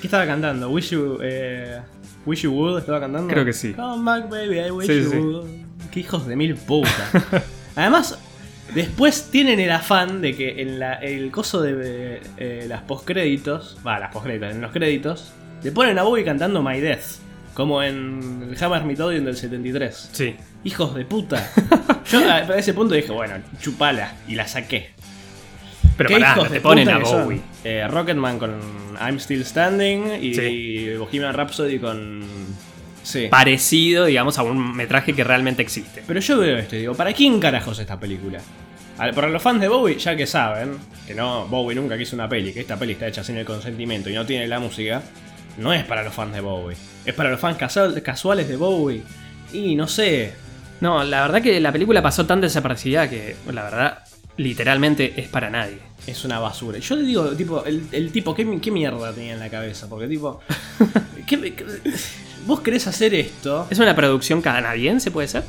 ¿Qué 0.00 0.06
estaba 0.06 0.26
cantando? 0.26 0.70
Wish 0.70 0.90
You, 0.90 1.18
eh, 1.22 1.80
Wish 2.26 2.42
You 2.42 2.52
Would 2.52 2.78
estaba 2.80 3.00
cantando. 3.00 3.28
Creo 3.32 3.44
que 3.44 3.52
sí. 3.52 3.72
Come 3.74 4.04
back, 4.04 4.28
baby, 4.30 4.61
I 4.61 4.70
wish 4.70 4.87
Sí, 4.87 5.02
you 5.02 5.11
sí. 5.11 5.16
would. 5.16 5.46
Qué 5.90 6.00
hijos 6.00 6.26
de 6.26 6.37
mil 6.37 6.54
puta. 6.56 7.11
Además, 7.76 8.18
después 8.74 9.28
tienen 9.30 9.61
el 9.61 9.70
afán 9.72 10.20
de 10.20 10.35
que 10.37 10.62
en 10.62 10.78
la, 10.78 10.94
el 10.94 11.30
coso 11.30 11.61
de 11.62 12.20
eh, 12.37 12.64
las 12.68 12.82
postcréditos, 12.82 13.78
va, 13.87 13.98
las 13.98 14.12
postcréditos, 14.12 14.52
en 14.52 14.61
los 14.61 14.72
créditos, 14.72 15.32
le 15.62 15.72
ponen 15.72 15.98
a 15.98 16.02
Bowie 16.02 16.24
cantando 16.24 16.62
My 16.62 16.80
Death. 16.80 17.20
Como 17.54 17.82
en 17.82 18.48
el 18.50 18.64
Hammer 18.64 18.85
Mythodium 18.85 19.26
del 19.26 19.37
73. 19.37 20.11
Sí. 20.12 20.37
Hijos 20.64 20.94
de 20.94 21.04
puta. 21.04 21.50
Yo 22.11 22.20
a 22.26 22.40
ese 22.56 22.72
punto 22.72 22.94
dije, 22.94 23.12
bueno, 23.12 23.35
chupala. 23.61 24.14
Y 24.26 24.37
la 24.37 24.48
saqué. 24.48 24.92
Pero 25.96 26.09
¿Qué 26.09 26.14
pará, 26.14 26.33
hijos 26.33 26.44
no 26.44 26.50
de 26.50 26.57
te 26.57 26.61
ponen 26.62 26.85
puta 26.88 26.96
a? 26.96 27.22
Bowie. 27.24 27.40
Eh, 27.64 27.87
Rocketman 27.88 28.38
con 28.38 28.59
I'm 29.00 29.18
Still 29.20 29.44
Standing 29.44 30.22
y 30.22 30.35
Sí. 30.35 30.94
Bohemian 30.98 31.35
Rhapsody 31.35 31.78
con. 31.78 32.22
Sí. 33.02 33.26
Parecido, 33.28 34.05
digamos, 34.07 34.38
a 34.38 34.42
un 34.44 34.74
metraje 34.76 35.12
que 35.12 35.24
realmente 35.24 35.61
existe. 35.62 36.02
Pero 36.07 36.20
yo 36.20 36.38
veo 36.38 36.57
esto 36.59 36.76
y 36.76 36.81
digo, 36.81 36.94
¿para 36.94 37.12
quién 37.12 37.40
carajos 37.40 37.78
esta 37.78 37.98
película? 37.98 38.40
Para 38.96 39.28
los 39.28 39.42
fans 39.42 39.61
de 39.61 39.66
Bowie, 39.68 39.98
ya 39.98 40.14
que 40.14 40.26
saben 40.26 40.76
que 41.07 41.14
no, 41.14 41.46
Bowie 41.46 41.74
nunca 41.74 41.98
quiso 41.98 42.14
una 42.14 42.28
peli, 42.28 42.52
que 42.52 42.61
esta 42.61 42.76
peli 42.76 42.92
está 42.92 43.09
hecha 43.09 43.24
sin 43.24 43.37
el 43.37 43.44
consentimiento 43.44 44.09
y 44.09 44.14
no 44.14 44.24
tiene 44.24 44.46
la 44.46 44.61
música, 44.61 45.02
no 45.59 45.72
es 45.72 45.83
para 45.85 46.05
los 46.05 46.14
fans 46.14 46.33
de 46.33 46.40
Bowie. 46.40 46.76
Es 47.05 47.12
para 47.14 47.31
los 47.31 47.40
fans 47.40 47.57
casual- 47.59 48.00
casuales 48.02 48.48
de 48.48 48.57
Bowie. 48.57 49.02
Y 49.52 49.74
no 49.74 49.88
sé. 49.88 50.35
No, 50.81 51.02
la 51.02 51.22
verdad 51.22 51.42
que 51.42 51.59
la 51.61 51.72
película 51.72 52.00
pasó 52.02 52.26
tan 52.26 52.40
desapercibida 52.40 53.11
que, 53.11 53.35
la 53.52 53.64
verdad, 53.64 53.98
literalmente 54.37 55.14
es 55.16 55.29
para 55.29 55.51
nadie. 55.51 55.79
Es 56.07 56.25
una 56.25 56.38
basura. 56.40 56.79
Yo 56.79 56.97
le 56.97 57.03
digo, 57.05 57.25
tipo, 57.31 57.64
el, 57.64 57.83
el 57.92 58.11
tipo, 58.11 58.35
¿qué, 58.35 58.45
mi- 58.45 58.59
qué 58.61 58.71
mierda 58.71 59.12
tenía 59.12 59.35
en 59.35 59.38
la 59.38 59.49
cabeza? 59.49 59.88
Porque, 59.88 60.09
tipo, 60.09 60.40
¿qué- 61.27 61.55
qué- 61.55 61.64
vos 62.47 62.61
querés 62.61 62.87
hacer 62.87 63.14
esto. 63.14 63.66
¿Es 63.71 63.79
una 63.79 63.95
producción 63.95 64.42
canadiense, 64.42 65.11
puede 65.11 65.29
ser? 65.29 65.45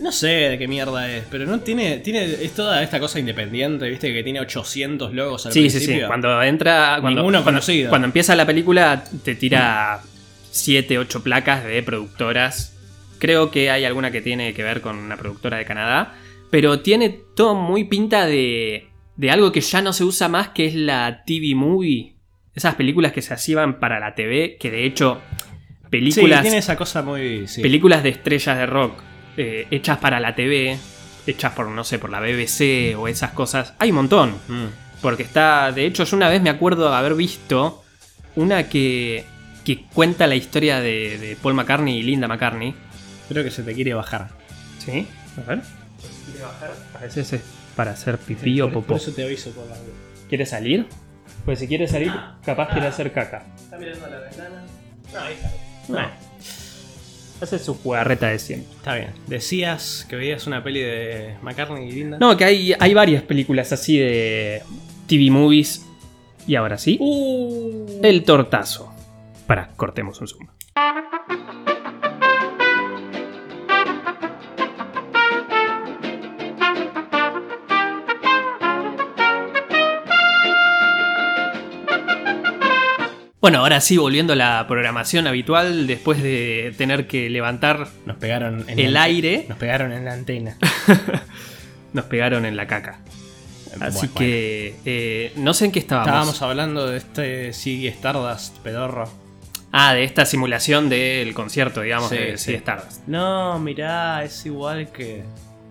No 0.00 0.10
sé 0.12 0.28
de 0.28 0.58
qué 0.58 0.66
mierda 0.66 1.10
es, 1.10 1.24
pero 1.30 1.44
no 1.44 1.60
tiene, 1.60 1.98
tiene, 1.98 2.24
es 2.24 2.52
toda 2.54 2.82
esta 2.82 2.98
cosa 2.98 3.18
independiente, 3.20 3.86
viste, 3.90 4.10
que 4.14 4.22
tiene 4.22 4.40
800 4.40 5.12
logos 5.12 5.44
al 5.44 5.52
Sí, 5.52 5.68
sí, 5.68 5.76
principio. 5.76 6.00
sí. 6.04 6.06
Cuando 6.06 6.42
entra. 6.42 6.96
Cuando, 7.02 7.20
Ninguno 7.20 7.38
cuando- 7.42 7.60
conocido. 7.60 7.90
Cuando 7.90 8.06
empieza 8.06 8.34
la 8.34 8.46
película, 8.46 9.04
te 9.22 9.34
tira 9.34 10.00
7, 10.50 10.98
8 10.98 11.22
placas 11.22 11.64
de 11.64 11.82
productoras. 11.82 12.72
Creo 13.18 13.50
que 13.50 13.70
hay 13.70 13.84
alguna 13.84 14.10
que 14.10 14.22
tiene 14.22 14.54
que 14.54 14.62
ver 14.62 14.80
con 14.80 14.96
una 14.96 15.18
productora 15.18 15.58
de 15.58 15.66
Canadá. 15.66 16.14
Pero 16.50 16.80
tiene 16.80 17.20
todo 17.34 17.54
muy 17.54 17.84
pinta 17.84 18.26
de. 18.26 18.88
de 19.16 19.30
algo 19.30 19.52
que 19.52 19.60
ya 19.60 19.82
no 19.82 19.92
se 19.92 20.04
usa 20.04 20.28
más, 20.28 20.48
que 20.48 20.66
es 20.66 20.74
la 20.74 21.22
TV 21.24 21.54
movie. 21.54 22.16
Esas 22.54 22.74
películas 22.74 23.12
que 23.12 23.22
se 23.22 23.32
hacían 23.32 23.78
para 23.78 24.00
la 24.00 24.14
TV, 24.14 24.56
que 24.58 24.70
de 24.70 24.84
hecho. 24.84 25.20
Películas. 25.88 26.38
Sí, 26.38 26.42
tiene 26.42 26.58
esa 26.58 26.76
cosa 26.76 27.02
muy... 27.02 27.48
sí. 27.48 27.62
películas 27.62 28.04
de 28.04 28.10
estrellas 28.10 28.56
de 28.56 28.66
rock 28.66 29.02
eh, 29.36 29.66
hechas 29.70 29.98
para 29.98 30.20
la 30.20 30.34
TV, 30.34 30.78
hechas 31.26 31.52
por, 31.52 31.68
no 31.68 31.82
sé, 31.82 31.98
por 31.98 32.10
la 32.10 32.20
BBC 32.20 32.96
o 32.96 33.08
esas 33.08 33.30
cosas, 33.32 33.74
hay 33.78 33.90
un 33.90 33.96
montón. 33.96 34.34
Mm. 34.48 34.66
Porque 35.00 35.22
está, 35.22 35.72
de 35.72 35.86
hecho, 35.86 36.04
yo 36.04 36.16
una 36.16 36.28
vez 36.28 36.42
me 36.42 36.50
acuerdo 36.50 36.90
de 36.90 36.96
haber 36.96 37.14
visto 37.14 37.82
una 38.36 38.68
que, 38.68 39.24
que 39.64 39.84
cuenta 39.94 40.26
la 40.26 40.34
historia 40.34 40.80
de, 40.80 41.18
de 41.18 41.36
Paul 41.42 41.54
McCartney 41.54 41.98
y 41.98 42.02
Linda 42.02 42.28
McCartney. 42.28 42.74
Creo 43.28 43.42
que 43.42 43.50
se 43.50 43.62
te 43.62 43.74
quiere 43.74 43.94
bajar. 43.94 44.28
¿Sí? 44.78 45.06
A 45.38 45.48
ver. 45.48 45.79
A 46.94 46.98
veces 47.02 47.32
es 47.32 47.42
para 47.76 47.92
hacer 47.92 48.18
pipí 48.18 48.60
o 48.60 48.66
Por- 48.66 48.74
popó. 48.74 48.86
Por 48.88 48.96
eso 48.98 49.12
te 49.12 49.24
aviso 49.24 49.50
por 49.50 49.66
la 49.66 49.76
¿Quiere 50.28 50.46
salir? 50.46 50.86
Pues 51.44 51.58
si 51.58 51.66
quiere 51.68 51.88
salir, 51.88 52.12
capaz 52.44 52.68
quiere 52.72 52.86
hacer 52.86 53.12
caca. 53.12 53.44
¿Está 53.56 53.78
mirando 53.78 54.06
a 54.06 54.10
la 54.10 54.18
ventana? 54.20 54.62
No, 55.12 55.18
ahí 55.20 55.34
No. 55.88 55.98
Hace 57.40 57.58
su 57.58 57.74
jugarreta 57.74 58.28
de 58.28 58.38
siempre. 58.38 58.70
Está 58.76 58.94
bien. 58.96 59.10
Decías 59.26 60.06
que 60.08 60.16
veías 60.16 60.46
una 60.46 60.62
peli 60.62 60.80
de 60.80 61.36
McCartney 61.42 61.88
y 61.88 61.92
Linda. 61.92 62.18
No, 62.18 62.36
que 62.36 62.44
hay, 62.44 62.74
hay 62.78 62.92
varias 62.92 63.22
películas 63.22 63.72
así 63.72 63.98
de 63.98 64.62
TV 65.06 65.30
movies. 65.30 65.86
Y 66.46 66.54
ahora 66.56 66.76
sí, 66.78 66.98
Uh. 67.00 68.00
el 68.02 68.24
tortazo. 68.24 68.92
Para, 69.46 69.68
cortemos 69.76 70.20
un 70.20 70.28
zoom. 70.28 70.48
Bueno, 83.40 83.60
ahora 83.60 83.80
sí, 83.80 83.96
volviendo 83.96 84.34
a 84.34 84.36
la 84.36 84.66
programación 84.68 85.26
habitual, 85.26 85.86
después 85.86 86.22
de 86.22 86.74
tener 86.76 87.06
que 87.06 87.30
levantar 87.30 87.88
Nos 88.04 88.16
pegaron 88.18 88.64
en 88.68 88.78
el 88.78 88.92
la- 88.92 89.04
aire, 89.04 89.46
Nos 89.48 89.56
pegaron 89.58 89.92
en 89.92 90.04
la 90.04 90.12
antena. 90.12 90.56
nos 91.94 92.04
pegaron 92.04 92.44
en 92.44 92.56
la 92.56 92.66
caca. 92.66 93.00
Así 93.80 93.98
Bueno, 94.08 94.14
que 94.16 94.74
eh, 94.84 95.32
no 95.36 95.54
sé 95.54 95.64
en 95.66 95.72
qué 95.72 95.78
estábamos. 95.78 96.08
Estábamos 96.08 96.42
hablando 96.42 96.86
de 96.88 96.98
este 96.98 97.52
Siggy 97.52 97.86
Stardust 97.88 98.58
pedorro. 98.58 99.10
Ah, 99.72 99.94
de 99.94 100.02
esta 100.04 100.26
simulación 100.26 100.88
del 100.88 101.32
concierto, 101.32 101.80
digamos, 101.80 102.10
Sí, 102.10 102.16
de 102.16 102.36
sí. 102.36 102.52
Stardust. 102.54 103.06
No, 103.06 103.58
mirá, 103.60 104.22
es 104.24 104.44
igual 104.44 104.90
que. 104.90 105.22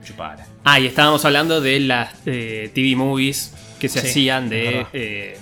Chupara. 0.03 0.47
Ah, 0.63 0.79
y 0.79 0.87
estábamos 0.87 1.23
hablando 1.25 1.59
de 1.59 1.81
las 1.81 2.13
eh, 2.25 2.71
TV 2.73 2.95
movies 2.95 3.53
que 3.79 3.89
se 3.89 3.99
Sí, 3.99 4.07
hacían 4.07 4.49
de. 4.49 5.37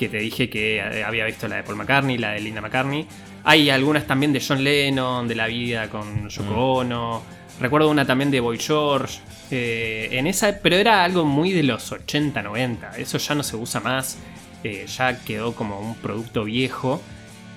Que 0.00 0.08
te 0.08 0.16
dije 0.16 0.48
que 0.48 0.78
eh, 0.78 1.04
había 1.04 1.26
visto 1.26 1.46
la 1.46 1.56
de 1.56 1.62
Paul 1.62 1.76
McCartney, 1.76 2.16
la 2.16 2.30
de 2.30 2.40
Linda 2.40 2.62
McCartney. 2.62 3.06
Hay 3.44 3.68
algunas 3.68 4.06
también 4.06 4.32
de 4.32 4.42
John 4.46 4.64
Lennon, 4.64 5.28
de 5.28 5.34
la 5.34 5.46
vida 5.46 5.88
con 5.90 6.26
Yoko 6.28 6.50
Mm. 6.54 6.58
Ono. 6.58 7.22
Recuerdo 7.60 7.90
una 7.90 8.06
también 8.06 8.30
de 8.30 8.40
Boy 8.40 8.58
George. 8.58 9.20
eh, 9.50 10.08
en 10.12 10.26
esa, 10.26 10.58
pero 10.62 10.76
era 10.76 11.04
algo 11.04 11.24
muy 11.24 11.52
de 11.52 11.62
los 11.64 11.90
80, 11.92 12.40
90. 12.42 12.92
Eso 12.96 13.18
ya 13.18 13.34
no 13.34 13.42
se 13.42 13.56
usa 13.56 13.80
más. 13.80 14.16
eh, 14.64 14.86
ya 14.86 15.18
quedó 15.24 15.54
como 15.54 15.78
un 15.80 15.94
producto 15.96 16.44
viejo. 16.44 17.02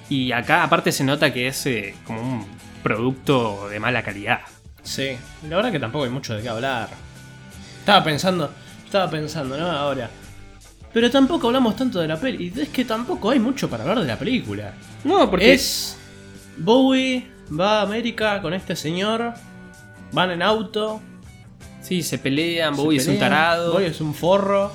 Y 0.10 0.32
acá 0.34 0.64
aparte 0.64 0.92
se 0.92 1.04
nota 1.04 1.32
que 1.34 1.48
es 1.48 1.66
eh, 1.66 1.96
como 2.06 2.22
un 2.22 2.46
producto 2.84 3.70
de 3.70 3.80
mala 3.80 4.04
calidad. 4.04 4.42
Sí, 4.84 5.12
la 5.50 5.56
verdad 5.58 5.72
que 5.72 5.80
tampoco 5.80 6.04
hay 6.06 6.10
mucho 6.12 6.34
de 6.36 6.42
qué 6.42 6.50
hablar. 6.50 6.90
Estaba 7.80 8.04
pensando, 8.04 8.52
estaba 8.86 9.10
pensando, 9.10 9.58
¿no? 9.58 9.70
Ahora. 9.72 10.10
Pero 10.94 11.10
tampoco 11.10 11.48
hablamos 11.48 11.76
tanto 11.76 12.00
de 12.00 12.08
la 12.08 12.18
peli. 12.18 12.52
Y 12.56 12.60
es 12.62 12.70
que 12.70 12.86
tampoco 12.86 13.32
hay 13.32 13.40
mucho 13.40 13.70
para 13.70 13.84
hablar 13.84 14.00
de 14.02 14.08
la 14.08 14.18
película. 14.18 14.74
No, 15.04 15.30
porque 15.30 15.54
Es. 15.54 15.98
Bowie 16.58 17.28
va 17.60 17.80
a 17.80 17.82
América 17.82 18.42
con 18.42 18.54
este 18.54 18.76
señor. 18.76 19.34
Van 20.12 20.30
en 20.32 20.42
auto. 20.44 21.02
Sí, 21.82 22.04
se 22.04 22.18
pelean, 22.20 22.76
se 22.76 22.82
Bowie 22.82 23.00
es 23.00 23.08
un 23.08 23.18
tarado. 23.20 23.74
Bowie 23.74 23.88
es 23.88 24.00
un 24.02 24.14
forro. 24.14 24.72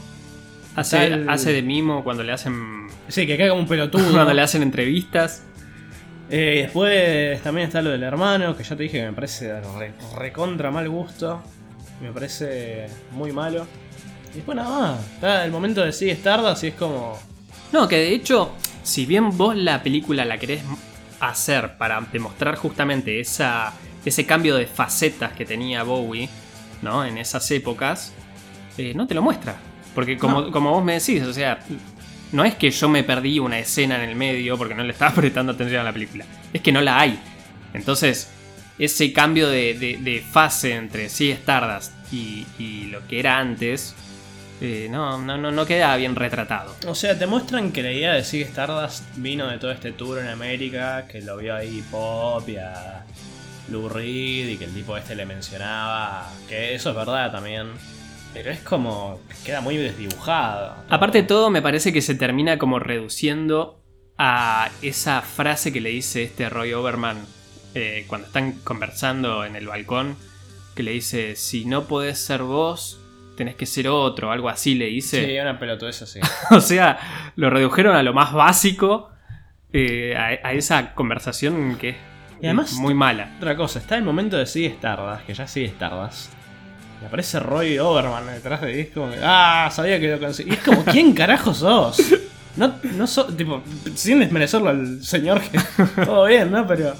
hace, 0.75 1.25
hace 1.29 1.53
de 1.53 1.63
mimo 1.63 2.03
cuando 2.03 2.23
le 2.25 2.33
hacen. 2.33 2.89
Sí, 3.07 3.27
que 3.27 3.37
caga 3.39 3.51
como 3.51 3.63
un 3.63 3.69
pelotudo. 3.69 4.11
Cuando 4.13 4.35
le 4.35 4.43
hacen 4.43 4.63
entrevistas. 4.63 5.43
Eh, 6.31 6.63
después 6.65 7.41
también 7.43 7.69
está 7.69 7.81
lo 7.81 7.89
del 7.91 8.03
hermano, 8.03 8.55
que 8.55 8.63
ya 8.63 8.77
te 8.77 8.83
dije 8.83 8.99
que 8.99 9.07
me 9.07 9.13
parece 9.15 9.61
re- 9.79 9.95
recontra 10.19 10.71
mal 10.71 10.87
gusto. 10.89 11.41
Me 12.03 12.13
parece 12.13 12.87
muy 13.13 13.33
malo. 13.33 13.67
Y 14.33 14.37
después 14.37 14.57
nada 14.57 14.71
más. 14.97 15.01
Está 15.15 15.45
el 15.45 15.51
momento 15.51 15.85
de 15.85 15.93
sí 15.93 16.11
Stardust 16.11 16.65
y 16.65 16.67
es 16.69 16.75
como. 16.75 17.19
No, 17.73 17.87
que 17.89 17.97
de 17.97 18.13
hecho, 18.15 18.53
si 18.83 19.07
bien 19.07 19.37
vos 19.37 19.57
la 19.57 19.83
película 19.83 20.25
la 20.25 20.39
querés 20.39 20.63
hacer 21.21 21.77
para 21.77 22.01
demostrar 22.13 22.55
justamente 22.57 23.21
esa, 23.21 23.73
ese 24.05 24.25
cambio 24.27 24.57
de 24.57 24.67
facetas 24.67 25.33
que 25.33 25.45
tenía 25.45 25.83
Bowie, 25.83 26.29
¿no? 26.83 27.05
En 27.05 27.19
esas 27.19 27.51
épocas, 27.51 28.13
eh, 28.79 28.93
no 28.95 29.07
te 29.07 29.15
lo 29.15 29.23
muestra. 29.23 29.57
Porque 29.95 30.17
como, 30.17 30.51
como 30.51 30.71
vos 30.71 30.85
me 30.85 30.95
decís, 30.95 31.23
o 31.25 31.33
sea, 31.33 31.59
no 32.33 32.45
es 32.45 32.55
que 32.55 32.71
yo 32.71 32.89
me 32.89 33.03
perdí 33.03 33.39
una 33.39 33.59
escena 33.59 34.03
en 34.03 34.09
el 34.11 34.17
medio 34.17 34.57
porque 34.57 34.75
no 34.75 34.85
le 34.85 34.93
estaba 34.93 35.11
prestando 35.15 35.53
atención 35.53 35.81
a 35.81 35.85
la 35.85 35.93
película. 35.93 36.25
Es 36.53 36.61
que 36.63 36.73
no 36.73 36.81
la 36.81 37.01
hay. 37.01 37.19
Entonces, 37.75 38.31
ese 38.79 39.13
cambio 39.13 39.49
de, 39.49 39.75
de- 39.75 39.97
de 39.99 40.21
fase 40.21 40.75
entre 40.75 41.09
sí 41.09 41.31
Stardust 41.33 41.93
y, 42.13 42.47
y 42.59 42.85
lo 42.87 43.07
que 43.09 43.19
era 43.19 43.39
antes, 43.39 43.95
eh, 44.61 44.89
no, 44.91 45.19
no, 45.19 45.39
no, 45.39 45.53
no 45.53 45.67
queda 45.67 45.95
bien 45.97 46.17
retratado. 46.17 46.75
O 46.87 46.95
sea, 46.95 47.19
te 47.19 47.27
muestran 47.27 47.71
que 47.71 47.83
la 47.83 47.93
idea 47.93 48.15
de 48.15 48.25
Sig 48.25 48.43
Stardust 48.43 49.05
vino 49.17 49.47
de 49.47 49.59
todo 49.59 49.71
este 49.71 49.93
tour 49.93 50.19
en 50.19 50.29
América, 50.29 51.07
que 51.07 51.21
lo 51.21 51.37
vio 51.37 51.55
ahí 51.55 51.83
Pop 51.91 52.49
y 52.49 52.57
a 52.57 53.05
Lou 53.71 53.89
Reed 53.89 54.49
y 54.49 54.57
que 54.57 54.65
el 54.65 54.75
tipo 54.75 54.97
este 54.97 55.15
le 55.15 55.27
mencionaba, 55.27 56.29
que 56.49 56.75
eso 56.75 56.91
es 56.91 56.97
verdad 56.97 57.31
también. 57.31 57.69
Pero 58.35 58.51
es 58.51 58.61
como, 58.61 59.21
que 59.29 59.47
queda 59.47 59.61
muy 59.61 59.77
desdibujado. 59.77 60.75
Aparte 60.89 61.19
de 61.19 61.29
todo, 61.29 61.51
me 61.51 61.63
parece 61.63 61.93
que 61.93 62.03
se 62.03 62.15
termina 62.15 62.59
como 62.59 62.79
reduciendo 62.79 63.83
a 64.19 64.71
esa 64.83 65.23
frase 65.23 65.73
que 65.73 65.81
le 65.81 65.91
dice 65.91 66.25
este 66.25 66.49
Roy 66.49 66.73
Overman 66.73 67.25
eh, 67.75 68.05
cuando 68.09 68.27
están 68.27 68.53
conversando 68.65 69.45
en 69.45 69.55
el 69.55 69.69
balcón, 69.69 70.17
que 70.75 70.83
le 70.83 70.93
dice, 70.93 71.37
si 71.37 71.65
no 71.65 71.85
podés 71.85 72.19
ser 72.19 72.43
vos, 72.43 73.01
tenés 73.39 73.55
que 73.55 73.65
ser 73.65 73.89
otro, 73.89 74.31
algo 74.31 74.49
así 74.51 74.75
le 74.75 74.87
dice. 74.87 75.25
Sí, 75.25 75.39
una 75.39 75.59
pelotudez 75.59 76.03
así. 76.03 76.21
O 76.51 76.61
sea, 76.61 76.99
lo 77.37 77.49
redujeron 77.49 77.97
a 77.97 78.03
lo 78.03 78.13
más 78.13 78.33
básico, 78.35 79.11
eh, 79.73 80.15
a, 80.17 80.49
a 80.49 80.53
esa 80.53 80.95
conversación 80.95 81.77
que 81.77 81.91
es 81.91 81.97
Y 82.43 82.47
además- 82.47 82.73
muy 82.75 82.95
mala. 82.95 83.35
Otra 83.39 83.57
cosa, 83.57 83.79
está 83.79 83.97
el 83.97 84.05
momento 84.05 84.37
de 84.37 84.47
Sig 84.47 84.73
Stardust, 84.73 85.25
que 85.27 85.35
ya 85.35 85.47
sigue 85.47 85.67
Stardust. 85.67 86.33
Y 87.01 87.07
aparece 87.07 87.39
Roy 87.39 87.79
Overman 87.79 88.27
detrás 88.27 88.61
de 88.61 88.81
él. 88.81 88.91
como, 88.93 89.11
que, 89.11 89.19
ah, 89.23 89.69
sabía 89.73 90.01
que 90.01 90.09
lo 90.11 90.19
conseguí. 90.19 90.51
Y 90.51 90.55
es 90.55 90.61
como, 90.61 90.85
¿quién 90.85 91.13
carajo 91.15 91.55
sos? 91.55 92.03
No, 92.57 92.75
no 92.97 93.07
sos, 93.07 93.37
tipo, 93.37 93.63
sin 93.95 94.19
desmerecerlo 94.19 94.69
al 94.71 95.03
señor 95.05 95.41
que. 95.41 95.61
Todo 96.05 96.25
bien, 96.27 96.51
¿no? 96.51 96.67
Pero. 96.67 96.93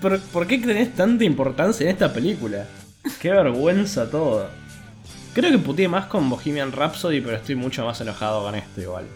¿por, 0.00 0.18
por 0.20 0.46
qué 0.46 0.56
tenés 0.56 0.94
tanta 0.94 1.22
importancia 1.24 1.84
en 1.84 1.90
esta 1.90 2.10
película? 2.10 2.64
Qué 3.20 3.28
vergüenza 3.30 4.10
todo. 4.10 4.48
Creo 5.40 5.52
que 5.52 5.58
puteé 5.58 5.88
más 5.88 6.06
con 6.06 6.28
Bohemian 6.28 6.72
Rhapsody, 6.72 7.20
pero 7.20 7.36
estoy 7.36 7.54
mucho 7.54 7.84
más 7.84 8.00
enojado 8.00 8.42
con 8.42 8.54
esto 8.54 8.80
igual. 8.80 9.06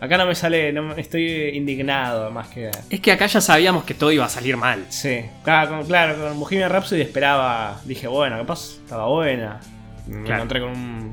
Acá 0.00 0.16
no 0.16 0.26
me 0.26 0.34
sale, 0.36 0.72
no 0.72 0.94
estoy 0.94 1.26
indignado 1.56 2.30
más 2.30 2.48
que. 2.48 2.70
Es 2.88 3.00
que 3.00 3.10
acá 3.10 3.26
ya 3.26 3.40
sabíamos 3.40 3.82
que 3.84 3.94
todo 3.94 4.12
iba 4.12 4.24
a 4.24 4.28
salir 4.28 4.56
mal. 4.56 4.86
Sí, 4.90 5.22
claro, 5.42 5.70
con, 5.70 5.86
claro, 5.86 6.16
con 6.28 6.38
Bohemian 6.38 6.70
Rhapsody 6.70 7.00
esperaba. 7.00 7.80
Dije, 7.84 8.06
bueno, 8.06 8.36
capaz 8.38 8.74
estaba 8.84 9.08
buena. 9.08 9.58
Me 10.06 10.22
Claro. 10.24 10.34
encontré 10.42 10.60
con 10.60 10.70
un. 10.70 11.12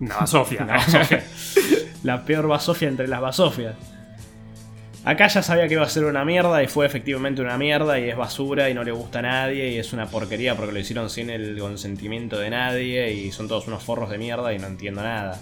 Una 0.00 0.16
basofia. 0.18 0.62
una 0.64 0.74
basofia. 0.74 1.24
La 2.02 2.24
peor 2.24 2.46
basofia 2.48 2.88
entre 2.88 3.08
las 3.08 3.20
basofias. 3.20 3.74
Acá 5.04 5.28
ya 5.28 5.42
sabía 5.42 5.66
que 5.66 5.74
iba 5.74 5.82
a 5.82 5.88
ser 5.88 6.04
una 6.04 6.24
mierda 6.26 6.62
y 6.62 6.66
fue 6.66 6.84
efectivamente 6.84 7.40
una 7.40 7.56
mierda 7.56 7.98
y 7.98 8.10
es 8.10 8.16
basura 8.16 8.68
y 8.68 8.74
no 8.74 8.84
le 8.84 8.92
gusta 8.92 9.20
a 9.20 9.22
nadie 9.22 9.70
y 9.70 9.78
es 9.78 9.94
una 9.94 10.06
porquería 10.06 10.54
porque 10.56 10.72
lo 10.72 10.78
hicieron 10.78 11.08
sin 11.08 11.30
el 11.30 11.58
consentimiento 11.58 12.38
de 12.38 12.50
nadie 12.50 13.12
y 13.12 13.32
son 13.32 13.48
todos 13.48 13.66
unos 13.66 13.82
forros 13.82 14.10
de 14.10 14.18
mierda 14.18 14.52
y 14.52 14.58
no 14.58 14.66
entiendo 14.66 15.02
nada. 15.02 15.40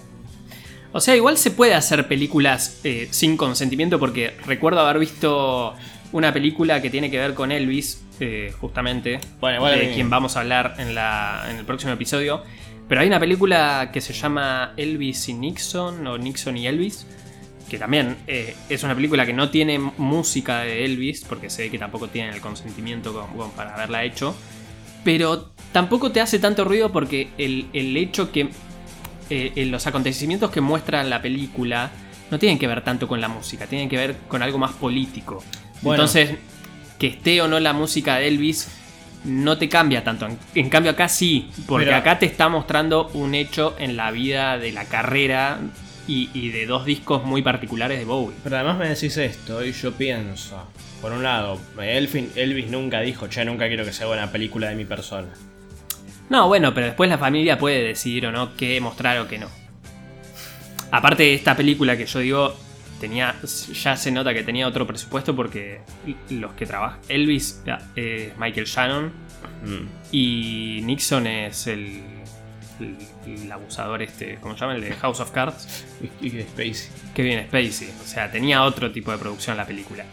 O 0.93 1.01
sea, 1.01 1.17
igual 1.17 1.37
se 1.37 1.51
puede 1.51 1.75
hacer 1.75 2.07
películas 2.07 2.81
eh, 2.85 3.09
sin 3.11 3.37
consentimiento 3.37 3.99
porque 3.99 4.35
recuerdo 4.47 4.81
haber 4.81 5.01
visto 5.01 5.75
una 6.13 6.33
película 6.33 6.81
que 6.81 6.89
tiene 6.89 7.11
que 7.11 7.19
ver 7.19 7.35
con 7.35 7.53
Elvis, 7.53 8.03
eh, 8.21 8.53
justamente, 8.61 9.21
Bueno, 9.41 9.67
a 9.67 9.71
de 9.73 9.93
quien 9.93 10.09
vamos 10.09 10.37
a 10.37 10.41
hablar 10.41 10.77
en, 10.79 10.95
la, 10.95 11.47
en 11.51 11.57
el 11.57 11.65
próximo 11.65 11.93
episodio. 11.93 12.43
Pero 12.89 13.03
hay 13.03 13.09
una 13.09 13.21
película 13.21 13.91
que 13.93 14.01
se 14.01 14.15
llama 14.15 14.73
Elvis 14.77 15.29
y 15.29 15.35
Nixon 15.35 16.07
o 16.07 16.17
Nixon 16.17 16.57
y 16.57 16.67
Elvis, 16.67 17.07
que 17.69 17.79
también 17.79 18.17
eh, 18.27 18.57
es 18.69 18.83
una 18.83 18.95
película 18.95 19.27
que 19.27 19.33
no 19.33 19.51
tiene 19.51 19.79
música 19.79 20.61
de 20.61 20.85
Elvis, 20.85 21.25
porque 21.29 21.51
se 21.51 21.63
ve 21.63 21.71
que 21.71 21.79
tampoco 21.79 22.09
tienen 22.09 22.35
el 22.35 22.41
consentimiento 22.41 23.29
para 23.57 23.75
haberla 23.75 24.05
hecho. 24.05 24.35
Pero 25.05 25.51
tampoco 25.73 26.11
te 26.11 26.21
hace 26.21 26.39
tanto 26.39 26.65
ruido 26.65 26.91
porque 26.93 27.29
el, 27.39 27.67
el 27.73 27.97
hecho 27.97 28.33
que 28.33 28.49
eh, 29.31 29.53
eh, 29.55 29.67
los 29.67 29.87
acontecimientos 29.87 30.51
que 30.51 30.61
muestra 30.61 31.03
la 31.05 31.23
película 31.23 31.91
no 32.31 32.39
tienen 32.39 32.59
que 32.59 32.67
ver 32.67 32.83
tanto 32.83 33.07
con 33.09 33.21
la 33.21 33.29
música, 33.29 33.67
tienen 33.67 33.89
que 33.89 33.97
ver 33.97 34.17
con 34.29 34.43
algo 34.43 34.59
más 34.59 34.73
político. 34.73 35.43
Bueno. 35.83 36.03
Entonces, 36.03 36.37
que 36.99 37.07
esté 37.07 37.41
o 37.41 37.49
no 37.49 37.61
la 37.61 37.73
música 37.73 38.17
de 38.17 38.29
Elvis 38.29 38.69
no 39.25 39.57
te 39.59 39.69
cambia 39.69 40.03
tanto. 40.05 40.27
En, 40.27 40.39
en 40.55 40.69
cambio 40.69 40.93
acá 40.93 41.09
sí, 41.09 41.51
porque 41.67 41.87
Pero- 41.87 41.97
acá 41.99 42.19
te 42.19 42.27
está 42.27 42.49
mostrando 42.49 43.09
un 43.15 43.35
hecho 43.35 43.77
en 43.79 43.97
la 43.97 44.11
vida 44.11 44.59
de 44.59 44.73
la 44.73 44.85
carrera 44.85 45.59
y, 46.09 46.31
y 46.35 46.51
de 46.51 46.67
dos 46.67 46.85
discos 46.85 47.23
muy 47.23 47.43
particulares 47.43 47.99
de 48.01 48.05
Bowie. 48.05 48.37
Pero 48.43 48.57
además 48.57 48.79
me 48.79 48.89
decís 48.89 49.17
esto 49.17 49.65
y 49.65 49.71
yo 49.73 49.93
pienso. 49.93 50.67
Por 51.01 51.13
un 51.13 51.23
lado, 51.23 51.61
Elfin- 51.77 52.31
Elvis 52.35 52.67
nunca 52.69 53.01
dijo, 53.01 53.29
che, 53.29 53.45
nunca 53.45 53.69
quiero 53.69 53.85
que 53.85 53.93
se 53.93 54.03
haga 54.03 54.15
una 54.15 54.33
película 54.33 54.69
de 54.71 54.75
mi 54.75 54.85
persona. 54.85 55.29
No, 56.31 56.49
bueno, 56.49 56.75
pero 56.75 56.87
después 56.87 57.09
la 57.09 57.19
familia 57.19 57.59
puede 57.59 57.83
decidir 57.85 58.27
o 58.27 58.33
no 58.33 58.57
qué 58.57 58.81
mostrar 58.81 59.19
o 59.21 59.29
qué 59.29 59.39
no. 59.39 59.49
Aparte 60.91 61.23
de 61.23 61.35
esta 61.35 61.57
película 61.57 61.97
que 61.97 62.07
yo 62.07 62.19
digo, 62.19 62.57
tenía 63.01 63.35
ya 63.73 63.97
se 63.97 64.11
nota 64.11 64.33
que 64.35 64.43
tenía 64.43 64.67
otro 64.67 64.87
presupuesto 64.87 65.37
porque 65.37 65.81
los 66.31 66.53
que 66.55 66.67
trabajan... 66.67 66.99
Elvis 67.09 67.63
es 67.95 68.37
Michael 68.39 68.67
Shannon 68.67 69.29
Mm. 69.63 69.89
y 70.13 70.81
Nixon 70.85 71.27
es 71.27 71.67
el, 71.69 72.01
el, 72.81 72.97
el 73.27 73.51
abusador 73.53 74.03
este, 74.03 74.37
¿cómo 74.41 74.55
se 74.55 74.61
llama? 74.61 74.75
El 74.75 74.83
de 74.83 74.95
House 74.95 75.21
of 75.21 75.31
Cards. 75.31 75.85
De 76.21 76.43
Spacey. 76.43 76.89
Kevin 77.15 77.45
Spacey. 77.47 77.91
O 78.03 78.07
sea, 78.07 78.31
tenía 78.31 78.63
otro 78.63 78.91
tipo 78.93 79.11
de 79.11 79.19
producción 79.19 79.57
la 79.57 79.67
película. 79.67 80.05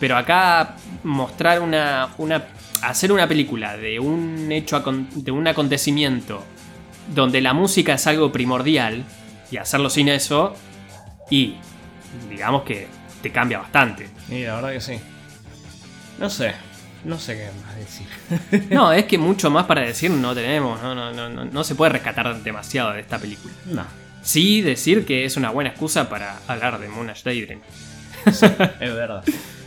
Pero 0.00 0.16
acá 0.16 0.76
mostrar 1.02 1.60
una, 1.60 2.10
una. 2.18 2.46
hacer 2.82 3.10
una 3.10 3.26
película 3.26 3.76
de 3.76 3.98
un 3.98 4.50
hecho 4.52 4.80
de 5.14 5.30
un 5.30 5.46
acontecimiento 5.48 6.44
donde 7.14 7.40
la 7.40 7.52
música 7.52 7.94
es 7.94 8.06
algo 8.06 8.30
primordial 8.30 9.04
y 9.50 9.56
hacerlo 9.56 9.90
sin 9.90 10.08
eso. 10.08 10.54
Y 11.30 11.56
digamos 12.30 12.62
que 12.62 12.86
te 13.22 13.30
cambia 13.30 13.58
bastante. 13.58 14.08
Y 14.30 14.44
la 14.44 14.56
verdad 14.56 14.72
que 14.72 14.80
sí. 14.80 15.00
No 16.18 16.30
sé. 16.30 16.67
No 17.04 17.18
sé 17.18 17.34
qué 17.36 17.48
más 17.64 17.76
decir. 17.76 18.68
No, 18.70 18.92
es 18.92 19.04
que 19.04 19.18
mucho 19.18 19.50
más 19.50 19.66
para 19.66 19.82
decir 19.82 20.10
no 20.10 20.34
tenemos. 20.34 20.82
No, 20.82 20.94
no, 20.94 21.12
no, 21.12 21.28
no, 21.28 21.44
no 21.44 21.64
se 21.64 21.74
puede 21.74 21.92
rescatar 21.92 22.42
demasiado 22.42 22.92
de 22.92 23.00
esta 23.00 23.18
película. 23.18 23.52
No. 23.66 23.86
Sí 24.22 24.62
decir 24.62 25.06
que 25.06 25.24
es 25.24 25.36
una 25.36 25.50
buena 25.50 25.70
excusa 25.70 26.08
para 26.08 26.38
hablar 26.48 26.78
de 26.80 26.88
Daydream. 27.24 27.60
Es 28.26 28.40
verdad. 28.94 29.22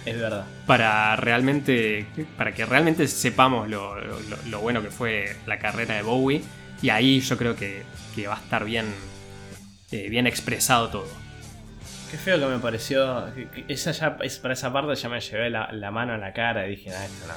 Es 0.06 0.20
verdad. 0.20 0.46
para 0.66 1.16
realmente 1.16 2.08
para 2.36 2.54
que 2.54 2.66
realmente 2.66 3.08
sepamos 3.08 3.70
lo, 3.70 3.96
lo- 4.02 4.20
lo 4.50 4.60
bueno 4.60 4.82
que 4.82 4.90
fue 4.90 5.36
la 5.46 5.60
carrera 5.60 5.96
de 5.96 6.02
Bowie 6.02 6.42
y 6.82 6.90
ahí 6.90 7.22
yo 7.22 7.38
creo 7.38 7.56
que, 7.56 7.84
que 8.16 8.28
va 8.28 8.36
a 8.36 8.40
estar 8.40 8.66
bien 8.66 8.88
eh, 9.92 10.10
bien 10.10 10.26
expresado 10.26 10.90
todo 10.90 11.08
Qué 12.12 12.18
feo 12.18 12.38
que 12.40 12.46
me 12.46 12.60
pareció. 12.60 13.26
esa 13.70 13.92
ya, 13.92 14.18
es, 14.22 14.38
para 14.40 14.54
esa 14.54 14.72
parte 14.74 14.94
ya 14.96 15.08
me 15.10 15.20
llevé 15.22 15.50
la, 15.50 15.72
la 15.72 15.92
mano 15.92 16.14
en 16.14 16.22
la 16.22 16.34
cara 16.34 16.68
y 16.68 16.72
dije, 16.72 16.90
no, 16.90 16.96
esto 16.98 17.28
no. 17.28 17.34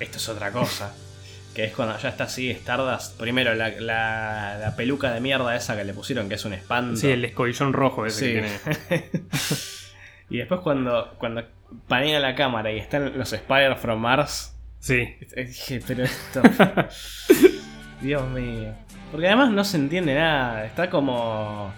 Esto 0.00 0.16
es 0.16 0.28
otra 0.30 0.50
cosa. 0.50 0.94
que 1.54 1.64
es 1.64 1.74
cuando 1.74 1.98
ya 1.98 2.08
está 2.08 2.24
así 2.24 2.50
Stardust. 2.50 3.18
Primero, 3.18 3.54
la, 3.54 3.68
la, 3.68 4.56
la 4.58 4.76
peluca 4.76 5.12
de 5.12 5.20
mierda 5.20 5.54
esa 5.54 5.76
que 5.76 5.84
le 5.84 5.92
pusieron, 5.92 6.28
que 6.28 6.36
es 6.36 6.44
un 6.44 6.54
espanto. 6.54 6.96
sí 6.96 7.10
el 7.10 7.24
escobillón 7.24 7.72
rojo 7.72 8.06
ese 8.06 8.18
Sí. 8.18 8.26
que 8.34 8.88
tiene 8.88 9.10
y 10.30 10.38
después 10.38 10.60
cuando, 10.60 11.14
cuando 11.18 11.44
panea 11.88 12.20
la 12.20 12.34
cámara 12.34 12.72
y 12.72 12.78
están 12.78 13.18
los 13.18 13.32
Spider 13.32 13.76
from 13.76 14.00
Mars, 14.00 14.56
sí 14.78 15.16
dije, 15.36 15.80
pero 15.86 16.04
esto... 16.04 16.40
Dios 18.00 18.26
mío. 18.30 18.72
Porque 19.10 19.26
además 19.26 19.50
no 19.50 19.62
se 19.64 19.76
entiende 19.76 20.14
nada, 20.14 20.64
está 20.64 20.88
como... 20.88 21.70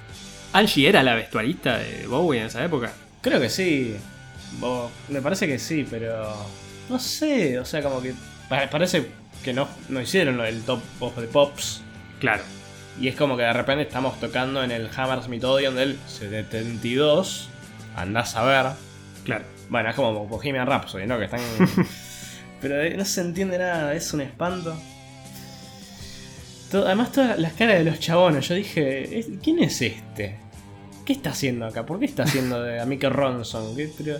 Angie 0.52 0.88
era 0.88 1.02
la 1.02 1.14
vestuarista 1.14 1.78
de 1.78 2.06
Bowie 2.06 2.40
en 2.40 2.46
esa 2.46 2.64
época 2.64 2.92
Creo 3.20 3.40
que 3.40 3.48
sí. 3.48 3.96
Bo- 4.58 4.90
me 5.08 5.22
parece 5.22 5.46
que 5.46 5.58
sí, 5.58 5.86
pero... 5.88 6.34
No 6.90 6.98
sé, 6.98 7.58
o 7.58 7.64
sea, 7.64 7.82
como 7.82 8.02
que... 8.02 8.12
pa- 8.48 8.68
Parece 8.68 9.06
que 9.44 9.52
no, 9.52 9.68
no 9.88 10.00
hicieron 10.00 10.38
del 10.38 10.62
top 10.62 10.80
of 11.00 11.14
the 11.16 11.26
pops. 11.28 11.82
claro 12.20 12.42
Y 13.00 13.08
es 13.08 13.14
como 13.14 13.36
que 13.36 13.44
de 13.44 13.52
repente 13.52 13.82
estamos 13.84 14.18
tocando 14.20 14.62
en 14.64 14.70
el 14.72 14.88
Hammersmith 14.94 15.44
Odeon 15.44 15.74
del 15.76 15.98
72. 16.06 17.48
Andás 17.96 18.34
a 18.36 18.44
ver. 18.44 18.66
claro 19.24 19.44
Bueno, 19.68 19.90
es 19.90 19.94
como 19.96 20.26
Bohemian 20.26 20.66
Rhapsody, 20.66 21.06
¿no? 21.06 21.18
Que 21.18 21.26
están. 21.26 21.40
Pero 22.60 22.96
no 22.96 23.04
se 23.04 23.20
entiende 23.22 23.58
nada, 23.58 23.94
es 23.94 24.12
un 24.12 24.20
espanto. 24.20 24.76
Todo- 26.70 26.86
además, 26.86 27.12
todas 27.12 27.38
las 27.38 27.52
caras 27.52 27.78
de 27.78 27.84
los 27.84 28.00
chabones. 28.00 28.48
Yo 28.48 28.54
dije, 28.54 29.18
"¿Es- 29.18 29.26
¿quién 29.42 29.58
es 29.62 29.80
este? 29.82 30.36
¿Qué 31.04 31.12
está 31.12 31.30
haciendo 31.30 31.66
acá? 31.66 31.84
¿Por 31.86 31.98
qué 31.98 32.04
está 32.06 32.22
haciendo 32.24 32.62
de 32.62 32.80
Amike 32.80 33.08
Ronson? 33.08 33.74
¿Qué- 33.76 33.90
pero- 33.96 34.18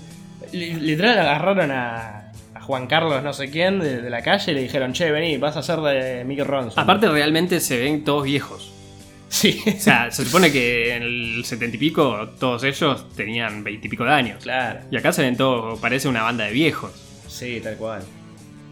Li- 0.52 0.74
Literal 0.74 1.18
agarraron 1.18 1.70
a, 1.70 2.32
a 2.54 2.60
Juan 2.62 2.86
Carlos 2.88 3.22
no 3.22 3.32
sé 3.32 3.48
quién 3.50 3.78
de, 3.78 4.02
de 4.02 4.10
la 4.10 4.22
calle 4.22 4.50
y 4.50 4.54
le 4.56 4.62
dijeron, 4.62 4.92
che, 4.92 5.10
vení, 5.12 5.36
vas 5.38 5.56
a 5.56 5.62
ser 5.62 5.78
de 5.80 6.24
Mickey 6.24 6.44
Ronson. 6.44 6.82
Aparte, 6.82 7.08
realmente 7.08 7.60
se 7.60 7.78
ven 7.78 8.02
todos 8.04 8.24
viejos. 8.24 8.72
Sí, 9.28 9.62
O 9.66 9.80
sea, 9.80 10.10
se 10.10 10.24
supone 10.26 10.52
que 10.52 10.94
en 10.94 11.02
el 11.04 11.42
setenta 11.46 11.76
y 11.76 11.78
pico 11.78 12.28
todos 12.38 12.64
ellos 12.64 13.08
tenían 13.16 13.64
veintipico 13.64 14.04
de 14.04 14.10
años. 14.10 14.42
claro. 14.42 14.80
Y 14.90 14.96
acá 14.96 15.10
se 15.12 15.22
ven 15.22 15.36
todos, 15.36 15.78
parece 15.80 16.08
una 16.08 16.22
banda 16.22 16.44
de 16.44 16.52
viejos. 16.52 16.90
Sí, 17.28 17.60
tal 17.62 17.76
cual. 17.76 18.02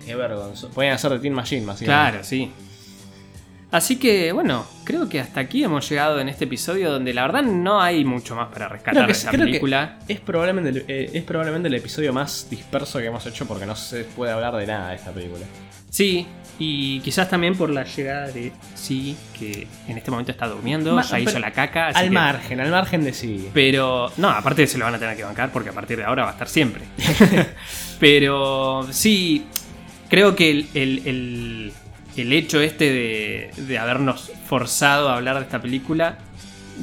Qué 0.04 0.14
vergonzoso. 0.16 0.68
Pueden 0.70 0.92
hacer 0.92 1.12
de 1.12 1.18
Teen 1.20 1.32
Machine, 1.32 1.62
más 1.64 1.78
Claro, 1.80 2.22
sí. 2.24 2.50
Así 3.72 3.96
que, 3.96 4.32
bueno, 4.32 4.66
creo 4.82 5.08
que 5.08 5.20
hasta 5.20 5.40
aquí 5.40 5.62
hemos 5.62 5.88
llegado 5.88 6.18
en 6.20 6.28
este 6.28 6.44
episodio 6.44 6.90
donde 6.90 7.14
la 7.14 7.22
verdad 7.22 7.42
no 7.44 7.80
hay 7.80 8.04
mucho 8.04 8.34
más 8.34 8.48
para 8.52 8.68
rescatar 8.68 9.04
Creo 9.04 9.06
que- 9.06 9.12
de 9.12 9.20
creo 9.20 9.32
que- 9.32 9.38
película. 9.46 9.98
Es 10.08 10.18
probablemente, 10.20 10.70
el, 10.70 10.84
eh, 10.88 11.10
es 11.14 11.22
probablemente 11.22 11.68
el 11.68 11.74
episodio 11.74 12.12
más 12.12 12.48
disperso 12.50 12.98
que 12.98 13.06
hemos 13.06 13.24
hecho 13.26 13.46
porque 13.46 13.66
no 13.66 13.76
se 13.76 14.02
puede 14.04 14.32
hablar 14.32 14.56
de 14.56 14.66
nada 14.66 14.90
de 14.90 14.96
esta 14.96 15.12
película. 15.12 15.46
Sí, 15.88 16.26
y 16.58 17.00
quizás 17.00 17.28
también 17.30 17.56
por 17.56 17.70
la 17.70 17.84
llegada 17.84 18.26
de 18.28 18.52
Sí, 18.74 19.16
que 19.38 19.66
en 19.88 19.96
este 19.98 20.10
momento 20.10 20.32
está 20.32 20.46
durmiendo, 20.48 20.94
Ma- 20.94 21.02
ya 21.02 21.20
hizo 21.20 21.38
la 21.38 21.52
caca. 21.52 21.88
así 21.88 21.98
Al 21.98 22.04
que- 22.06 22.10
margen, 22.10 22.60
al 22.60 22.70
margen 22.70 23.04
de 23.04 23.12
sí. 23.12 23.48
Pero, 23.54 24.10
no, 24.16 24.30
aparte 24.30 24.66
se 24.66 24.78
lo 24.78 24.84
van 24.84 24.94
a 24.94 24.98
tener 24.98 25.16
que 25.16 25.22
bancar 25.24 25.52
porque 25.52 25.70
a 25.70 25.72
partir 25.72 25.96
de 25.96 26.04
ahora 26.04 26.24
va 26.24 26.30
a 26.30 26.32
estar 26.32 26.48
siempre. 26.48 26.82
Pero 28.00 28.86
sí, 28.90 29.46
creo 30.08 30.34
que 30.34 30.50
el, 30.50 30.68
el- 30.74 31.02
el- 31.06 31.72
el 32.16 32.32
hecho 32.32 32.60
este 32.60 32.90
de, 32.92 33.50
de 33.56 33.78
habernos 33.78 34.30
forzado 34.46 35.08
a 35.08 35.16
hablar 35.16 35.36
de 35.36 35.42
esta 35.42 35.60
película 35.62 36.18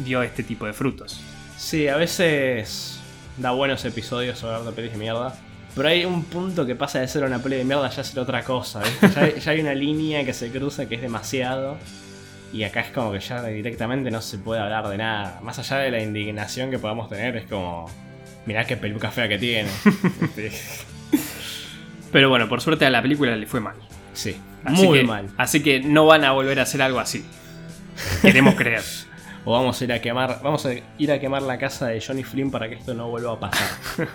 dio 0.03 0.21
este 0.23 0.43
tipo 0.43 0.65
de 0.65 0.73
frutos. 0.73 1.19
Sí, 1.57 1.87
a 1.87 1.97
veces 1.97 2.99
da 3.37 3.51
buenos 3.51 3.83
episodios 3.85 4.43
hablar 4.43 4.63
de 4.63 4.71
pelis 4.71 4.91
de 4.91 4.97
mierda. 4.97 5.35
Pero 5.75 5.89
hay 5.89 6.05
un 6.05 6.23
punto 6.23 6.65
que 6.65 6.75
pasa 6.75 6.99
de 6.99 7.07
ser 7.07 7.23
una 7.23 7.39
peli 7.39 7.57
de 7.57 7.63
mierda 7.63 7.89
ya 7.89 8.01
a 8.01 8.03
ser 8.03 8.19
otra 8.19 8.43
cosa. 8.43 8.81
Ya, 9.13 9.21
hay- 9.21 9.39
ya 9.39 9.51
hay 9.51 9.59
una 9.59 9.73
línea 9.75 10.23
que 10.25 10.33
se 10.33 10.49
cruza 10.49 10.87
que 10.87 10.95
es 10.95 11.01
demasiado. 11.01 11.77
Y 12.53 12.63
acá 12.63 12.79
es 12.79 12.91
como 12.91 13.11
que 13.11 13.19
ya 13.19 13.43
directamente 13.43 14.09
no 14.09 14.21
se 14.21 14.37
puede 14.39 14.61
hablar 14.61 14.87
de 14.87 14.97
nada. 14.97 15.39
Más 15.43 15.59
allá 15.59 15.77
de 15.77 15.91
la 15.91 16.01
indignación 16.01 16.71
que 16.71 16.79
podamos 16.79 17.09
tener, 17.09 17.35
es 17.37 17.45
como. 17.47 17.85
Mirá 18.45 18.65
qué 18.65 18.77
peluca 18.77 19.11
fea 19.11 19.27
que 19.27 19.37
tiene. 19.37 19.69
¿viste? 20.21 20.51
Pero 22.11 22.29
bueno, 22.29 22.47
por 22.47 22.61
suerte 22.61 22.85
a 22.85 22.89
la 22.89 23.01
película 23.01 23.35
le 23.35 23.45
fue 23.45 23.59
mal. 23.59 23.75
Sí, 24.13 24.35
Así 24.63 24.83
muy 24.85 24.99
que- 24.99 25.03
mal. 25.05 25.29
Así 25.37 25.61
que 25.63 25.79
no 25.79 26.05
van 26.05 26.23
a 26.23 26.31
volver 26.31 26.59
a 26.59 26.63
hacer 26.63 26.81
algo 26.81 26.99
así. 26.99 27.25
Queremos 28.21 28.55
creer. 28.55 28.83
O 29.49 29.53
vamos 29.53 29.79
a 29.79 29.83
ir 29.85 29.93
a 29.93 30.01
quemar. 30.01 30.41
Vamos 30.43 30.65
a 30.65 30.71
ir 30.97 31.09
a 31.09 31.21
quemar 31.21 31.41
la 31.41 31.57
casa 31.57 31.87
de 31.87 32.01
Johnny 32.05 32.21
Flynn 32.25 32.51
para 32.51 32.67
que 32.67 32.75
esto 32.75 32.93
no 32.93 33.07
vuelva 33.07 33.31
a 33.31 33.39
pasar. 33.39 33.69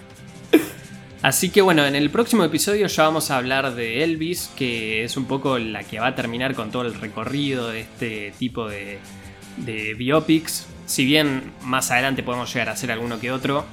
Así 1.23 1.51
que 1.51 1.63
bueno, 1.63 1.87
en 1.87 1.95
el 1.95 2.11
próximo 2.11 2.45
episodio 2.45 2.87
ya 2.87 3.05
vamos 3.05 3.31
a 3.31 3.37
hablar 3.39 3.75
de 3.75 4.03
Elvis, 4.05 4.51
que 4.57 5.05
es 5.05 5.17
un 5.17 5.25
poco 5.27 5.59
la 5.59 5.85
que 5.85 6.01
va 6.01 6.09
a 6.09 6.15
terminar 6.15 6.55
con 6.55 6.71
todo 6.71 6.83
el 6.83 6.95
recorrido 6.95 7.69
de 7.71 7.81
este 7.81 8.35
tipo 8.39 8.69
de, 8.69 8.99
de 9.59 9.95
biopics. 9.95 10.67
Si 10.85 11.05
bien 11.07 11.53
más 11.63 11.91
adelante 11.93 12.23
podemos 12.23 12.53
llegar 12.53 12.69
a 12.69 12.73
hacer 12.73 12.91
alguno 12.91 13.19
que 13.21 13.31
otro, 13.31 13.65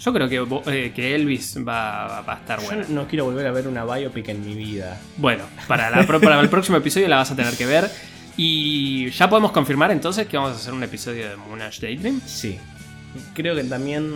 yo 0.00 0.12
creo 0.12 0.28
que, 0.28 0.72
eh, 0.72 0.92
que 0.94 1.14
Elvis 1.14 1.56
va, 1.58 2.22
va 2.22 2.32
a 2.34 2.36
estar 2.38 2.60
bueno. 2.62 2.82
Yo 2.82 2.88
no 2.94 3.06
quiero 3.06 3.26
volver 3.26 3.46
a 3.46 3.52
ver 3.52 3.68
una 3.68 3.84
biopic 3.84 4.28
en 4.28 4.44
mi 4.44 4.54
vida. 4.54 4.98
Bueno, 5.18 5.44
para, 5.68 5.90
la 5.90 6.06
para 6.06 6.40
el 6.40 6.48
próximo 6.48 6.78
episodio 6.78 7.06
la 7.08 7.16
vas 7.16 7.30
a 7.30 7.36
tener 7.36 7.54
que 7.56 7.66
ver. 7.66 7.90
Y 8.36 9.10
ya 9.10 9.28
podemos 9.28 9.52
confirmar 9.52 9.90
entonces 9.90 10.26
que 10.26 10.36
vamos 10.38 10.52
a 10.52 10.56
hacer 10.56 10.72
un 10.72 10.82
episodio 10.82 11.28
de 11.28 11.36
Moonage 11.36 11.82
Daydream. 11.82 12.20
Sí. 12.24 12.58
Creo 13.34 13.54
que 13.54 13.64
también 13.64 14.14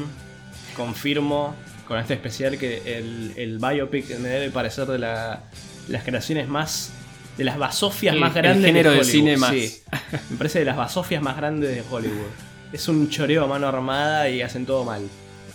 confirmo 0.76 1.54
con 1.86 1.98
este 1.98 2.14
especial 2.14 2.56
que 2.58 2.98
el, 2.98 3.32
el 3.36 3.58
biopic 3.58 4.18
me 4.18 4.28
debe 4.28 4.50
parecer 4.50 4.86
de 4.86 4.98
la- 4.98 5.42
las 5.88 6.02
creaciones 6.04 6.48
más. 6.48 6.90
de 7.36 7.44
las 7.44 7.58
basofias 7.58 8.14
El- 8.14 8.20
más 8.20 8.34
el 8.36 8.42
grandes 8.42 8.64
género 8.66 8.90
de 8.92 8.98
de 8.98 9.04
cine 9.04 9.36
más. 9.36 9.50
Sí. 9.50 9.82
Me 10.30 10.36
parece 10.38 10.60
de 10.60 10.64
las 10.64 10.76
basofias 10.76 11.20
más 11.20 11.36
grandes 11.36 11.74
de 11.74 11.82
Hollywood. 11.90 12.30
Es 12.72 12.88
un 12.88 13.10
choreo 13.10 13.44
a 13.44 13.46
mano 13.48 13.66
armada 13.68 14.28
y 14.30 14.40
hacen 14.40 14.64
todo 14.66 14.84
mal. 14.84 15.02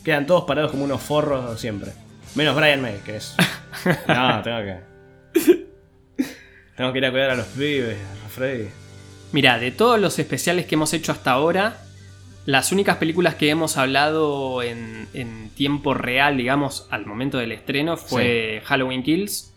Quedan 0.10 0.26
todos 0.26 0.45
parados 0.45 0.72
como 0.72 0.86
unos 0.86 1.03
forros 1.03 1.62
siempre. 1.62 1.91
Menos 2.34 2.55
Brian 2.55 2.82
May, 2.82 2.99
que 3.05 3.18
es. 3.18 3.36
No, 4.07 4.41
tengo 4.41 4.57
que. 4.64 5.68
Tengo 6.76 6.91
que 6.91 6.97
ir 6.97 7.05
a 7.05 7.12
cuidar 7.12 7.30
a 7.30 7.36
los 7.36 7.45
pibes, 7.45 7.95
a 8.26 8.30
Freddy. 8.30 8.70
Mira, 9.34 9.60
de 9.60 9.70
todos 9.70 9.99
los 9.99 10.18
especiales 10.18 10.66
que 10.66 10.74
hemos 10.74 10.95
hecho 10.95 11.12
hasta 11.12 11.30
ahora, 11.30 11.78
las 12.47 12.72
únicas 12.72 12.97
películas 12.97 13.36
que 13.36 13.51
hemos 13.51 13.78
hablado 13.78 14.64
en, 14.64 15.07
en 15.14 15.51
tiempo 15.51 15.93
real, 15.93 16.38
digamos, 16.38 16.88
al 16.89 17.05
momento 17.05 17.38
del 17.38 17.51
estreno, 17.51 17.95
fue 17.95 18.64
Halloween 18.66 19.03
Kills, 19.03 19.53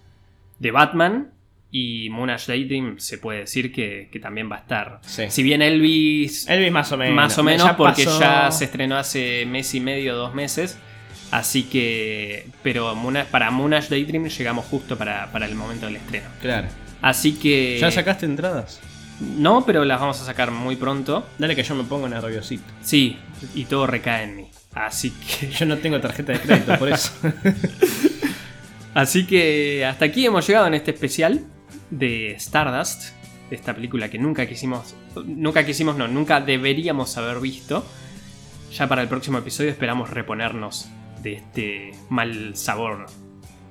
de 0.59 0.70
Batman 0.70 1.32
y 1.74 2.10
Moonage 2.10 2.52
Daydream, 2.52 2.98
se 2.98 3.16
puede 3.16 3.40
decir 3.40 3.72
que, 3.72 4.08
que 4.12 4.20
también 4.20 4.48
va 4.52 4.56
a 4.56 4.60
estar. 4.60 5.00
Sí. 5.06 5.24
Si 5.30 5.42
bien 5.42 5.62
Elvis, 5.62 6.46
Elvis 6.46 6.70
más 6.70 6.92
o 6.92 6.98
menos. 6.98 7.14
más 7.16 7.38
o 7.38 7.42
menos, 7.42 7.66
Ya 7.66 7.76
porque 7.76 8.04
pasó- 8.04 8.20
ya 8.20 8.50
se 8.52 8.66
estrenó 8.66 8.98
hace 8.98 9.46
mes 9.46 9.74
y 9.74 9.80
medio, 9.80 10.14
dos 10.14 10.34
meses. 10.34 10.78
Así 11.30 11.62
que, 11.62 12.46
pero 12.62 12.94
para 13.30 13.50
Moonage 13.50 13.88
Daydream 13.88 14.28
llegamos 14.28 14.66
justo 14.66 14.98
para, 14.98 15.32
para 15.32 15.46
el 15.46 15.54
momento 15.54 15.86
del 15.86 15.96
estreno. 15.96 16.28
Claro. 16.42 16.68
Así 17.00 17.32
que... 17.32 17.78
¿Ya 17.80 17.90
sacaste 17.90 18.26
entradas? 18.26 18.78
No, 19.18 19.64
pero 19.64 19.84
las 19.86 19.98
vamos 19.98 20.20
a 20.20 20.26
sacar 20.26 20.50
muy 20.50 20.76
pronto. 20.76 21.26
Dale 21.38 21.56
que 21.56 21.62
yo 21.62 21.74
me 21.74 21.84
pongo 21.84 22.06
nerviosito. 22.06 22.64
Sí, 22.82 23.16
y 23.54 23.64
todo 23.64 23.86
recae 23.86 24.24
en 24.24 24.36
mí. 24.36 24.50
Así 24.74 25.10
que, 25.10 25.50
Yo 25.58 25.64
no 25.64 25.78
tengo 25.78 25.98
tarjeta 26.00 26.32
de 26.32 26.40
crédito, 26.40 26.78
por 26.78 26.90
eso. 26.90 27.12
así 28.94 29.26
que 29.26 29.86
hasta 29.86 30.04
aquí 30.04 30.26
hemos 30.26 30.46
llegado 30.46 30.66
en 30.66 30.74
este 30.74 30.90
especial 30.90 31.40
de 31.93 32.32
Stardust, 32.36 33.12
esta 33.51 33.74
película 33.74 34.09
que 34.11 34.18
nunca 34.18 34.47
quisimos, 34.47 34.95
nunca 35.24 35.64
quisimos, 35.64 35.97
no, 35.97 36.09
nunca 36.09 36.40
deberíamos 36.40 37.16
haber 37.18 37.38
visto. 37.40 37.84
Ya 38.76 38.88
para 38.88 39.03
el 39.03 39.09
próximo 39.09 39.38
episodio 39.38 39.70
esperamos 39.70 40.09
reponernos 40.11 40.88
de 41.22 41.34
este 41.34 41.93
mal 42.09 42.57
sabor. 42.57 43.07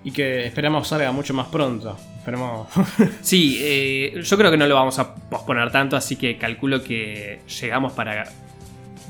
y 0.03 0.11
que 0.11 0.45
esperamos 0.47 0.87
salga 0.87 1.11
mucho 1.11 1.33
más 1.33 1.47
pronto. 1.47 1.97
Esperemos. 2.19 2.67
Sí, 3.21 3.57
eh, 3.61 4.21
yo 4.23 4.37
creo 4.37 4.49
que 4.51 4.57
no 4.57 4.67
lo 4.67 4.75
vamos 4.75 4.97
a 4.99 5.15
posponer 5.15 5.71
tanto, 5.71 5.95
así 5.97 6.15
que 6.15 6.37
calculo 6.37 6.83
que 6.83 7.41
llegamos 7.61 7.93
para 7.93 8.31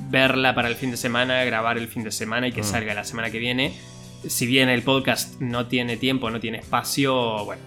verla 0.09 0.55
para 0.55 0.67
el 0.69 0.75
fin 0.75 0.91
de 0.91 0.97
semana, 0.97 1.43
grabar 1.43 1.77
el 1.77 1.87
fin 1.87 2.03
de 2.03 2.11
semana 2.11 2.47
y 2.47 2.51
que 2.51 2.61
Mm. 2.61 2.65
salga 2.65 2.93
la 2.93 3.03
semana 3.03 3.29
que 3.29 3.39
viene. 3.39 3.73
Si 4.27 4.45
bien 4.45 4.69
el 4.69 4.81
podcast 4.83 5.39
no 5.41 5.67
tiene 5.67 5.97
tiempo, 5.97 6.29
no 6.29 6.39
tiene 6.39 6.59
espacio, 6.59 7.43
bueno, 7.45 7.61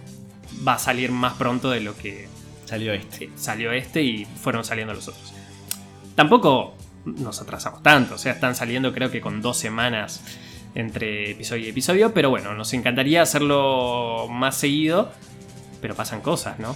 va 0.67 0.75
a 0.75 0.79
salir 0.79 1.11
más 1.13 1.35
pronto 1.35 1.71
de 1.71 1.81
lo 1.81 1.97
que 1.97 2.29
Salió 2.65 2.93
este. 2.95 3.27
eh, 3.27 3.31
salió 3.37 3.73
este 3.73 4.03
y 4.03 4.25
fueron 4.25 4.65
saliendo 4.65 4.95
los 4.95 5.07
otros. 5.09 5.33
Tampoco 6.15 6.75
nos 7.05 7.41
atrasamos 7.43 7.83
tanto, 7.83 8.15
o 8.15 8.19
sea, 8.19 8.33
están 8.33 8.55
saliendo 8.55 8.93
creo 8.95 9.11
que 9.11 9.21
con 9.21 9.43
dos 9.43 9.57
semanas 9.59 10.23
entre 10.75 11.31
episodio 11.33 11.67
y 11.67 11.69
episodio, 11.69 12.15
pero 12.15 12.31
bueno, 12.31 12.55
nos 12.55 12.73
encantaría 12.73 13.23
hacerlo 13.23 14.27
más 14.31 14.57
seguido, 14.57 15.13
pero 15.81 15.95
pasan 15.95 16.21
cosas, 16.21 16.59
¿no? 16.59 16.75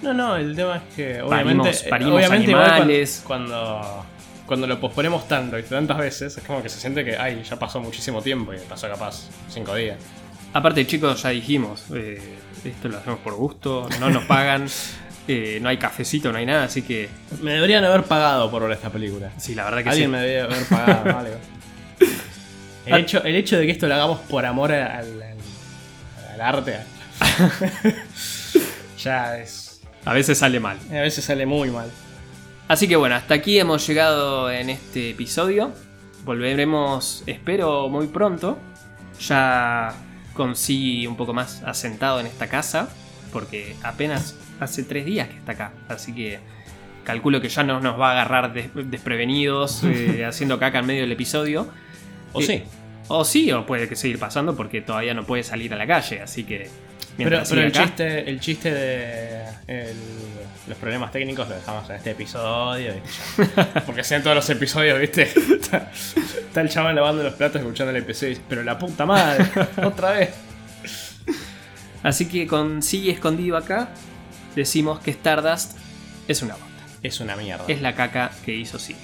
No, 0.00 0.12
no, 0.14 0.36
el 0.36 0.56
tema 0.56 0.76
es 0.78 0.94
que 0.96 1.22
obviamente. 1.22 1.62
Parimos- 1.70 1.88
parimos 1.90 2.14
obviamente 2.16 2.52
cuan- 2.52 2.70
animales. 2.70 3.22
Cuando, 3.26 4.04
cuando. 4.46 4.66
lo 4.66 4.80
posponemos 4.80 5.28
tanto 5.28 5.58
y 5.58 5.62
tantas 5.62 5.98
veces, 5.98 6.36
es 6.36 6.42
como 6.44 6.62
que 6.62 6.68
se 6.68 6.80
siente 6.80 7.04
que, 7.04 7.16
ay, 7.16 7.42
ya 7.48 7.56
pasó 7.58 7.80
muchísimo 7.80 8.20
tiempo 8.22 8.52
y 8.54 8.58
pasó 8.68 8.88
capaz 8.88 9.28
cinco 9.48 9.74
días. 9.76 9.98
Aparte, 10.54 10.84
chicos, 10.86 11.22
ya 11.22 11.28
dijimos, 11.28 11.84
eh, 11.94 12.20
esto 12.64 12.88
lo 12.88 12.98
hacemos 12.98 13.18
por 13.20 13.34
gusto, 13.34 13.88
no 14.00 14.10
nos 14.10 14.24
pagan, 14.24 14.66
eh, 15.28 15.58
no 15.62 15.68
hay 15.68 15.76
cafecito, 15.78 16.30
no 16.32 16.38
hay 16.38 16.46
nada, 16.46 16.64
así 16.64 16.82
que 16.82 17.08
Me 17.40 17.52
deberían 17.52 17.84
haber 17.84 18.04
pagado 18.04 18.50
por 18.50 18.62
ver 18.62 18.72
esta 18.72 18.90
película. 18.90 19.30
sí, 19.38 19.54
la 19.54 19.64
verdad 19.64 19.82
que 19.84 19.88
Alguien 19.90 20.08
sí. 20.08 20.12
me 20.12 20.20
debe 20.20 20.40
haber 20.42 20.64
pagado 20.66 21.18
algo. 21.18 21.34
El 22.86 22.94
hecho, 22.96 23.22
el 23.22 23.36
hecho 23.36 23.56
de 23.58 23.66
que 23.66 23.70
esto 23.70 23.86
lo 23.86 23.94
hagamos 23.94 24.18
por 24.22 24.44
amor 24.44 24.72
al, 24.72 24.82
al- 25.22 25.36
al 26.34 26.40
arte. 26.40 26.78
ya 28.98 29.38
es. 29.38 29.80
A 30.04 30.12
veces 30.12 30.38
sale 30.38 30.58
mal. 30.60 30.78
A 30.90 30.94
veces 31.00 31.24
sale 31.24 31.46
muy 31.46 31.70
mal. 31.70 31.88
Así 32.68 32.88
que 32.88 32.96
bueno, 32.96 33.14
hasta 33.14 33.34
aquí 33.34 33.58
hemos 33.58 33.86
llegado 33.86 34.50
en 34.50 34.70
este 34.70 35.10
episodio. 35.10 35.72
Volveremos, 36.24 37.22
espero, 37.26 37.88
muy 37.88 38.08
pronto. 38.08 38.58
Ya 39.20 39.94
con 40.34 40.56
sí 40.56 41.06
un 41.06 41.16
poco 41.16 41.32
más 41.34 41.62
asentado 41.64 42.20
en 42.20 42.26
esta 42.26 42.48
casa. 42.48 42.88
Porque 43.32 43.74
apenas 43.82 44.36
hace 44.60 44.82
tres 44.82 45.04
días 45.06 45.28
que 45.28 45.36
está 45.36 45.52
acá. 45.52 45.72
Así 45.88 46.14
que 46.14 46.38
calculo 47.04 47.40
que 47.40 47.48
ya 47.48 47.62
no 47.62 47.80
nos 47.80 47.98
va 47.98 48.10
a 48.10 48.12
agarrar 48.12 48.52
des- 48.52 48.70
desprevenidos 48.90 49.82
eh, 49.84 50.24
haciendo 50.24 50.58
caca 50.58 50.80
en 50.80 50.86
medio 50.86 51.00
del 51.02 51.12
episodio. 51.12 51.68
O 52.32 52.40
Eh, 52.40 52.44
sí. 52.46 52.62
O 53.08 53.24
sí, 53.24 53.50
o 53.52 53.66
puede 53.66 53.88
que 53.88 53.96
seguir 53.96 54.18
pasando 54.18 54.54
porque 54.56 54.80
todavía 54.80 55.12
no 55.14 55.24
puede 55.24 55.42
salir 55.42 55.72
a 55.74 55.76
la 55.76 55.86
calle. 55.86 56.20
Así 56.22 56.44
que 56.44 56.70
mientras 57.18 57.48
pero 57.48 57.62
sigue 57.62 57.66
el, 57.66 57.72
chiste, 57.72 58.30
el 58.30 58.40
chiste 58.40 58.70
de 58.72 59.44
el- 59.66 59.96
los 60.68 60.78
problemas 60.78 61.10
técnicos 61.10 61.48
lo 61.48 61.56
dejamos 61.56 61.90
en 61.90 61.96
este 61.96 62.12
episodio. 62.12 62.94
Ya. 62.94 63.82
Porque 63.86 64.04
si 64.04 64.14
en 64.14 64.22
todos 64.22 64.36
los 64.36 64.48
episodios, 64.48 64.98
¿viste? 65.00 65.22
Está, 65.22 65.90
está 65.92 66.60
el 66.60 66.68
chaval 66.68 66.94
lavando 66.94 67.22
los 67.24 67.34
platos 67.34 67.60
escuchando 67.60 67.90
el 67.90 67.96
episodio 67.96 68.28
y 68.32 68.34
dice, 68.36 68.44
pero 68.48 68.62
la 68.62 68.78
puta 68.78 69.04
madre, 69.04 69.44
otra 69.84 70.12
vez. 70.12 70.30
Así 72.02 72.26
que 72.26 72.46
con 72.46 72.82
Siggy 72.82 73.10
escondido 73.10 73.56
acá, 73.56 73.88
decimos 74.56 75.00
que 75.00 75.10
Stardust 75.12 75.76
es 76.28 76.42
una 76.42 76.54
bota. 76.54 76.66
Es 77.02 77.20
una 77.20 77.36
mierda. 77.36 77.64
Es 77.68 77.80
la 77.82 77.94
caca 77.94 78.30
que 78.44 78.54
hizo 78.54 78.78
Siggy. 78.78 78.98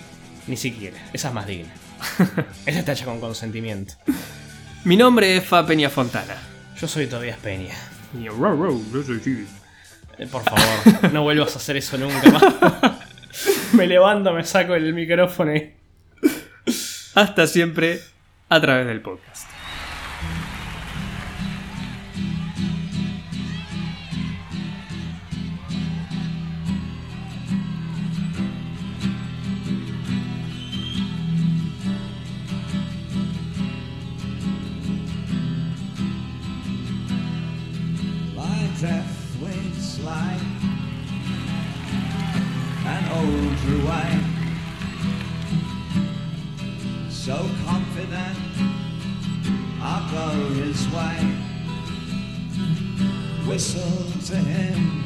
Ni 0.47 0.57
siquiera. 0.57 0.97
Esa 1.13 1.29
es 1.29 1.35
más 1.35 1.47
digna. 1.47 1.73
Esa 2.67 2.79
está 2.79 2.93
hecha 2.93 3.05
con 3.05 3.21
consentimiento. 3.21 3.95
Mi 4.85 4.97
nombre 4.97 5.37
es 5.37 5.45
Fa 5.45 5.67
Peña 5.67 5.91
Fontana. 5.91 6.35
Yo 6.81 6.87
soy 6.89 7.07
Tobias 7.09 7.39
Peña. 7.39 7.75
Y 8.15 8.25
yo, 8.25 8.33
"Row, 8.33 8.57
row, 8.63 8.85
yo 8.93 9.03
soy 9.03 9.21
Siggy". 9.21 9.47
Eh, 10.19 10.27
Por 10.27 10.43
favor, 10.43 11.13
no 11.13 11.23
vuelvas 11.23 11.55
a 11.55 11.59
hacer 11.59 11.77
eso 11.77 11.97
nunca 11.99 12.31
más. 12.31 12.95
me 13.73 13.87
levanto, 13.87 14.33
me 14.33 14.45
saco 14.45 14.75
el 14.75 14.93
micrófono 14.95 15.55
y. 15.55 15.75
Hasta 17.15 17.47
siempre 17.47 18.01
a 18.49 18.61
través 18.61 18.87
del 18.87 19.01
podcast. 19.01 19.48
True 43.63 43.85
wine, 43.85 44.25
so 47.09 47.37
confident 47.67 48.39
I'll 49.81 50.11
go 50.11 50.55
his 50.55 50.87
way. 50.89 51.19
Whistle 53.47 54.05
to 54.27 54.37
him 54.37 55.05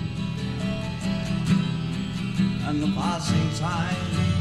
and 2.67 2.83
the 2.83 2.89
passing 2.89 3.51
time. 3.59 4.32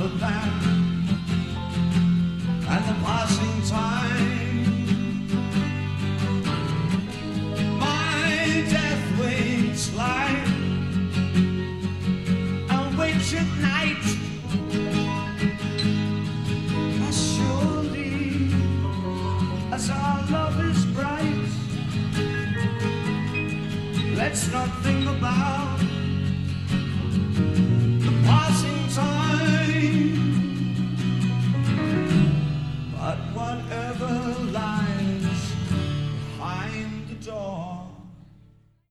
the 0.00 0.08
a. 0.08 0.79